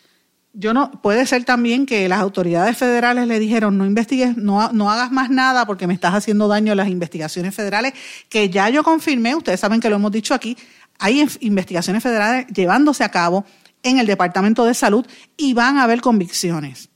yo 0.58 0.72
no, 0.72 0.90
puede 0.90 1.26
ser 1.26 1.44
también 1.44 1.84
que 1.84 2.08
las 2.08 2.18
autoridades 2.18 2.78
federales 2.78 3.28
le 3.28 3.38
dijeron 3.38 3.76
no 3.76 3.84
investigues, 3.84 4.38
no, 4.38 4.72
no 4.72 4.90
hagas 4.90 5.12
más 5.12 5.28
nada 5.28 5.66
porque 5.66 5.86
me 5.86 5.92
estás 5.92 6.14
haciendo 6.14 6.48
daño 6.48 6.72
a 6.72 6.74
las 6.74 6.88
investigaciones 6.88 7.54
federales, 7.54 7.92
que 8.30 8.48
ya 8.48 8.70
yo 8.70 8.82
confirmé, 8.82 9.34
ustedes 9.34 9.60
saben 9.60 9.80
que 9.80 9.90
lo 9.90 9.96
hemos 9.96 10.10
dicho 10.12 10.32
aquí, 10.32 10.56
hay 10.98 11.26
investigaciones 11.40 12.02
federales 12.02 12.46
llevándose 12.46 13.04
a 13.04 13.10
cabo 13.10 13.44
en 13.82 13.98
el 13.98 14.06
Departamento 14.06 14.64
de 14.64 14.72
Salud 14.72 15.06
y 15.36 15.52
van 15.52 15.76
a 15.76 15.82
haber 15.82 16.00
convicciones. 16.00 16.88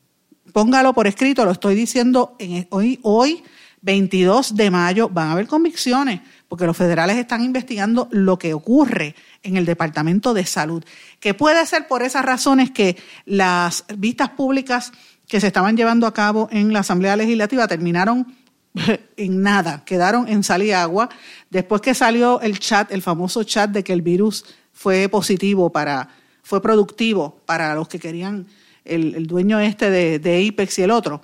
Póngalo 0.54 0.94
por 0.94 1.06
escrito, 1.06 1.44
lo 1.44 1.52
estoy 1.52 1.74
diciendo 1.74 2.36
en, 2.38 2.66
hoy, 2.70 2.98
hoy, 3.02 3.44
22 3.82 4.56
de 4.56 4.70
mayo, 4.70 5.10
van 5.10 5.28
a 5.28 5.32
haber 5.32 5.46
convicciones, 5.46 6.22
porque 6.50 6.66
los 6.66 6.76
federales 6.76 7.16
están 7.16 7.44
investigando 7.44 8.08
lo 8.10 8.36
que 8.36 8.54
ocurre 8.54 9.14
en 9.44 9.56
el 9.56 9.64
Departamento 9.64 10.34
de 10.34 10.44
Salud, 10.44 10.84
que 11.20 11.32
puede 11.32 11.64
ser 11.64 11.86
por 11.86 12.02
esas 12.02 12.24
razones 12.24 12.72
que 12.72 12.96
las 13.24 13.84
vistas 13.96 14.30
públicas 14.30 14.90
que 15.28 15.40
se 15.40 15.46
estaban 15.46 15.76
llevando 15.76 16.08
a 16.08 16.12
cabo 16.12 16.48
en 16.50 16.72
la 16.72 16.80
Asamblea 16.80 17.14
Legislativa 17.14 17.68
terminaron 17.68 18.34
en 19.16 19.42
nada, 19.42 19.84
quedaron 19.84 20.26
en 20.26 20.42
sal 20.42 20.64
y 20.64 20.72
agua. 20.72 21.08
Después 21.50 21.82
que 21.82 21.94
salió 21.94 22.40
el 22.40 22.58
chat, 22.58 22.90
el 22.90 23.00
famoso 23.00 23.44
chat 23.44 23.70
de 23.70 23.84
que 23.84 23.92
el 23.92 24.02
virus 24.02 24.44
fue 24.72 25.08
positivo 25.08 25.70
para, 25.70 26.08
fue 26.42 26.60
productivo 26.60 27.42
para 27.46 27.76
los 27.76 27.86
que 27.86 28.00
querían 28.00 28.48
el, 28.84 29.24
dueño 29.28 29.60
este 29.60 29.88
de, 29.88 30.18
de 30.18 30.42
IPEX 30.42 30.80
y 30.80 30.82
el 30.82 30.90
otro, 30.90 31.22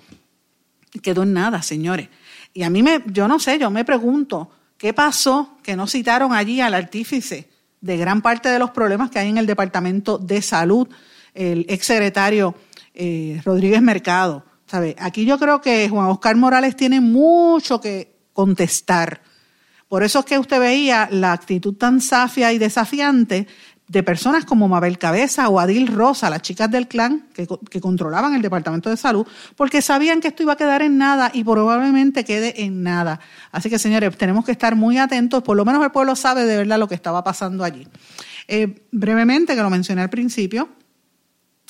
quedó 1.03 1.25
en 1.25 1.33
nada, 1.33 1.63
señores. 1.63 2.11
Y 2.55 2.63
a 2.63 2.71
mí 2.71 2.85
me, 2.85 3.03
yo 3.07 3.27
no 3.27 3.41
sé, 3.41 3.59
yo 3.59 3.73
me 3.73 3.85
pregunto, 3.85 4.53
¿qué 4.79 4.93
pasó 4.93 5.57
que 5.63 5.77
no 5.77 5.87
citaron 5.87 6.33
allí 6.33 6.61
al 6.61 6.75
artífice 6.75 7.49
de 7.81 7.97
gran 7.97 8.23
parte 8.23 8.49
de 8.49 8.59
los 8.59 8.71
problemas 8.71 9.11
que 9.11 9.19
hay 9.19 9.29
en 9.29 9.39
el 9.39 9.47
Departamento 9.47 10.19
de 10.19 10.43
Salud, 10.43 10.89
el 11.35 11.67
exsecretario 11.69 12.55
eh, 12.95 13.41
Rodríguez 13.45 13.83
Mercado? 13.83 14.45
Aquí 14.99 15.25
yo 15.25 15.39
creo 15.39 15.61
que 15.61 15.89
Juan 15.89 16.07
Oscar 16.07 16.35
Morales 16.37 16.75
tiene 16.75 17.01
mucho 17.01 17.81
que 17.81 18.17
contestar. 18.33 19.23
Por 19.89 20.03
eso 20.03 20.21
es 20.21 20.25
que 20.25 20.39
usted 20.39 20.59
veía 20.59 21.09
la 21.13 21.33
actitud 21.33 21.75
tan 21.75 22.01
safia 22.01 22.53
y 22.53 22.59
desafiante 22.59 23.47
de 23.89 24.03
personas 24.03 24.45
como 24.45 24.67
Mabel 24.69 24.99
Cabeza 24.99 25.49
o 25.49 25.61
Adil 25.61 25.87
Rosa, 25.87 26.29
las 26.29 26.43
chicas 26.43 26.71
del 26.71 26.89
clan 26.89 27.29
que, 27.33 27.47
que, 27.71 27.81
controlaban 27.81 28.35
el 28.35 28.43
Departamento 28.43 28.91
de 28.91 28.97
Salud, 28.97 29.27
porque 29.55 29.81
sabían 29.81 30.21
que 30.21 30.29
esto 30.29 30.43
iba 30.43 30.55
a 30.55 30.57
quedar 30.57 30.83
en 30.83 30.99
nada 30.99 31.31
y 31.33 31.45
probablemente 31.45 32.25
quede 32.25 32.65
en 32.65 32.83
nada. 32.83 33.21
Así 33.53 33.71
que, 33.71 33.79
señores, 33.79 34.17
tenemos 34.17 34.45
que 34.45 34.53
estar 34.53 34.75
muy 34.75 34.99
atentos, 34.99 35.43
por 35.43 35.57
lo 35.57 35.65
menos 35.65 35.85
el 35.85 35.93
pueblo 35.93 36.17
sabe 36.17 36.45
de 36.45 36.57
verdad 36.57 36.79
lo 36.79 36.89
que 36.89 36.97
estaba 36.97 37.23
pasando 37.23 37.63
allí. 37.63 37.87
Eh, 38.49 38.87
brevemente, 38.91 39.55
que 39.55 39.63
lo 39.63 39.71
mencioné 39.71 40.03
al 40.03 40.11
principio, 40.11 40.69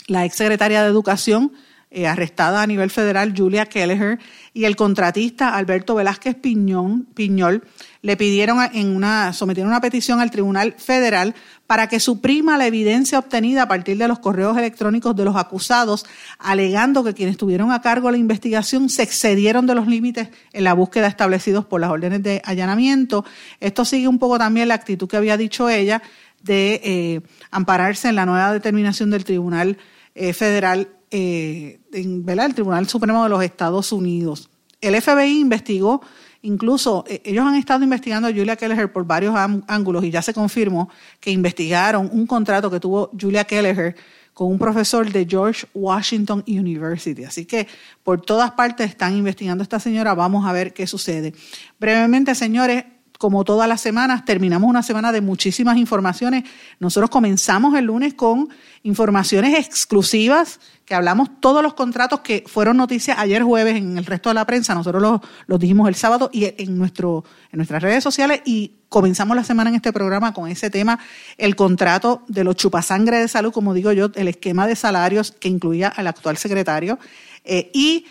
la 0.07 0.25
ex 0.25 0.37
secretaria 0.37 0.83
de 0.83 0.89
Educación 0.89 1.53
eh, 1.89 2.07
arrestada 2.09 2.63
a 2.63 2.67
nivel 2.67 2.91
federal 2.91 3.33
Julia 3.37 3.67
Kelleher 3.67 4.19
y 4.53 4.65
el 4.65 4.75
contratista 4.75 5.55
Alberto 5.55 5.95
Velázquez 5.95 6.35
Piñón, 6.35 7.07
Piñol 7.15 7.63
le 8.03 8.17
pidieron 8.17 8.59
en 8.73 8.89
una, 8.95 9.33
sometieron 9.33 9.71
una 9.71 9.81
petición 9.81 10.21
al 10.21 10.31
Tribunal 10.33 10.75
Federal 10.79 11.35
para 11.67 11.89
que 11.89 12.01
suprima 12.01 12.59
la 12.59 12.67
evidencia 12.67 13.19
obtenida 13.19 13.63
a 13.63 13.69
partir 13.69 13.99
de 13.99 14.09
los 14.09 14.19
correos 14.19 14.57
electrónicos 14.59 15.15
de 15.15 15.25
los 15.25 15.37
acusados, 15.37 16.07
alegando 16.39 17.05
que 17.05 17.15
quienes 17.15 17.35
estuvieron 17.35 17.71
a 17.71 17.83
cargo 17.83 18.11
la 18.11 18.17
investigación 18.17 18.89
se 18.89 19.03
excedieron 19.03 19.67
de 19.67 19.75
los 19.75 19.87
límites 19.87 20.29
en 20.53 20.65
la 20.65 20.75
búsqueda 20.75 21.07
establecidos 21.07 21.65
por 21.65 21.81
las 21.81 21.91
órdenes 21.91 22.23
de 22.23 22.43
allanamiento. 22.45 23.25
Esto 23.61 23.85
sigue 23.85 24.09
un 24.09 24.19
poco 24.19 24.39
también 24.39 24.69
la 24.69 24.75
actitud 24.75 25.09
que 25.09 25.17
había 25.17 25.37
dicho 25.37 25.69
ella 25.69 26.03
de 26.43 26.81
eh, 26.85 27.21
ampararse 27.51 28.09
en 28.09 28.17
la 28.17 28.27
nueva 28.27 28.53
determinación 28.53 29.11
del 29.11 29.25
Tribunal 29.25 29.79
eh, 30.15 30.33
Federal 30.33 30.89
eh, 31.19 31.81
en, 31.95 32.29
el 32.29 32.55
Tribunal 32.55 32.87
Supremo 32.87 33.23
de 33.23 33.31
los 33.31 33.43
Estados 33.43 33.91
Unidos. 33.91 34.51
El 34.83 35.01
FBI 35.01 35.41
investigó, 35.41 36.03
incluso 36.43 37.07
eh, 37.09 37.23
ellos 37.25 37.47
han 37.47 37.55
estado 37.55 37.83
investigando 37.83 38.29
a 38.29 38.33
Julia 38.33 38.55
Kelleher 38.55 38.93
por 38.93 39.07
varios 39.07 39.35
ángulos 39.67 40.05
y 40.05 40.11
ya 40.11 40.21
se 40.21 40.35
confirmó 40.35 40.91
que 41.19 41.31
investigaron 41.31 42.11
un 42.13 42.27
contrato 42.27 42.71
que 42.71 42.81
tuvo 42.81 43.11
Julia 43.19 43.45
Kelleher 43.45 43.97
con 44.35 44.49
un 44.49 44.59
profesor 44.59 45.11
de 45.11 45.25
George 45.25 45.67
Washington 45.73 46.45
University. 46.47 47.25
Así 47.25 47.47
que 47.47 47.67
por 48.05 48.21
todas 48.21 48.51
partes 48.51 48.91
están 48.91 49.17
investigando 49.17 49.63
a 49.63 49.65
esta 49.65 49.81
señora. 49.81 50.13
Vamos 50.13 50.45
a 50.45 50.53
ver 50.53 50.75
qué 50.75 50.87
sucede. 50.87 51.33
Brevemente, 51.81 52.35
señores, 52.35 52.85
como 53.19 53.45
todas 53.45 53.69
las 53.69 53.81
semanas, 53.81 54.25
terminamos 54.25 54.69
una 54.69 54.83
semana 54.83 55.13
de 55.13 55.21
muchísimas 55.21 55.77
informaciones. 55.77 56.45
Nosotros 56.81 57.11
comenzamos 57.11 57.77
el 57.77 57.87
lunes 57.87 58.15
con 58.15 58.49
informaciones 58.83 59.59
exclusivas, 59.59 60.61
que 60.85 60.95
hablamos 60.95 61.29
todos 61.41 61.63
los 61.63 61.75
contratos 61.75 62.21
que 62.21 62.45
fueron 62.47 62.77
noticias 62.77 63.19
ayer 63.19 63.43
jueves 63.43 63.77
en 63.77 63.99
el 63.99 64.07
resto 64.07 64.31
de 64.31 64.35
la 64.35 64.45
prensa. 64.45 64.75
Nosotros 64.75 65.21
los, 65.47 65.61
dijimos 65.61 65.89
el 65.89 65.97
sábado 65.97 66.31
y 66.33 66.45
en, 66.45 66.79
nuestro, 66.79 67.25
en 67.51 67.59
nuestras 67.59 67.83
redes 67.83 68.05
sociales 68.05 68.43
y 68.45 68.73
comenzamos 68.89 69.37
la 69.37 69.45
semana 69.45 69.71
en 69.71 69.77
este 69.77 69.93
programa 69.93 70.33
con 70.33 70.49
ese 70.49 70.71
tema, 70.71 70.99
el 71.39 71.57
contrato 71.57 72.23
de 72.29 72.45
los 72.45 72.57
chupasangre 72.57 73.19
de 73.19 73.29
salud, 73.29 73.53
como 73.53 73.75
digo 73.75 73.93
yo, 73.93 74.11
el 74.15 74.29
esquema 74.29 74.67
de 74.67 74.77
salarios 74.77 75.33
que 75.33 75.49
incluía 75.49 75.89
al 75.89 76.07
actual 76.07 76.37
secretario. 76.37 76.99
Eh, 77.45 77.71
y 77.73 78.07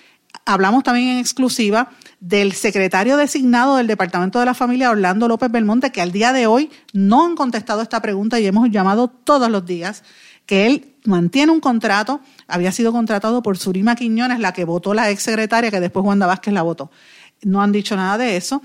hablamos 0.46 0.84
también 0.84 1.10
en 1.10 1.18
exclusiva 1.18 1.89
del 2.20 2.54
secretario 2.54 3.18
designado 3.18 3.78
del 3.78 3.88
Departamento 3.88 4.39
de 4.39 4.46
la 4.46 4.54
Familia, 4.54 4.91
Orlando 4.91 5.28
López 5.28 5.52
Belmonte, 5.52 5.91
que 5.91 6.02
al 6.02 6.12
día 6.12 6.34
de 6.34 6.48
hoy 6.48 6.70
no 6.93 7.26
han 7.26 7.36
contestado 7.36 7.82
esta 7.82 8.02
pregunta 8.02 8.39
y 8.39 8.46
hemos 8.46 8.70
llamado 8.70 9.08
todos 9.08 9.50
los 9.50 9.66
días, 9.66 10.04
que 10.46 10.68
él 10.68 10.96
mantiene 11.06 11.52
un 11.52 11.60
contrato, 11.60 12.22
había 12.48 12.72
sido 12.72 12.91
contratado 12.91 13.41
por 13.41 13.58
Surima 13.58 13.96
Quiñones, 13.96 14.39
la 14.39 14.54
que 14.54 14.66
votó 14.66 14.93
la 14.93 15.10
ex 15.10 15.24
secretaria, 15.24 15.72
que 15.72 15.80
después 15.80 16.06
Wanda 16.06 16.28
Vázquez 16.28 16.54
la 16.54 16.62
votó. 16.62 16.91
No 17.41 17.62
han 17.62 17.72
dicho 17.72 17.96
nada 17.96 18.18
de 18.18 18.38
eso. 18.38 18.62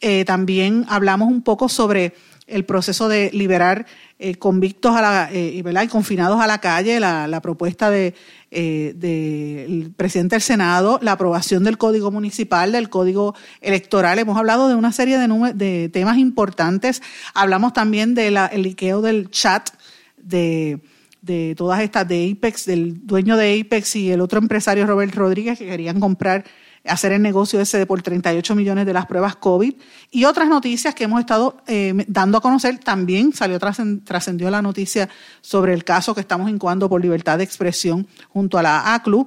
Eh, 0.00 0.24
también 0.24 0.84
hablamos 0.88 1.28
un 1.28 1.42
poco 1.42 1.68
sobre 1.68 2.14
el 2.46 2.64
proceso 2.64 3.08
de 3.08 3.30
liberar 3.32 3.86
eh, 4.18 4.36
convictos 4.36 4.94
a 4.94 5.00
la, 5.00 5.28
eh, 5.32 5.62
y 5.62 5.88
confinados 5.88 6.40
a 6.40 6.46
la 6.46 6.58
calle, 6.58 7.00
la, 7.00 7.40
propuesta 7.42 7.90
de, 7.90 8.14
eh, 8.54 8.94
del 8.96 9.92
presidente 9.96 10.36
del 10.36 10.42
Senado, 10.42 10.98
la 11.02 11.12
aprobación 11.12 11.64
del 11.64 11.76
Código 11.76 12.10
Municipal, 12.10 12.72
del 12.72 12.88
Código 12.88 13.34
Electoral. 13.60 14.18
Hemos 14.18 14.38
hablado 14.38 14.68
de 14.68 14.74
una 14.74 14.92
serie 14.92 15.18
de, 15.18 15.52
de 15.54 15.88
temas 15.88 16.18
importantes. 16.18 17.02
Hablamos 17.34 17.72
también 17.72 18.14
del 18.14 18.38
liqueo 18.56 19.02
del 19.02 19.30
chat 19.30 19.70
de, 20.16 20.80
de 21.20 21.54
todas 21.56 21.80
estas, 21.80 22.06
de 22.06 22.32
Apex, 22.36 22.66
del 22.66 23.06
dueño 23.06 23.36
de 23.36 23.60
Apex 23.60 23.96
y 23.96 24.10
el 24.10 24.20
otro 24.20 24.38
empresario 24.38 24.86
Robert 24.86 25.14
Rodríguez 25.14 25.58
que 25.58 25.66
querían 25.66 25.98
comprar 25.98 26.44
hacer 26.86 27.12
el 27.12 27.22
negocio 27.22 27.60
ese 27.60 27.78
de 27.78 27.86
por 27.86 28.02
38 28.02 28.54
millones 28.54 28.86
de 28.86 28.92
las 28.92 29.06
pruebas 29.06 29.36
COVID. 29.36 29.74
Y 30.10 30.24
otras 30.24 30.48
noticias 30.48 30.94
que 30.94 31.04
hemos 31.04 31.20
estado 31.20 31.56
eh, 31.66 32.04
dando 32.08 32.38
a 32.38 32.40
conocer, 32.40 32.78
también 32.78 33.32
salió, 33.32 33.58
trascendió 33.58 34.50
la 34.50 34.62
noticia 34.62 35.08
sobre 35.40 35.72
el 35.72 35.84
caso 35.84 36.14
que 36.14 36.20
estamos 36.20 36.50
incuando 36.50 36.88
por 36.88 37.00
libertad 37.00 37.38
de 37.38 37.44
expresión 37.44 38.06
junto 38.28 38.58
a 38.58 38.62
la 38.62 38.94
ACLU. 38.94 39.26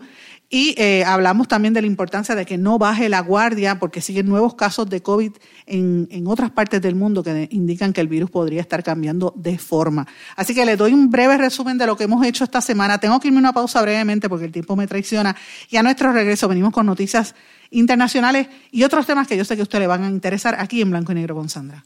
Y 0.49 0.75
eh, 0.77 1.03
hablamos 1.03 1.49
también 1.49 1.73
de 1.73 1.81
la 1.81 1.87
importancia 1.87 2.33
de 2.33 2.45
que 2.45 2.57
no 2.57 2.79
baje 2.79 3.09
la 3.09 3.19
guardia 3.19 3.79
porque 3.79 3.99
siguen 3.99 4.27
nuevos 4.29 4.55
casos 4.55 4.89
de 4.89 5.01
COVID 5.01 5.33
en, 5.65 6.07
en, 6.09 6.25
otras 6.27 6.51
partes 6.51 6.81
del 6.81 6.95
mundo 6.95 7.21
que 7.21 7.49
indican 7.51 7.91
que 7.91 7.99
el 7.99 8.07
virus 8.07 8.31
podría 8.31 8.61
estar 8.61 8.81
cambiando 8.81 9.33
de 9.35 9.57
forma. 9.57 10.07
Así 10.37 10.55
que 10.55 10.65
le 10.65 10.77
doy 10.77 10.93
un 10.93 11.09
breve 11.09 11.37
resumen 11.37 11.77
de 11.77 11.85
lo 11.85 11.97
que 11.97 12.05
hemos 12.05 12.25
hecho 12.25 12.45
esta 12.45 12.61
semana. 12.61 12.97
Tengo 12.97 13.19
que 13.19 13.27
irme 13.27 13.39
una 13.39 13.51
pausa 13.51 13.81
brevemente 13.81 14.29
porque 14.29 14.45
el 14.45 14.53
tiempo 14.53 14.77
me 14.77 14.87
traiciona. 14.87 15.35
Y 15.69 15.75
a 15.75 15.83
nuestro 15.83 16.13
regreso 16.13 16.47
venimos 16.47 16.71
con 16.71 16.85
noticias 16.85 17.35
internacionales 17.69 18.47
y 18.71 18.83
otros 18.83 19.05
temas 19.05 19.27
que 19.27 19.35
yo 19.35 19.43
sé 19.43 19.55
que 19.55 19.61
a 19.61 19.63
usted 19.63 19.79
le 19.79 19.87
van 19.87 20.03
a 20.03 20.09
interesar 20.09 20.55
aquí 20.59 20.81
en 20.81 20.91
Blanco 20.91 21.11
y 21.11 21.15
Negro 21.15 21.35
con 21.35 21.49
Sandra. 21.49 21.83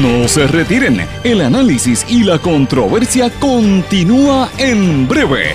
No 0.00 0.26
se 0.26 0.46
retiren, 0.46 1.06
el 1.22 1.42
análisis 1.42 2.06
y 2.08 2.24
la 2.24 2.38
controversia 2.38 3.28
continúa 3.38 4.50
en 4.56 5.06
breve, 5.06 5.54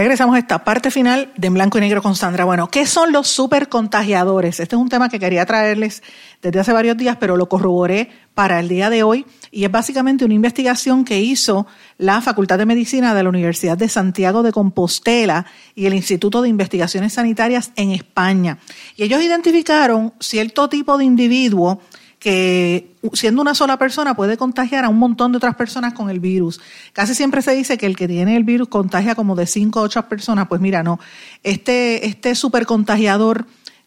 Regresamos 0.00 0.34
a 0.34 0.38
esta 0.38 0.64
parte 0.64 0.90
final 0.90 1.30
de 1.36 1.48
En 1.48 1.52
Blanco 1.52 1.76
y 1.76 1.82
Negro 1.82 2.00
con 2.00 2.16
Sandra. 2.16 2.46
Bueno, 2.46 2.70
¿qué 2.70 2.86
son 2.86 3.12
los 3.12 3.28
supercontagiadores? 3.28 4.58
Este 4.58 4.74
es 4.74 4.80
un 4.80 4.88
tema 4.88 5.10
que 5.10 5.18
quería 5.18 5.44
traerles 5.44 6.02
desde 6.40 6.58
hace 6.58 6.72
varios 6.72 6.96
días, 6.96 7.18
pero 7.20 7.36
lo 7.36 7.50
corroboré 7.50 8.08
para 8.32 8.60
el 8.60 8.68
día 8.68 8.88
de 8.88 9.02
hoy 9.02 9.26
y 9.50 9.64
es 9.64 9.70
básicamente 9.70 10.24
una 10.24 10.32
investigación 10.32 11.04
que 11.04 11.20
hizo 11.20 11.66
la 11.98 12.22
Facultad 12.22 12.56
de 12.56 12.64
Medicina 12.64 13.12
de 13.12 13.24
la 13.24 13.28
Universidad 13.28 13.76
de 13.76 13.90
Santiago 13.90 14.42
de 14.42 14.52
Compostela 14.52 15.44
y 15.74 15.84
el 15.84 15.92
Instituto 15.92 16.40
de 16.40 16.48
Investigaciones 16.48 17.12
Sanitarias 17.12 17.70
en 17.76 17.90
España. 17.90 18.56
Y 18.96 19.02
ellos 19.02 19.22
identificaron 19.22 20.14
cierto 20.18 20.70
tipo 20.70 20.96
de 20.96 21.04
individuo 21.04 21.82
que 22.20 22.94
siendo 23.14 23.40
una 23.40 23.54
sola 23.54 23.78
persona 23.78 24.14
puede 24.14 24.36
contagiar 24.36 24.84
a 24.84 24.90
un 24.90 24.98
montón 24.98 25.32
de 25.32 25.38
otras 25.38 25.56
personas 25.56 25.94
con 25.94 26.10
el 26.10 26.20
virus. 26.20 26.60
Casi 26.92 27.14
siempre 27.14 27.40
se 27.40 27.54
dice 27.54 27.78
que 27.78 27.86
el 27.86 27.96
que 27.96 28.06
tiene 28.06 28.36
el 28.36 28.44
virus 28.44 28.68
contagia 28.68 29.14
como 29.14 29.34
de 29.34 29.46
5 29.46 29.80
a 29.80 29.82
8 29.82 30.08
personas. 30.08 30.46
Pues 30.46 30.60
mira, 30.60 30.82
no. 30.82 31.00
Este, 31.42 32.06
este 32.06 32.34
supercontagiador 32.34 33.46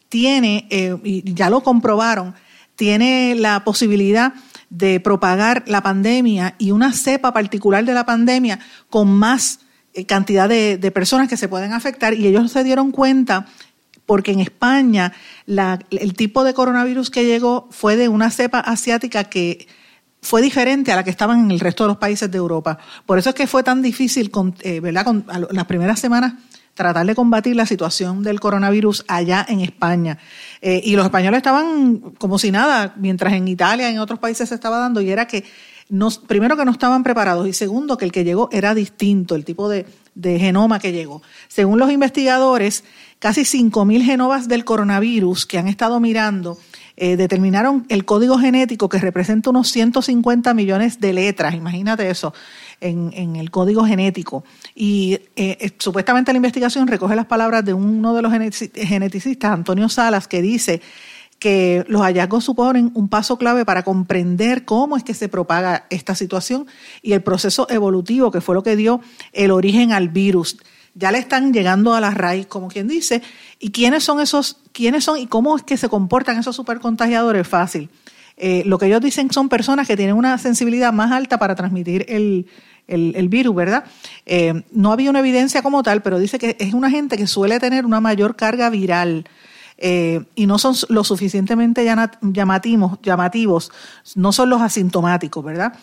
tiene, 0.09 0.67
eh, 0.71 0.97
y 1.03 1.33
ya 1.33 1.51
lo 1.51 1.61
comprobaron, 1.61 2.33
tiene 2.75 3.35
la 3.35 3.63
posibilidad 3.63 4.33
de 4.71 4.99
propagar 4.99 5.63
la 5.67 5.83
pandemia 5.83 6.55
y 6.57 6.71
una 6.71 6.91
cepa 6.91 7.33
particular 7.33 7.85
de 7.85 7.93
la 7.93 8.07
pandemia 8.07 8.57
con 8.89 9.09
más 9.09 9.59
eh, 9.93 10.07
cantidad 10.07 10.49
de, 10.49 10.79
de 10.79 10.91
personas 10.91 11.29
que 11.29 11.37
se 11.37 11.47
pueden 11.47 11.71
afectar. 11.71 12.15
Y 12.15 12.25
ellos 12.25 12.51
se 12.51 12.63
dieron 12.63 12.91
cuenta 12.91 13.45
porque 14.05 14.31
en 14.31 14.39
España 14.39 15.13
el 15.47 16.13
tipo 16.13 16.43
de 16.43 16.53
coronavirus 16.53 17.09
que 17.09 17.25
llegó 17.25 17.67
fue 17.71 17.95
de 17.95 18.09
una 18.09 18.29
cepa 18.29 18.59
asiática 18.59 19.25
que 19.25 19.67
fue 20.21 20.41
diferente 20.41 20.91
a 20.91 20.95
la 20.95 21.03
que 21.03 21.09
estaban 21.09 21.45
en 21.45 21.51
el 21.51 21.59
resto 21.59 21.83
de 21.83 21.89
los 21.89 21.97
países 21.97 22.31
de 22.31 22.37
Europa. 22.37 22.77
Por 23.05 23.19
eso 23.19 23.29
es 23.29 23.35
que 23.35 23.45
fue 23.45 23.61
tan 23.61 23.81
difícil, 23.81 24.31
con, 24.31 24.55
eh, 24.61 24.79
¿verdad? 24.79 25.03
Con, 25.03 25.25
las 25.51 25.65
primeras 25.65 25.99
semanas 25.99 26.33
tratar 26.73 27.05
de 27.05 27.13
combatir 27.13 27.55
la 27.55 27.67
situación 27.67 28.23
del 28.23 28.39
coronavirus 28.39 29.05
allá 29.07 29.45
en 29.47 29.59
España. 29.59 30.17
Eh, 30.61 30.81
y 30.83 30.95
los 30.95 31.05
españoles 31.05 31.37
estaban 31.37 31.99
como 32.17 32.39
si 32.39 32.51
nada, 32.51 32.93
mientras 32.97 33.33
en 33.33 33.47
Italia 33.47 33.89
y 33.89 33.93
en 33.93 33.99
otros 33.99 34.19
países 34.19 34.49
se 34.49 34.55
estaba 34.55 34.79
dando, 34.79 35.01
y 35.01 35.11
era 35.11 35.27
que 35.27 35.43
primero 36.27 36.57
que 36.57 36.65
no 36.65 36.71
estaban 36.71 37.03
preparados 37.03 37.47
y 37.47 37.53
segundo 37.53 37.97
que 37.97 38.05
el 38.05 38.11
que 38.11 38.23
llegó 38.23 38.49
era 38.51 38.73
distinto, 38.73 39.35
el 39.35 39.45
tipo 39.45 39.69
de, 39.69 39.85
genoma 40.15 40.79
que 40.79 40.91
llegó. 40.91 41.21
Según 41.47 41.79
los 41.79 41.91
investigadores, 41.91 42.83
casi 43.23 43.43
5.000 43.43 44.03
genomas 44.03 44.49
del 44.49 44.65
coronavirus 44.65 45.45
que 45.45 45.57
han 45.57 45.69
estado 45.69 46.01
mirando 46.01 46.57
eh, 46.97 47.15
determinaron 47.15 47.85
el 47.87 48.03
código 48.03 48.37
genético 48.37 48.89
que 48.89 48.99
representa 48.99 49.49
unos 49.49 49.69
150 49.71 50.53
millones 50.53 50.99
de 50.99 51.13
letras, 51.13 51.55
imagínate 51.55 52.09
eso, 52.09 52.33
en, 52.81 53.37
el 53.37 53.49
código 53.49 53.85
genético. 53.85 54.43
Y 54.75 55.13
eh, 55.37 55.57
eh, 55.61 55.71
supuestamente 55.77 56.33
la 56.33 56.37
investigación 56.37 56.85
recoge 56.85 57.15
las 57.15 57.25
palabras 57.25 57.63
de 57.63 57.73
uno 57.73 58.13
de 58.13 58.21
los 58.23 58.33
geneticistas, 58.75 59.51
Antonio 59.53 59.87
Salas, 59.87 60.27
que 60.27 60.41
dice 60.41 60.81
que 61.39 61.85
los 61.87 62.01
hallazgos 62.01 62.43
suponen 62.43 62.91
un 62.93 63.07
paso 63.07 63.37
clave 63.37 63.63
para 63.63 63.83
comprender 63.83 64.65
cómo 64.65 64.97
es 64.97 65.03
que 65.05 65.13
se 65.13 65.29
propaga 65.29 65.85
esta 65.89 66.13
situación 66.13 66.67
y 67.01 67.13
el 67.13 67.23
proceso 67.23 67.67
evolutivo 67.69 68.31
que 68.31 68.41
fue 68.41 68.53
lo 68.53 68.63
que 68.63 68.75
dio 68.75 68.99
el 69.31 69.51
origen 69.51 69.93
al 69.93 70.09
virus. 70.09 70.57
Ya 70.95 71.11
le 71.11 71.17
están 71.17 71.53
llegando 71.53 71.93
a 71.93 72.01
la 72.01 72.11
raíz, 72.11 72.47
como 72.47 72.67
quien 72.67 72.87
dice, 72.87 73.21
y 73.59 73.71
quiénes 73.71 74.03
son 74.03 74.19
esos, 74.19 74.57
quiénes 74.71 75.03
son 75.03 75.17
y 75.17 75.27
cómo 75.27 75.55
es 75.55 75.63
que 75.63 75.77
se 75.77 75.89
comportan 75.89 76.37
esos 76.37 76.55
supercontagiadores, 76.55 77.47
fácil. 77.47 77.89
Eh, 78.37 78.63
lo 78.65 78.77
que 78.77 78.87
ellos 78.87 79.01
dicen 79.01 79.31
son 79.31 79.49
personas 79.49 79.87
que 79.87 79.95
tienen 79.95 80.15
una 80.15 80.37
sensibilidad 80.37 80.91
más 80.91 81.11
alta 81.11 81.37
para 81.37 81.55
transmitir 81.55 82.05
el, 82.09 82.45
virus, 83.29 83.55
¿verdad? 83.55 83.85
Eh, 84.25 84.63
no 84.71 84.91
había 84.91 85.09
una 85.09 85.19
evidencia 85.19 85.61
como 85.61 85.83
tal, 85.83 86.01
pero 86.01 86.19
dice 86.19 86.39
que 86.39 86.57
es 86.59 86.73
una 86.73 86.89
gente 86.89 87.17
que 87.17 87.27
suele 87.27 87.59
tener 87.59 87.85
una 87.85 88.01
mayor 88.01 88.35
carga 88.35 88.69
viral 88.69 89.25
eh, 89.77 90.23
y 90.35 90.45
no 90.45 90.57
son 90.57 90.75
lo 90.89 91.03
suficientemente 91.03 91.85
llamativos, 91.85 92.99
llamativos, 93.01 93.71
no 94.15 94.31
son 94.31 94.49
los 94.49 94.61
asintomáticos, 94.61 95.43
¿verdad? 95.43 95.73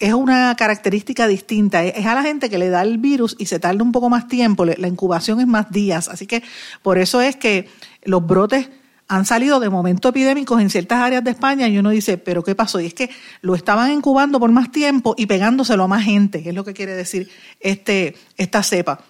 Es 0.00 0.14
una 0.14 0.56
característica 0.56 1.28
distinta. 1.28 1.84
Es 1.84 2.06
a 2.06 2.14
la 2.14 2.22
gente 2.22 2.48
que 2.48 2.58
le 2.58 2.70
da 2.70 2.82
el 2.82 2.98
virus 2.98 3.36
y 3.38 3.46
se 3.46 3.60
tarda 3.60 3.84
un 3.84 3.92
poco 3.92 4.08
más 4.08 4.26
tiempo, 4.26 4.64
la 4.64 4.88
incubación 4.88 5.40
es 5.40 5.46
más 5.46 5.70
días. 5.70 6.08
Así 6.08 6.26
que 6.26 6.42
por 6.82 6.98
eso 6.98 7.20
es 7.20 7.36
que 7.36 7.68
los 8.04 8.26
brotes 8.26 8.70
han 9.08 9.26
salido 9.26 9.60
de 9.60 9.68
momentos 9.68 10.08
epidémicos 10.08 10.60
en 10.60 10.70
ciertas 10.70 11.00
áreas 11.00 11.22
de 11.22 11.32
España 11.32 11.68
y 11.68 11.76
uno 11.76 11.90
dice, 11.90 12.16
pero 12.16 12.42
¿qué 12.42 12.54
pasó? 12.54 12.80
Y 12.80 12.86
es 12.86 12.94
que 12.94 13.10
lo 13.42 13.54
estaban 13.54 13.92
incubando 13.92 14.40
por 14.40 14.50
más 14.52 14.72
tiempo 14.72 15.14
y 15.18 15.26
pegándoselo 15.26 15.82
a 15.84 15.88
más 15.88 16.04
gente, 16.04 16.42
que 16.42 16.50
es 16.50 16.54
lo 16.54 16.64
que 16.64 16.72
quiere 16.72 16.94
decir 16.94 17.28
este, 17.58 18.14
esta 18.36 18.62
cepa. 18.62 19.00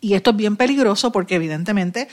Y 0.00 0.14
esto 0.14 0.30
es 0.30 0.36
bien 0.36 0.56
peligroso 0.56 1.10
porque 1.10 1.36
evidentemente 1.36 2.06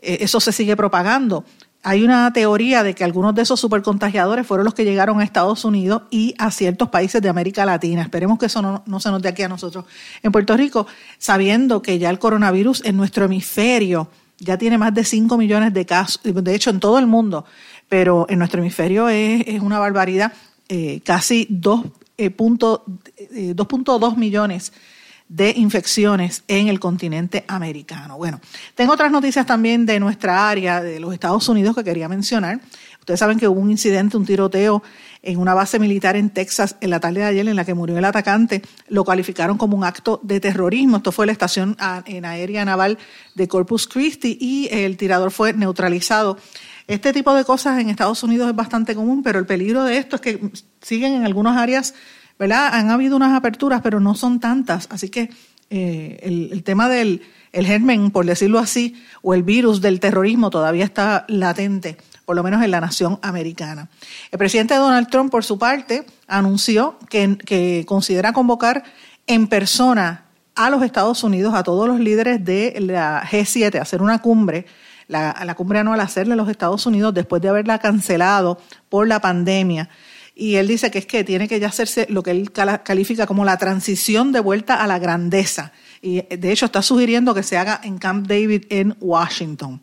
eh, 0.00 0.18
eso 0.20 0.40
se 0.40 0.52
sigue 0.52 0.76
propagando. 0.76 1.44
Hay 1.84 2.02
una 2.02 2.32
teoría 2.32 2.82
de 2.82 2.94
que 2.94 3.04
algunos 3.04 3.34
de 3.34 3.42
esos 3.42 3.60
supercontagiadores 3.60 4.46
fueron 4.46 4.64
los 4.64 4.74
que 4.74 4.84
llegaron 4.84 5.20
a 5.20 5.24
Estados 5.24 5.64
Unidos 5.64 6.02
y 6.10 6.34
a 6.36 6.50
ciertos 6.50 6.88
países 6.88 7.22
de 7.22 7.28
América 7.28 7.64
Latina. 7.64 8.02
Esperemos 8.02 8.38
que 8.38 8.46
eso 8.46 8.60
no, 8.62 9.00
se 9.00 9.10
nos 9.10 9.22
dé 9.22 9.28
aquí 9.28 9.42
a 9.42 9.48
nosotros 9.48 9.84
en 10.22 10.32
Puerto 10.32 10.56
Rico, 10.56 10.86
sabiendo 11.18 11.80
que 11.80 11.98
ya 11.98 12.10
el 12.10 12.18
coronavirus 12.18 12.84
en 12.84 12.96
nuestro 12.96 13.26
hemisferio 13.26 14.08
ya 14.38 14.58
tiene 14.58 14.76
más 14.76 14.92
de 14.92 15.04
5 15.04 15.36
millones 15.36 15.72
de 15.72 15.86
casos, 15.86 16.20
de 16.22 16.54
hecho 16.54 16.70
en 16.70 16.80
todo 16.80 16.98
el 16.98 17.06
mundo, 17.06 17.44
pero 17.88 18.26
en 18.28 18.38
nuestro 18.38 18.60
hemisferio 18.60 19.08
es, 19.08 19.60
una 19.60 19.78
barbaridad, 19.78 20.32
eh, 20.68 21.00
casi 21.04 21.46
2.2 21.50 22.80
eh, 23.36 24.16
millones 24.16 24.72
de 25.28 25.52
infecciones 25.56 26.42
en 26.48 26.68
el 26.68 26.80
continente 26.80 27.44
americano. 27.48 28.16
Bueno, 28.16 28.40
tengo 28.74 28.94
otras 28.94 29.12
noticias 29.12 29.44
también 29.44 29.84
de 29.84 30.00
nuestra 30.00 30.48
área, 30.48 30.82
de 30.82 31.00
los 31.00 31.12
Estados 31.12 31.48
Unidos, 31.48 31.76
que 31.76 31.84
quería 31.84 32.08
mencionar. 32.08 32.60
Ustedes 33.00 33.20
saben 33.20 33.38
que 33.38 33.48
hubo 33.48 33.60
un 33.60 33.70
incidente, 33.70 34.16
un 34.16 34.26
tiroteo 34.26 34.82
en 35.22 35.38
una 35.38 35.54
base 35.54 35.78
militar 35.78 36.16
en 36.16 36.30
Texas 36.30 36.76
en 36.80 36.90
la 36.90 37.00
tarde 37.00 37.20
de 37.20 37.26
ayer 37.26 37.48
en 37.48 37.56
la 37.56 37.64
que 37.64 37.74
murió 37.74 37.98
el 37.98 38.04
atacante. 38.04 38.62
Lo 38.88 39.04
calificaron 39.04 39.58
como 39.58 39.76
un 39.76 39.84
acto 39.84 40.20
de 40.22 40.40
terrorismo. 40.40 40.98
Esto 40.98 41.12
fue 41.12 41.26
la 41.26 41.32
estación 41.32 41.76
en 42.06 42.24
aérea 42.24 42.64
naval 42.64 42.98
de 43.34 43.48
Corpus 43.48 43.88
Christi 43.88 44.36
y 44.40 44.68
el 44.70 44.96
tirador 44.96 45.30
fue 45.30 45.52
neutralizado. 45.52 46.38
Este 46.86 47.12
tipo 47.12 47.34
de 47.34 47.44
cosas 47.44 47.80
en 47.80 47.90
Estados 47.90 48.22
Unidos 48.22 48.48
es 48.48 48.56
bastante 48.56 48.94
común, 48.94 49.22
pero 49.22 49.38
el 49.38 49.46
peligro 49.46 49.84
de 49.84 49.98
esto 49.98 50.16
es 50.16 50.22
que 50.22 50.50
siguen 50.80 51.14
en 51.14 51.24
algunas 51.24 51.56
áreas 51.58 51.94
¿verdad? 52.38 52.70
Han 52.72 52.90
habido 52.90 53.16
unas 53.16 53.34
aperturas, 53.34 53.80
pero 53.82 54.00
no 54.00 54.14
son 54.14 54.40
tantas. 54.40 54.86
Así 54.90 55.08
que 55.08 55.30
eh, 55.70 56.20
el, 56.22 56.62
tema 56.62 56.88
del 56.88 57.22
el 57.52 57.66
germen, 57.66 58.10
por 58.10 58.24
decirlo 58.24 58.58
así, 58.58 59.02
o 59.22 59.34
el 59.34 59.42
virus 59.42 59.80
del 59.80 60.00
terrorismo 60.00 60.50
todavía 60.50 60.84
está 60.84 61.24
latente, 61.28 61.98
por 62.24 62.36
lo 62.36 62.42
menos 62.42 62.62
en 62.62 62.70
la 62.70 62.80
nación 62.80 63.18
americana. 63.22 63.88
El 64.30 64.38
presidente 64.38 64.74
Donald 64.74 65.08
Trump, 65.08 65.30
por 65.30 65.44
su 65.44 65.58
parte, 65.58 66.06
anunció 66.26 66.98
que, 67.10 67.84
considera 67.86 68.32
convocar 68.32 68.84
en 69.26 69.46
persona 69.46 70.24
a 70.54 70.70
los 70.70 70.82
Estados 70.82 71.22
Unidos, 71.22 71.54
a 71.54 71.62
todos 71.62 71.86
los 71.86 72.00
líderes 72.00 72.44
de 72.44 72.74
la 72.80 73.22
G7, 73.22 73.78
a 73.78 73.82
hacer 73.82 74.02
una 74.02 74.20
cumbre, 74.20 74.66
la, 75.06 75.36
la 75.44 75.54
cumbre 75.54 75.78
anual 75.78 76.00
hacerle 76.00 76.34
a 76.34 76.36
los 76.36 76.48
Estados 76.48 76.84
Unidos 76.86 77.14
después 77.14 77.40
de 77.42 77.48
haberla 77.48 77.78
cancelado 77.78 78.58
por 78.88 79.06
la 79.06 79.20
pandemia 79.20 79.88
y 80.40 80.54
él 80.54 80.68
dice 80.68 80.92
que 80.92 81.00
es 81.00 81.06
que 81.06 81.24
tiene 81.24 81.48
que 81.48 81.58
ya 81.58 81.66
hacerse 81.66 82.06
lo 82.08 82.22
que 82.22 82.30
él 82.30 82.52
califica 82.52 83.26
como 83.26 83.44
la 83.44 83.56
transición 83.56 84.30
de 84.30 84.38
vuelta 84.38 84.76
a 84.76 84.86
la 84.86 85.00
grandeza. 85.00 85.72
Y 86.00 86.22
de 86.22 86.52
hecho 86.52 86.66
está 86.66 86.80
sugiriendo 86.80 87.34
que 87.34 87.42
se 87.42 87.58
haga 87.58 87.80
en 87.82 87.98
Camp 87.98 88.28
David 88.28 88.66
en 88.68 88.96
Washington. 89.00 89.80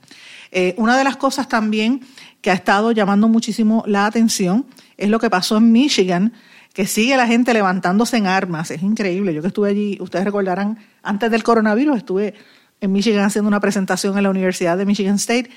Eh, 0.54 0.74
una 0.78 0.98
de 0.98 1.04
las 1.04 1.18
cosas 1.18 1.50
también 1.50 2.00
que 2.40 2.52
ha 2.52 2.54
estado 2.54 2.94
llamando 2.94 3.28
muchísimo 3.28 3.84
la 3.86 4.06
atención 4.06 4.66
es 4.96 5.10
lo 5.10 5.20
que 5.20 5.30
pasó 5.30 5.58
en 5.58 5.74
Michigan, 5.74 6.32
que 6.72 6.88
sigue 6.88 7.18
la 7.18 7.28
gente 7.28 7.54
levantándose 7.54 8.16
en 8.16 8.26
armas. 8.26 8.72
Es 8.72 8.82
increíble. 8.82 9.34
Yo 9.34 9.42
que 9.42 9.50
estuve 9.50 9.72
allí, 9.72 9.98
ustedes 10.00 10.24
recordarán, 10.24 10.80
antes 11.04 11.30
del 11.32 11.44
coronavirus 11.44 11.98
estuve 11.98 12.34
en 12.80 12.94
Michigan 12.94 13.26
haciendo 13.26 13.50
una 13.50 13.60
presentación 13.60 14.16
en 14.16 14.24
la 14.24 14.30
Universidad 14.30 14.78
de 14.78 14.86
Michigan 14.86 15.16
State 15.16 15.50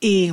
y 0.00 0.30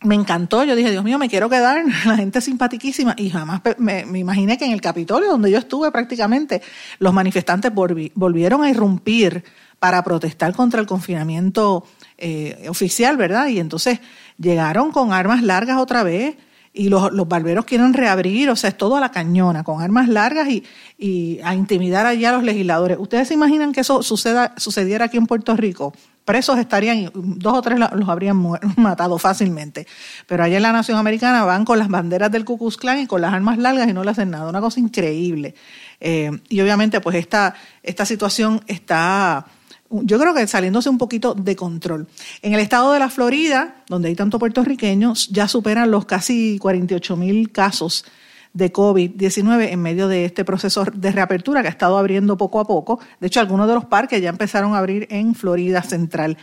me 0.00 0.14
encantó, 0.14 0.64
yo 0.64 0.76
dije, 0.76 0.90
Dios 0.90 1.04
mío, 1.04 1.18
me 1.18 1.28
quiero 1.28 1.48
quedar, 1.48 1.84
la 2.06 2.16
gente 2.16 2.38
es 2.38 2.44
simpaticísima 2.44 3.14
y 3.16 3.30
jamás 3.30 3.60
me, 3.78 4.04
imaginé 4.18 4.56
que 4.58 4.64
en 4.64 4.72
el 4.72 4.80
Capitolio, 4.80 5.28
donde 5.28 5.50
yo 5.50 5.58
estuve 5.58 5.90
prácticamente, 5.90 6.62
los 6.98 7.12
manifestantes 7.12 7.72
volvieron 7.74 8.62
a 8.62 8.70
irrumpir 8.70 9.44
para 9.78 10.02
protestar 10.02 10.54
contra 10.54 10.80
el 10.80 10.86
confinamiento 10.86 11.84
eh, 12.16 12.66
oficial, 12.68 13.16
¿verdad? 13.16 13.48
Y 13.48 13.60
entonces 13.60 14.00
llegaron 14.38 14.90
con 14.90 15.12
armas 15.12 15.42
largas 15.42 15.78
otra 15.78 16.02
vez 16.02 16.36
y 16.72 16.88
los, 16.88 17.12
los, 17.12 17.28
barberos 17.28 17.64
quieren 17.64 17.94
reabrir, 17.94 18.50
o 18.50 18.56
sea, 18.56 18.70
es 18.70 18.76
todo 18.76 18.96
a 18.96 19.00
la 19.00 19.10
cañona, 19.10 19.64
con 19.64 19.82
armas 19.82 20.08
largas 20.08 20.48
y, 20.48 20.64
y 20.96 21.40
a 21.42 21.54
intimidar 21.54 22.06
allá 22.06 22.30
a 22.30 22.32
los 22.32 22.44
legisladores. 22.44 22.98
¿Ustedes 22.98 23.28
se 23.28 23.34
imaginan 23.34 23.72
que 23.72 23.80
eso 23.80 24.02
suceda, 24.02 24.54
sucediera 24.56 25.06
aquí 25.06 25.16
en 25.16 25.26
Puerto 25.26 25.56
Rico? 25.56 25.92
presos 26.28 26.58
estarían, 26.58 27.10
dos 27.14 27.54
o 27.54 27.62
tres 27.62 27.78
los 27.78 28.08
habrían 28.10 28.36
matado 28.76 29.16
fácilmente. 29.16 29.86
Pero 30.26 30.44
allá 30.44 30.58
en 30.58 30.62
la 30.62 30.72
nación 30.72 30.98
americana 30.98 31.42
van 31.44 31.64
con 31.64 31.78
las 31.78 31.88
banderas 31.88 32.30
del 32.30 32.44
Ku 32.44 32.58
Klux 32.58 33.00
y 33.00 33.06
con 33.06 33.22
las 33.22 33.32
armas 33.32 33.56
largas 33.56 33.88
y 33.88 33.94
no 33.94 34.04
le 34.04 34.10
hacen 34.10 34.28
nada. 34.28 34.50
Una 34.50 34.60
cosa 34.60 34.78
increíble. 34.78 35.54
Eh, 36.00 36.30
y 36.50 36.60
obviamente, 36.60 37.00
pues 37.00 37.16
esta, 37.16 37.54
esta 37.82 38.04
situación 38.04 38.60
está, 38.66 39.46
yo 39.90 40.18
creo 40.18 40.34
que 40.34 40.46
saliéndose 40.46 40.90
un 40.90 40.98
poquito 40.98 41.34
de 41.34 41.56
control. 41.56 42.06
En 42.42 42.54
el 42.54 42.60
estado 42.60 42.92
de 42.92 42.98
la 42.98 43.08
Florida, 43.08 43.76
donde 43.88 44.08
hay 44.08 44.14
tanto 44.14 44.38
puertorriqueños, 44.38 45.28
ya 45.28 45.48
superan 45.48 45.90
los 45.90 46.04
casi 46.04 46.58
48 46.58 47.16
mil 47.16 47.50
casos 47.52 48.04
de 48.52 48.72
COVID-19 48.72 49.70
en 49.70 49.80
medio 49.80 50.08
de 50.08 50.24
este 50.24 50.44
proceso 50.44 50.84
de 50.84 51.12
reapertura 51.12 51.62
que 51.62 51.68
ha 51.68 51.70
estado 51.70 51.98
abriendo 51.98 52.36
poco 52.36 52.60
a 52.60 52.66
poco. 52.66 53.00
De 53.20 53.26
hecho, 53.26 53.40
algunos 53.40 53.68
de 53.68 53.74
los 53.74 53.84
parques 53.84 54.20
ya 54.20 54.30
empezaron 54.30 54.74
a 54.74 54.78
abrir 54.78 55.06
en 55.10 55.34
Florida 55.34 55.82
Central. 55.82 56.36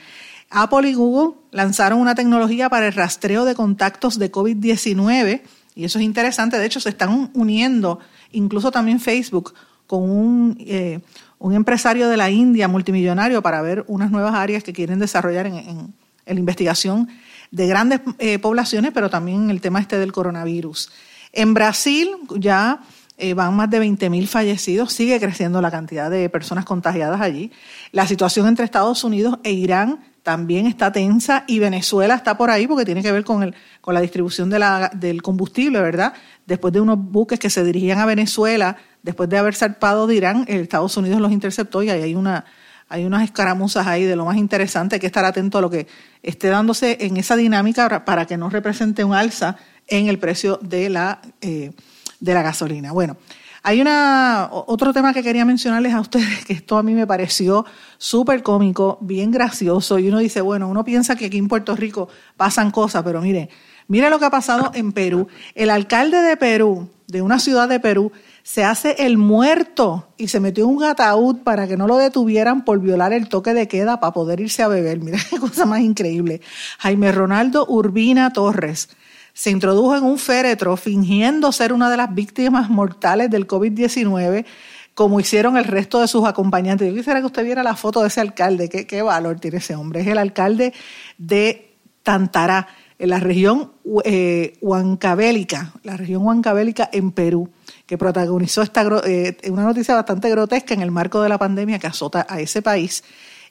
Apple 0.50 0.90
y 0.90 0.94
Google 0.94 1.36
lanzaron 1.52 2.00
una 2.00 2.16
tecnología 2.16 2.70
para 2.70 2.88
el 2.88 2.94
rastreo 2.94 3.46
de 3.46 3.56
contactos 3.56 4.20
de 4.20 4.32
COVID-19 4.32 5.42
y 5.76 5.84
eso 5.84 6.00
es 6.00 6.06
interesante. 6.06 6.58
De 6.58 6.66
hecho, 6.66 6.80
se 6.80 6.90
están 6.90 7.30
uniendo, 7.34 8.00
incluso 8.32 8.72
también 8.72 9.00
Facebook, 9.00 9.54
con 9.88 10.10
un, 10.10 10.58
eh, 10.62 11.02
un 11.40 11.54
empresario 11.54 12.10
de 12.10 12.18
la 12.18 12.30
India 12.30 12.68
multimillonario 12.68 13.42
para 13.42 13.62
ver 13.62 13.84
unas 13.88 14.12
nuevas 14.12 14.34
áreas 14.34 14.64
que 14.64 14.74
quieren 14.74 15.00
desarrollar 15.00 15.48
en, 15.48 15.94
la 16.26 16.34
investigación 16.34 17.08
de 17.52 17.68
grandes 17.68 18.02
eh, 18.18 18.40
poblaciones, 18.40 18.92
pero 18.94 19.10
también 19.10 19.50
el 19.50 19.62
tema 19.62 19.80
este 19.80 20.00
del 20.00 20.12
coronavirus. 20.12 20.92
En 21.32 21.54
Brasil 21.54 22.10
ya 22.38 22.80
eh, 23.18 23.34
van 23.34 23.56
más 23.56 23.70
de 23.70 23.82
20.000 23.82 24.28
fallecidos, 24.28 24.92
sigue 24.92 25.20
creciendo 25.20 25.62
la 25.62 25.72
cantidad 25.72 26.10
de 26.10 26.30
personas 26.30 26.66
contagiadas 26.66 27.22
allí. 27.22 27.52
La 27.92 28.08
situación 28.08 28.48
entre 28.48 28.66
Estados 28.66 29.04
Unidos 29.04 29.38
e 29.44 29.52
Irán 29.52 30.00
también 30.22 30.66
está 30.66 30.92
tensa 30.92 31.44
y 31.48 31.60
Venezuela 31.60 32.16
está 32.16 32.36
por 32.36 32.50
ahí 32.50 32.68
porque 32.68 32.84
tiene 32.84 33.04
que 33.04 33.12
ver 33.12 33.24
con, 33.24 33.44
el, 33.44 33.54
con 33.80 33.94
la 33.94 34.02
distribución 34.02 34.50
de 34.50 34.60
la, 34.60 34.90
del 34.94 35.22
combustible, 35.22 35.80
¿verdad? 35.80 36.14
Después 36.46 36.74
de 36.74 36.82
unos 36.82 36.98
buques 37.00 37.40
que 37.40 37.50
se 37.50 37.64
dirigían 37.64 38.00
a 38.00 38.06
Venezuela, 38.06 38.76
después 39.06 39.30
de 39.30 39.38
haber 39.38 39.56
zarpado 39.56 40.08
de 40.08 40.16
Irán, 40.16 40.46
Estados 40.48 40.98
Unidos 40.98 41.22
los 41.22 41.32
interceptó 41.32 41.84
y 41.84 41.90
ahí 41.90 42.02
hay 42.02 42.16
una 42.16 42.46
hay 42.88 43.04
unas 43.04 43.24
escaramuzas 43.24 43.88
ahí 43.88 44.04
de 44.04 44.16
lo 44.16 44.26
más 44.26 44.38
interesante, 44.38 44.96
hay 44.96 45.00
que 45.00 45.08
estar 45.08 45.26
atento 45.26 45.58
a 45.58 45.62
lo 45.62 45.72
que 45.72 45.88
esté 46.22 46.50
dándose 46.50 46.98
en 47.02 47.18
esa 47.18 47.36
dinámica 47.36 48.06
para 48.06 48.26
que 48.26 48.38
no 48.38 48.50
represente 48.50 49.04
un 49.04 49.14
alza 49.14 49.58
en 49.88 50.08
el 50.08 50.20
precio 50.20 50.60
de 50.62 50.90
la, 50.90 51.20
eh, 51.42 51.72
de 52.20 52.34
la 52.34 52.44
gasolina. 52.44 52.92
Bueno, 52.92 53.18
hay 53.64 53.82
una, 53.82 54.50
otro 54.52 54.94
tema 54.94 55.14
que 55.14 55.24
quería 55.24 55.46
mencionarles 55.46 55.94
a 55.94 56.00
ustedes, 56.00 56.46
que 56.46 56.54
esto 56.54 56.78
a 56.78 56.84
mí 56.84 56.94
me 56.94 57.08
pareció 57.08 57.66
súper 57.98 58.44
cómico, 58.44 59.00
bien 59.02 59.32
gracioso, 59.32 59.98
y 59.98 60.08
uno 60.08 60.20
dice, 60.20 60.42
bueno, 60.42 60.68
uno 60.68 60.84
piensa 60.84 61.16
que 61.16 61.26
aquí 61.26 61.40
en 61.40 61.48
Puerto 61.48 61.76
Rico 61.76 62.08
pasan 62.38 62.70
cosas, 62.70 63.02
pero 63.04 63.20
mire, 63.22 63.50
mire 63.88 64.12
lo 64.12 64.20
que 64.20 64.26
ha 64.26 64.30
pasado 64.30 64.72
en 64.76 64.92
Perú. 64.92 65.28
El 65.56 65.72
alcalde 65.72 66.22
de 66.22 66.38
Perú, 66.38 66.90
de 67.08 67.24
una 67.24 67.40
ciudad 67.40 67.68
de 67.68 67.80
Perú, 67.80 68.12
se 68.46 68.64
hace 68.64 68.96
el 69.00 69.18
muerto 69.18 70.08
y 70.18 70.28
se 70.28 70.40
metió 70.40 70.66
en 70.66 70.70
un 70.70 70.84
ataúd 70.84 71.38
para 71.38 71.68
que 71.68 71.78
no 71.78 71.88
lo 71.88 71.98
detuvieran 71.98 72.64
por 72.64 72.80
violar 72.80 73.12
el 73.12 73.28
toque 73.28 73.56
de 73.56 73.68
queda 73.68 74.00
para 74.00 74.14
poder 74.14 74.40
irse 74.40 74.62
a 74.62 74.68
beber. 74.68 75.00
Mira 75.00 75.18
qué 75.32 75.40
cosa 75.40 75.66
más 75.66 75.82
increíble. 75.82 76.42
Jaime 76.78 77.12
Ronaldo 77.12 77.66
Urbina 77.68 78.32
Torres 78.34 78.90
se 79.34 79.50
introdujo 79.50 79.96
en 79.98 80.04
un 80.04 80.20
féretro 80.20 80.78
fingiendo 80.78 81.52
ser 81.52 81.74
una 81.74 81.90
de 81.90 81.98
las 81.98 82.14
víctimas 82.14 82.70
mortales 82.70 83.32
del 83.32 83.48
COVID-19 83.48 84.46
como 84.94 85.20
hicieron 85.20 85.58
el 85.58 85.64
resto 85.64 86.00
de 86.00 86.08
sus 86.08 86.24
acompañantes. 86.26 86.88
Yo 86.88 86.96
quisiera 86.96 87.22
que 87.22 87.26
usted 87.26 87.44
viera 87.44 87.64
la 87.64 87.76
foto 87.76 88.04
de 88.04 88.10
ese 88.10 88.22
alcalde. 88.22 88.70
¿Qué, 88.70 89.02
valor 89.02 89.40
tiene 89.40 89.58
ese 89.58 89.74
hombre? 89.74 90.02
Es 90.02 90.08
el 90.08 90.20
alcalde 90.20 90.72
de 91.18 91.74
Tantará, 92.04 92.68
en 93.00 93.10
la 93.10 93.20
región 93.20 93.72
eh, 94.04 94.54
Huancabélica, 94.62 95.74
la 95.82 95.98
región 95.98 96.24
Huancabélica 96.24 96.88
en 96.94 97.12
Perú 97.12 97.50
que 97.86 97.98
protagonizó 97.98 98.62
esta, 98.62 98.84
eh, 99.06 99.38
una 99.50 99.64
noticia 99.64 99.96
bastante 99.96 100.30
grotesca 100.30 100.74
en 100.74 100.82
el 100.82 100.92
marco 100.92 101.22
de 101.22 101.30
la 101.30 101.38
pandemia 101.38 101.80
que 101.80 101.88
azota 101.88 102.26
a 102.28 102.40
ese 102.40 102.62
país 102.62 103.04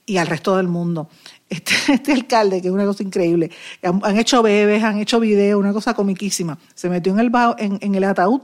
y 0.07 0.17
al 0.17 0.27
resto 0.27 0.57
del 0.57 0.69
mundo. 0.69 1.09
Este, 1.49 1.73
este 1.93 2.13
alcalde, 2.13 2.61
que 2.61 2.69
es 2.69 2.75
una 2.75 2.85
cosa 2.85 3.03
increíble, 3.03 3.51
han, 3.83 4.19
hecho 4.19 4.43
bebés, 4.43 4.83
han 4.83 4.99
hecho 4.99 5.21
videos, 5.21 5.61
una 5.61 5.73
cosa 5.73 5.95
comiquísima. 5.95 6.59
Se 6.75 6.89
metió 6.89 7.13
en 7.13 7.21
el, 7.21 7.33
en, 7.59 7.79
en 7.81 7.95
el 7.95 8.05
ataúd 8.05 8.43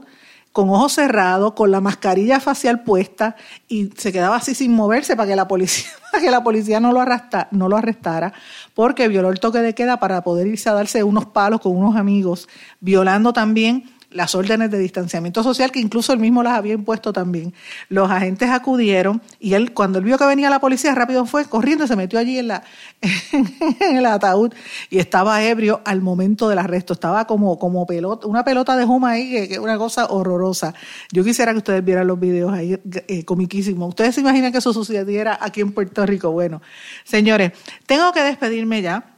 con 0.51 0.69
ojos 0.69 0.93
cerrados, 0.93 1.53
con 1.53 1.71
la 1.71 1.79
mascarilla 1.79 2.39
facial 2.39 2.83
puesta 2.83 3.35
y 3.67 3.89
se 3.95 4.11
quedaba 4.11 4.35
así 4.35 4.53
sin 4.53 4.73
moverse 4.73 5.15
para 5.15 5.29
que 5.29 5.35
la 5.35 5.47
policía, 5.47 5.89
para 6.11 6.23
que 6.23 6.31
la 6.31 6.43
policía 6.43 6.79
no 6.79 6.91
lo, 6.91 6.99
arrastra, 6.99 7.47
no 7.51 7.69
lo 7.69 7.77
arrestara, 7.77 8.33
porque 8.73 9.07
violó 9.07 9.29
el 9.29 9.39
toque 9.39 9.59
de 9.59 9.73
queda 9.73 9.99
para 9.99 10.21
poder 10.23 10.47
irse 10.47 10.69
a 10.69 10.73
darse 10.73 11.03
unos 11.03 11.25
palos 11.27 11.61
con 11.61 11.75
unos 11.75 11.95
amigos, 11.95 12.49
violando 12.79 13.33
también 13.33 13.89
las 14.11 14.35
órdenes 14.35 14.69
de 14.71 14.79
distanciamiento 14.79 15.43
social 15.43 15.71
que 15.71 15.79
incluso 15.79 16.13
él 16.13 16.19
mismo 16.19 16.43
las 16.43 16.53
había 16.53 16.73
impuesto 16.73 17.13
también. 17.13 17.53
Los 17.89 18.09
agentes 18.11 18.49
acudieron 18.49 19.21
y 19.39 19.53
él, 19.53 19.73
cuando 19.73 19.99
él 19.99 20.05
vio 20.05 20.17
que 20.17 20.25
venía 20.25 20.49
la 20.49 20.59
policía, 20.59 20.93
rápido 20.93 21.25
fue 21.25 21.45
corriendo, 21.45 21.87
se 21.87 21.95
metió 21.95 22.19
allí 22.19 22.37
en, 22.37 22.49
la, 22.49 22.63
en 23.31 23.97
el 23.97 24.05
ataúd 24.05 24.53
y 24.89 24.99
estaba 24.99 25.43
ebrio 25.43 25.81
al 25.85 26.01
momento 26.01 26.49
del 26.49 26.59
arresto. 26.59 26.93
Estaba 26.93 27.25
como, 27.25 27.57
como 27.57 27.85
pelota, 27.85 28.27
una 28.27 28.43
pelota 28.43 28.75
de 28.75 28.85
juma 28.85 29.11
ahí, 29.11 29.31
que 29.31 29.53
es 29.53 29.59
una 29.59 29.77
cosa 29.77 30.07
horrorosa. 30.07 30.73
Yo 31.11 31.23
quisiera 31.23 31.51
que 31.51 31.59
ustedes 31.59 31.83
vieran 31.83 32.07
los 32.07 32.19
videos 32.19 32.53
ahí, 32.53 32.79
eh, 33.07 33.25
comiquísimos. 33.25 33.89
¿Ustedes 33.89 34.15
se 34.15 34.21
imaginan 34.21 34.51
que 34.51 34.57
eso 34.57 34.73
sucediera 34.73 35.37
aquí 35.41 35.61
en 35.61 35.71
Puerto 35.71 36.05
Rico? 36.05 36.31
Bueno, 36.31 36.61
señores, 37.03 37.51
tengo 37.85 38.11
que 38.11 38.23
despedirme 38.23 38.81
ya 38.81 39.11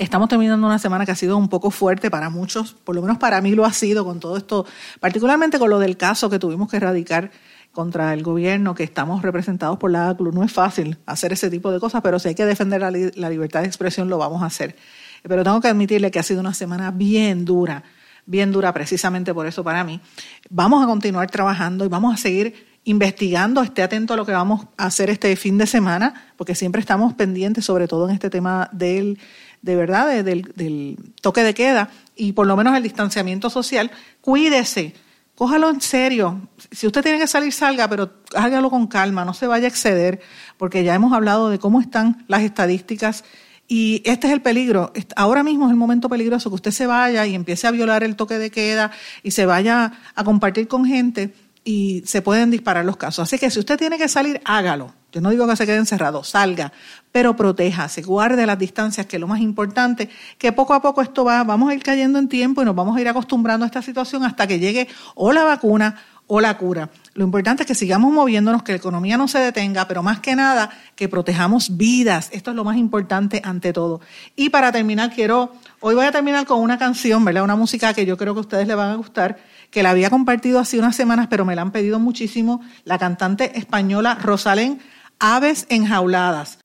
estamos 0.00 0.30
terminando 0.30 0.66
una 0.66 0.78
semana 0.78 1.04
que 1.04 1.12
ha 1.12 1.16
sido 1.16 1.36
un 1.36 1.48
poco 1.48 1.70
fuerte 1.70 2.10
para 2.10 2.30
muchos, 2.30 2.72
por 2.72 2.94
lo 2.94 3.02
menos 3.02 3.18
para 3.18 3.40
mí 3.42 3.54
lo 3.54 3.66
ha 3.66 3.72
sido 3.72 4.04
con 4.04 4.18
todo 4.18 4.36
esto, 4.38 4.64
particularmente 4.98 5.58
con 5.58 5.68
lo 5.68 5.78
del 5.78 5.98
caso 5.98 6.30
que 6.30 6.38
tuvimos 6.38 6.70
que 6.70 6.78
erradicar 6.78 7.30
contra 7.70 8.14
el 8.14 8.22
gobierno, 8.22 8.74
que 8.74 8.82
estamos 8.82 9.22
representados 9.22 9.78
por 9.78 9.90
la 9.90 10.08
ACLU. 10.08 10.32
No 10.32 10.42
es 10.42 10.52
fácil 10.52 10.98
hacer 11.06 11.34
ese 11.34 11.50
tipo 11.50 11.70
de 11.70 11.78
cosas, 11.78 12.00
pero 12.02 12.18
si 12.18 12.28
hay 12.28 12.34
que 12.34 12.46
defender 12.46 12.80
la, 12.80 13.30
libertad 13.30 13.60
de 13.60 13.66
expresión, 13.66 14.08
lo 14.08 14.18
vamos 14.18 14.42
a 14.42 14.46
hacer. 14.46 14.74
Pero 15.22 15.44
tengo 15.44 15.60
que 15.60 15.68
admitirle 15.68 16.10
que 16.10 16.18
ha 16.18 16.24
sido 16.24 16.40
una 16.40 16.54
semana 16.54 16.90
bien 16.90 17.44
dura, 17.44 17.84
bien 18.24 18.50
dura 18.50 18.72
precisamente 18.72 19.34
por 19.34 19.46
eso 19.46 19.62
para 19.62 19.84
mí. 19.84 20.00
Vamos 20.48 20.82
a 20.82 20.86
continuar 20.86 21.30
trabajando 21.30 21.84
y 21.84 21.88
vamos 21.88 22.14
a 22.14 22.16
seguir 22.16 22.70
investigando, 22.84 23.62
esté 23.62 23.82
atento 23.82 24.14
a 24.14 24.16
lo 24.16 24.24
que 24.24 24.32
vamos 24.32 24.66
a 24.78 24.86
hacer 24.86 25.10
este 25.10 25.36
fin 25.36 25.58
de 25.58 25.66
semana, 25.66 26.32
porque 26.36 26.54
siempre 26.54 26.80
estamos 26.80 27.12
pendientes, 27.12 27.66
sobre 27.66 27.86
todo 27.86 28.08
en 28.08 28.14
este 28.14 28.30
tema 28.30 28.70
del 28.72 29.18
de 29.62 29.76
verdad 29.76 30.24
del, 30.24 30.96
toque 31.20 31.42
de 31.42 31.54
queda 31.54 31.90
y 32.16 32.32
por 32.32 32.46
lo 32.46 32.56
menos 32.56 32.76
el 32.76 32.82
distanciamiento 32.82 33.50
social, 33.50 33.90
cuídese, 34.20 34.94
cójalo 35.34 35.70
en 35.70 35.80
serio. 35.80 36.48
Si 36.70 36.86
usted 36.86 37.02
tiene 37.02 37.18
que 37.18 37.26
salir, 37.26 37.52
salga, 37.52 37.88
pero 37.88 38.10
hágalo 38.34 38.70
con 38.70 38.86
calma, 38.86 39.24
no 39.24 39.34
se 39.34 39.46
vaya 39.46 39.66
a 39.66 39.68
exceder, 39.68 40.20
porque 40.56 40.84
ya 40.84 40.94
hemos 40.94 41.12
hablado 41.12 41.50
de 41.50 41.58
cómo 41.58 41.80
están 41.80 42.24
las 42.28 42.42
estadísticas 42.42 43.24
y 43.68 44.02
este 44.04 44.26
es 44.26 44.32
el 44.32 44.42
peligro. 44.42 44.92
Ahora 45.14 45.44
mismo 45.44 45.66
es 45.66 45.70
el 45.70 45.76
momento 45.76 46.08
peligroso 46.08 46.50
que 46.50 46.56
usted 46.56 46.72
se 46.72 46.86
vaya 46.86 47.24
y 47.26 47.34
empiece 47.34 47.66
a 47.66 47.70
violar 47.70 48.02
el 48.02 48.16
toque 48.16 48.36
de 48.38 48.50
queda 48.50 48.90
y 49.22 49.30
se 49.30 49.46
vaya 49.46 49.92
a 50.14 50.24
compartir 50.24 50.66
con 50.66 50.84
gente 50.84 51.32
y 51.64 52.02
se 52.04 52.20
pueden 52.20 52.50
disparar 52.50 52.84
los 52.84 52.96
casos. 52.96 53.22
Así 53.22 53.38
que 53.38 53.48
si 53.50 53.60
usted 53.60 53.78
tiene 53.78 53.96
que 53.96 54.08
salir, 54.08 54.40
hágalo. 54.44 54.92
Yo 55.12 55.20
no 55.20 55.30
digo 55.30 55.46
que 55.46 55.56
se 55.56 55.66
quede 55.66 55.76
encerrado, 55.76 56.22
salga, 56.22 56.72
pero 57.12 57.34
protéjase, 57.36 58.02
guarde 58.02 58.46
las 58.46 58.58
distancias, 58.58 59.06
que 59.06 59.16
es 59.16 59.20
lo 59.20 59.26
más 59.26 59.40
importante, 59.40 60.08
que 60.38 60.52
poco 60.52 60.74
a 60.74 60.82
poco 60.82 61.02
esto 61.02 61.24
va, 61.24 61.42
vamos 61.44 61.70
a 61.70 61.74
ir 61.74 61.82
cayendo 61.82 62.18
en 62.18 62.28
tiempo 62.28 62.62
y 62.62 62.64
nos 62.64 62.74
vamos 62.74 62.96
a 62.96 63.00
ir 63.00 63.08
acostumbrando 63.08 63.64
a 63.64 63.66
esta 63.66 63.82
situación 63.82 64.24
hasta 64.24 64.46
que 64.46 64.58
llegue 64.58 64.88
o 65.14 65.32
la 65.32 65.44
vacuna 65.44 65.96
o 66.32 66.40
la 66.40 66.56
cura. 66.56 66.90
Lo 67.14 67.24
importante 67.24 67.64
es 67.64 67.66
que 67.66 67.74
sigamos 67.74 68.12
moviéndonos, 68.12 68.62
que 68.62 68.70
la 68.70 68.78
economía 68.78 69.16
no 69.16 69.26
se 69.26 69.40
detenga, 69.40 69.88
pero 69.88 70.00
más 70.04 70.20
que 70.20 70.36
nada 70.36 70.70
que 70.94 71.08
protejamos 71.08 71.76
vidas. 71.76 72.28
Esto 72.32 72.50
es 72.50 72.56
lo 72.56 72.62
más 72.62 72.76
importante 72.76 73.42
ante 73.44 73.72
todo. 73.72 74.00
Y 74.36 74.50
para 74.50 74.70
terminar, 74.70 75.12
quiero, 75.12 75.52
hoy 75.80 75.96
voy 75.96 76.06
a 76.06 76.12
terminar 76.12 76.46
con 76.46 76.60
una 76.60 76.78
canción, 76.78 77.24
¿verdad? 77.24 77.42
Una 77.42 77.56
música 77.56 77.92
que 77.94 78.06
yo 78.06 78.16
creo 78.16 78.34
que 78.34 78.40
ustedes 78.40 78.68
les 78.68 78.76
van 78.76 78.90
a 78.90 78.94
gustar, 78.94 79.38
que 79.72 79.82
la 79.82 79.90
había 79.90 80.08
compartido 80.08 80.60
hace 80.60 80.78
unas 80.78 80.94
semanas, 80.94 81.26
pero 81.28 81.44
me 81.44 81.56
la 81.56 81.62
han 81.62 81.72
pedido 81.72 81.98
muchísimo, 81.98 82.60
la 82.84 82.96
cantante 82.96 83.58
española 83.58 84.14
Rosalén 84.14 84.80
Aves 85.22 85.66
enjauladas. 85.68 86.58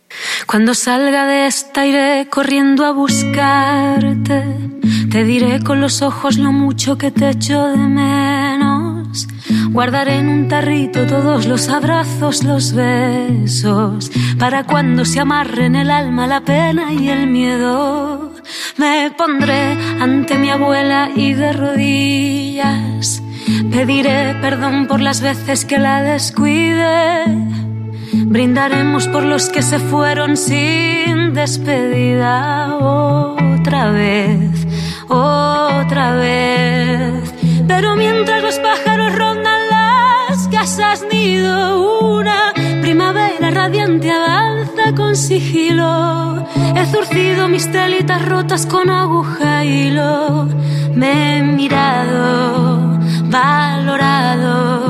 Cuando 0.48 0.74
salga 0.76 1.26
de 1.26 1.46
esta 1.46 1.86
iré 1.86 2.30
corriendo 2.30 2.86
a 2.86 2.92
buscarte. 2.92 4.46
Te 5.12 5.26
diré 5.26 5.62
con 5.62 5.82
los 5.82 6.02
ojos 6.02 6.38
lo 6.38 6.54
mucho 6.54 6.98
que 6.98 7.12
te 7.12 7.32
echo 7.32 7.68
de 7.68 7.76
menos. 7.76 9.28
Guardaré 9.72 10.20
en 10.20 10.30
un 10.30 10.48
tarrito 10.48 11.06
todos 11.06 11.46
los 11.48 11.68
abrazos, 11.68 12.46
los 12.46 12.72
besos, 12.72 14.10
para 14.40 14.64
cuando 14.64 15.04
se 15.04 15.20
amarren 15.20 15.76
el 15.76 15.92
alma, 15.92 16.26
la 16.26 16.40
pena 16.40 16.94
y 16.94 17.10
el 17.10 17.28
miedo. 17.28 18.32
Me 18.78 19.12
pondré 19.18 19.78
ante 20.00 20.38
mi 20.38 20.50
abuela 20.50 21.10
y 21.14 21.34
de 21.34 21.52
rodillas 21.52 23.22
pediré 23.72 24.36
perdón 24.42 24.88
por 24.88 25.02
las 25.02 25.22
veces 25.22 25.66
que 25.66 25.78
la 25.78 26.02
descuide 26.02 27.26
Brindaremos 28.14 29.08
por 29.08 29.24
los 29.24 29.50
que 29.50 29.62
se 29.62 29.80
fueron 29.80 30.38
sin 30.38 31.34
despedida 31.34 32.76
otra 32.78 33.92
vez, 33.92 34.68
otra 35.08 36.16
vez. 36.16 37.34
Pero 37.68 37.96
mientras 37.96 38.44
los 38.44 38.60
pájaros 38.60 39.16
rondan 39.16 39.60
las 39.70 40.48
casas 40.50 41.04
nido, 41.12 42.18
una 42.20 42.54
primavera 42.82 43.50
radiante 43.52 44.12
avanza 44.12 44.94
con 44.96 45.16
sigilo. 45.16 46.46
He 46.76 46.86
zurcido 46.86 47.48
mis 47.48 47.72
telitas 47.72 48.24
rotas 48.26 48.66
con 48.66 48.90
aguja 48.90 49.64
y 49.66 49.88
hilo. 49.88 50.48
Me 50.94 51.38
he 51.38 51.44
mirado, 51.44 53.00
valorado, 53.30 54.85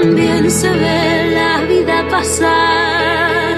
también 0.00 0.50
se 0.50 0.70
ve 0.70 1.30
la 1.34 1.60
vida 1.66 2.06
pasar 2.10 3.56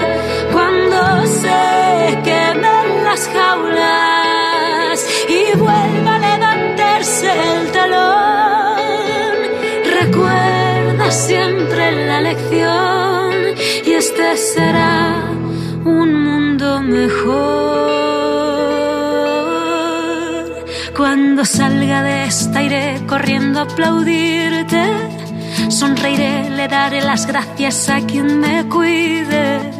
cuando 0.51 1.25
se 1.25 2.19
quemen 2.23 3.03
las 3.05 3.29
jaulas 3.29 5.07
y 5.29 5.57
vuelva 5.57 6.15
a 6.15 6.19
levantarse 6.19 7.31
el 7.31 7.71
talón 7.71 9.37
recuerda 10.01 11.11
siempre 11.11 12.07
la 12.07 12.21
lección 12.21 13.33
este 14.03 14.37
será 14.37 15.23
un 15.85 16.23
mundo 16.23 16.81
mejor. 16.81 17.93
Cuando 20.97 21.45
salga 21.45 22.01
de 22.03 22.25
esta 22.25 22.63
iré 22.63 23.01
corriendo 23.07 23.59
a 23.59 23.63
aplaudirte. 23.63 25.12
Sonreiré, 25.73 26.51
le 26.51 26.67
daré 26.67 27.01
las 27.01 27.25
gracias 27.25 27.89
a 27.89 27.99
quien 28.01 28.39
me 28.39 28.69
cuide. 28.69 29.71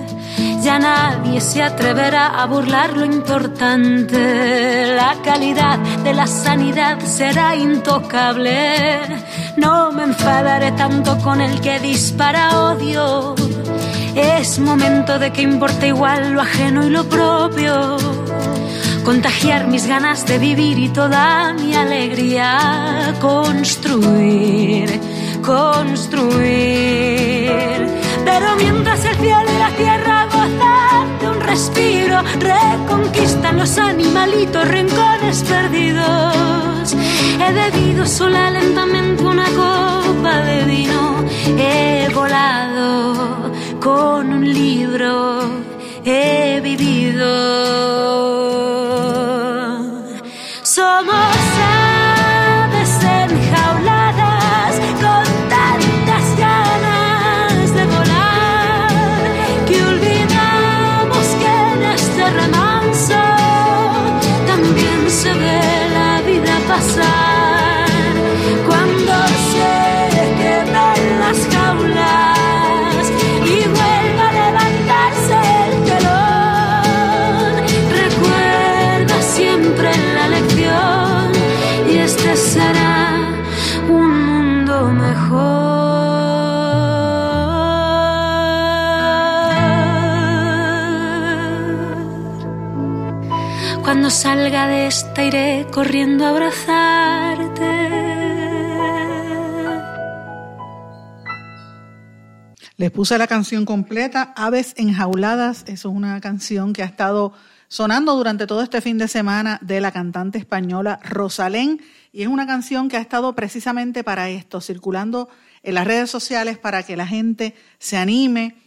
Ya 0.63 0.79
nadie 0.79 1.39
se 1.39 1.61
atreverá 1.61 2.41
a 2.41 2.47
burlar 2.47 2.97
lo 2.97 3.05
importante. 3.05 4.95
La 4.95 5.15
calidad 5.23 5.77
de 6.03 6.13
la 6.13 6.25
sanidad 6.25 6.99
será 7.01 7.55
intocable. 7.55 9.01
No 9.57 9.91
me 9.91 10.03
enfadaré 10.03 10.71
tanto 10.71 11.19
con 11.19 11.39
el 11.41 11.61
que 11.61 11.79
dispara 11.79 12.71
odio. 12.71 13.35
Es 14.15 14.57
momento 14.57 15.19
de 15.19 15.31
que 15.31 15.43
importe 15.43 15.89
igual 15.89 16.33
lo 16.33 16.41
ajeno 16.41 16.87
y 16.87 16.89
lo 16.89 17.03
propio 17.07 17.97
contagiar 19.03 19.67
mis 19.67 19.85
ganas 19.85 20.25
de 20.25 20.37
vivir 20.37 20.79
y 20.79 20.87
toda 20.89 21.53
mi 21.53 21.75
alegría, 21.75 23.13
construir, 23.19 24.99
construir. 25.43 27.51
Pero 28.25 28.55
mientras 28.55 29.05
el 29.05 29.15
cielo 29.17 29.51
y 29.53 29.57
la 29.59 29.69
tierra 29.75 30.25
gozan 30.25 31.19
de 31.19 31.29
un 31.29 31.39
respiro, 31.41 32.21
reconquistan 32.39 33.57
los 33.57 33.77
animalitos 33.77 34.67
rincones 34.67 35.43
perdidos. 35.43 36.95
He 37.39 37.53
bebido 37.53 38.05
sola 38.05 38.49
lentamente 38.49 39.23
una 39.23 39.45
copa 39.45 40.37
de 40.39 40.63
vino, 40.63 41.23
he 41.57 42.09
volado 42.13 43.51
con 43.79 44.33
un 44.33 44.53
libro, 44.53 45.41
he 46.05 46.59
vivido. 46.63 48.32
Salga 94.13 94.67
de 94.67 94.85
esta 94.85 95.23
iré 95.23 95.65
corriendo 95.71 96.25
a 96.25 96.29
abrazarte. 96.29 97.63
Les 102.77 102.91
puse 102.91 103.17
la 103.17 103.25
canción 103.25 103.65
completa, 103.65 104.31
Aves 104.35 104.75
Enjauladas. 104.77 105.63
Es 105.67 105.85
una 105.85 106.21
canción 106.21 106.73
que 106.73 106.83
ha 106.83 106.85
estado 106.85 107.33
sonando 107.67 108.15
durante 108.15 108.45
todo 108.45 108.61
este 108.61 108.81
fin 108.81 108.99
de 108.99 109.07
semana 109.07 109.57
de 109.63 109.81
la 109.81 109.91
cantante 109.91 110.37
española 110.37 110.99
Rosalén. 111.03 111.81
Y 112.11 112.21
es 112.21 112.27
una 112.27 112.45
canción 112.45 112.89
que 112.89 112.97
ha 112.97 113.01
estado 113.01 113.33
precisamente 113.33 114.03
para 114.03 114.29
esto, 114.29 114.61
circulando 114.61 115.27
en 115.63 115.73
las 115.73 115.87
redes 115.87 116.11
sociales 116.11 116.59
para 116.59 116.83
que 116.83 116.95
la 116.95 117.07
gente 117.07 117.55
se 117.79 117.97
anime 117.97 118.57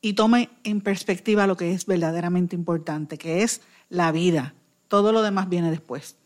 y 0.00 0.14
tome 0.14 0.50
en 0.64 0.80
perspectiva 0.80 1.46
lo 1.46 1.56
que 1.56 1.72
es 1.72 1.86
verdaderamente 1.86 2.56
importante, 2.56 3.16
que 3.16 3.44
es 3.44 3.60
la 3.90 4.10
vida. 4.10 4.54
Todo 4.88 5.12
lo 5.12 5.22
demás 5.22 5.48
viene 5.48 5.70
después. 5.70 6.16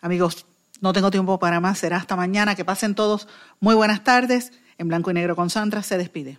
Amigos, 0.00 0.46
no 0.80 0.92
tengo 0.92 1.10
tiempo 1.10 1.38
para 1.38 1.60
más, 1.60 1.78
será 1.78 1.96
hasta 1.96 2.16
mañana. 2.16 2.54
Que 2.54 2.64
pasen 2.64 2.94
todos 2.94 3.28
muy 3.60 3.74
buenas 3.74 4.04
tardes. 4.04 4.52
En 4.78 4.88
blanco 4.88 5.10
y 5.10 5.14
negro 5.14 5.36
con 5.36 5.50
Sandra 5.50 5.82
se 5.82 5.96
despide. 5.96 6.38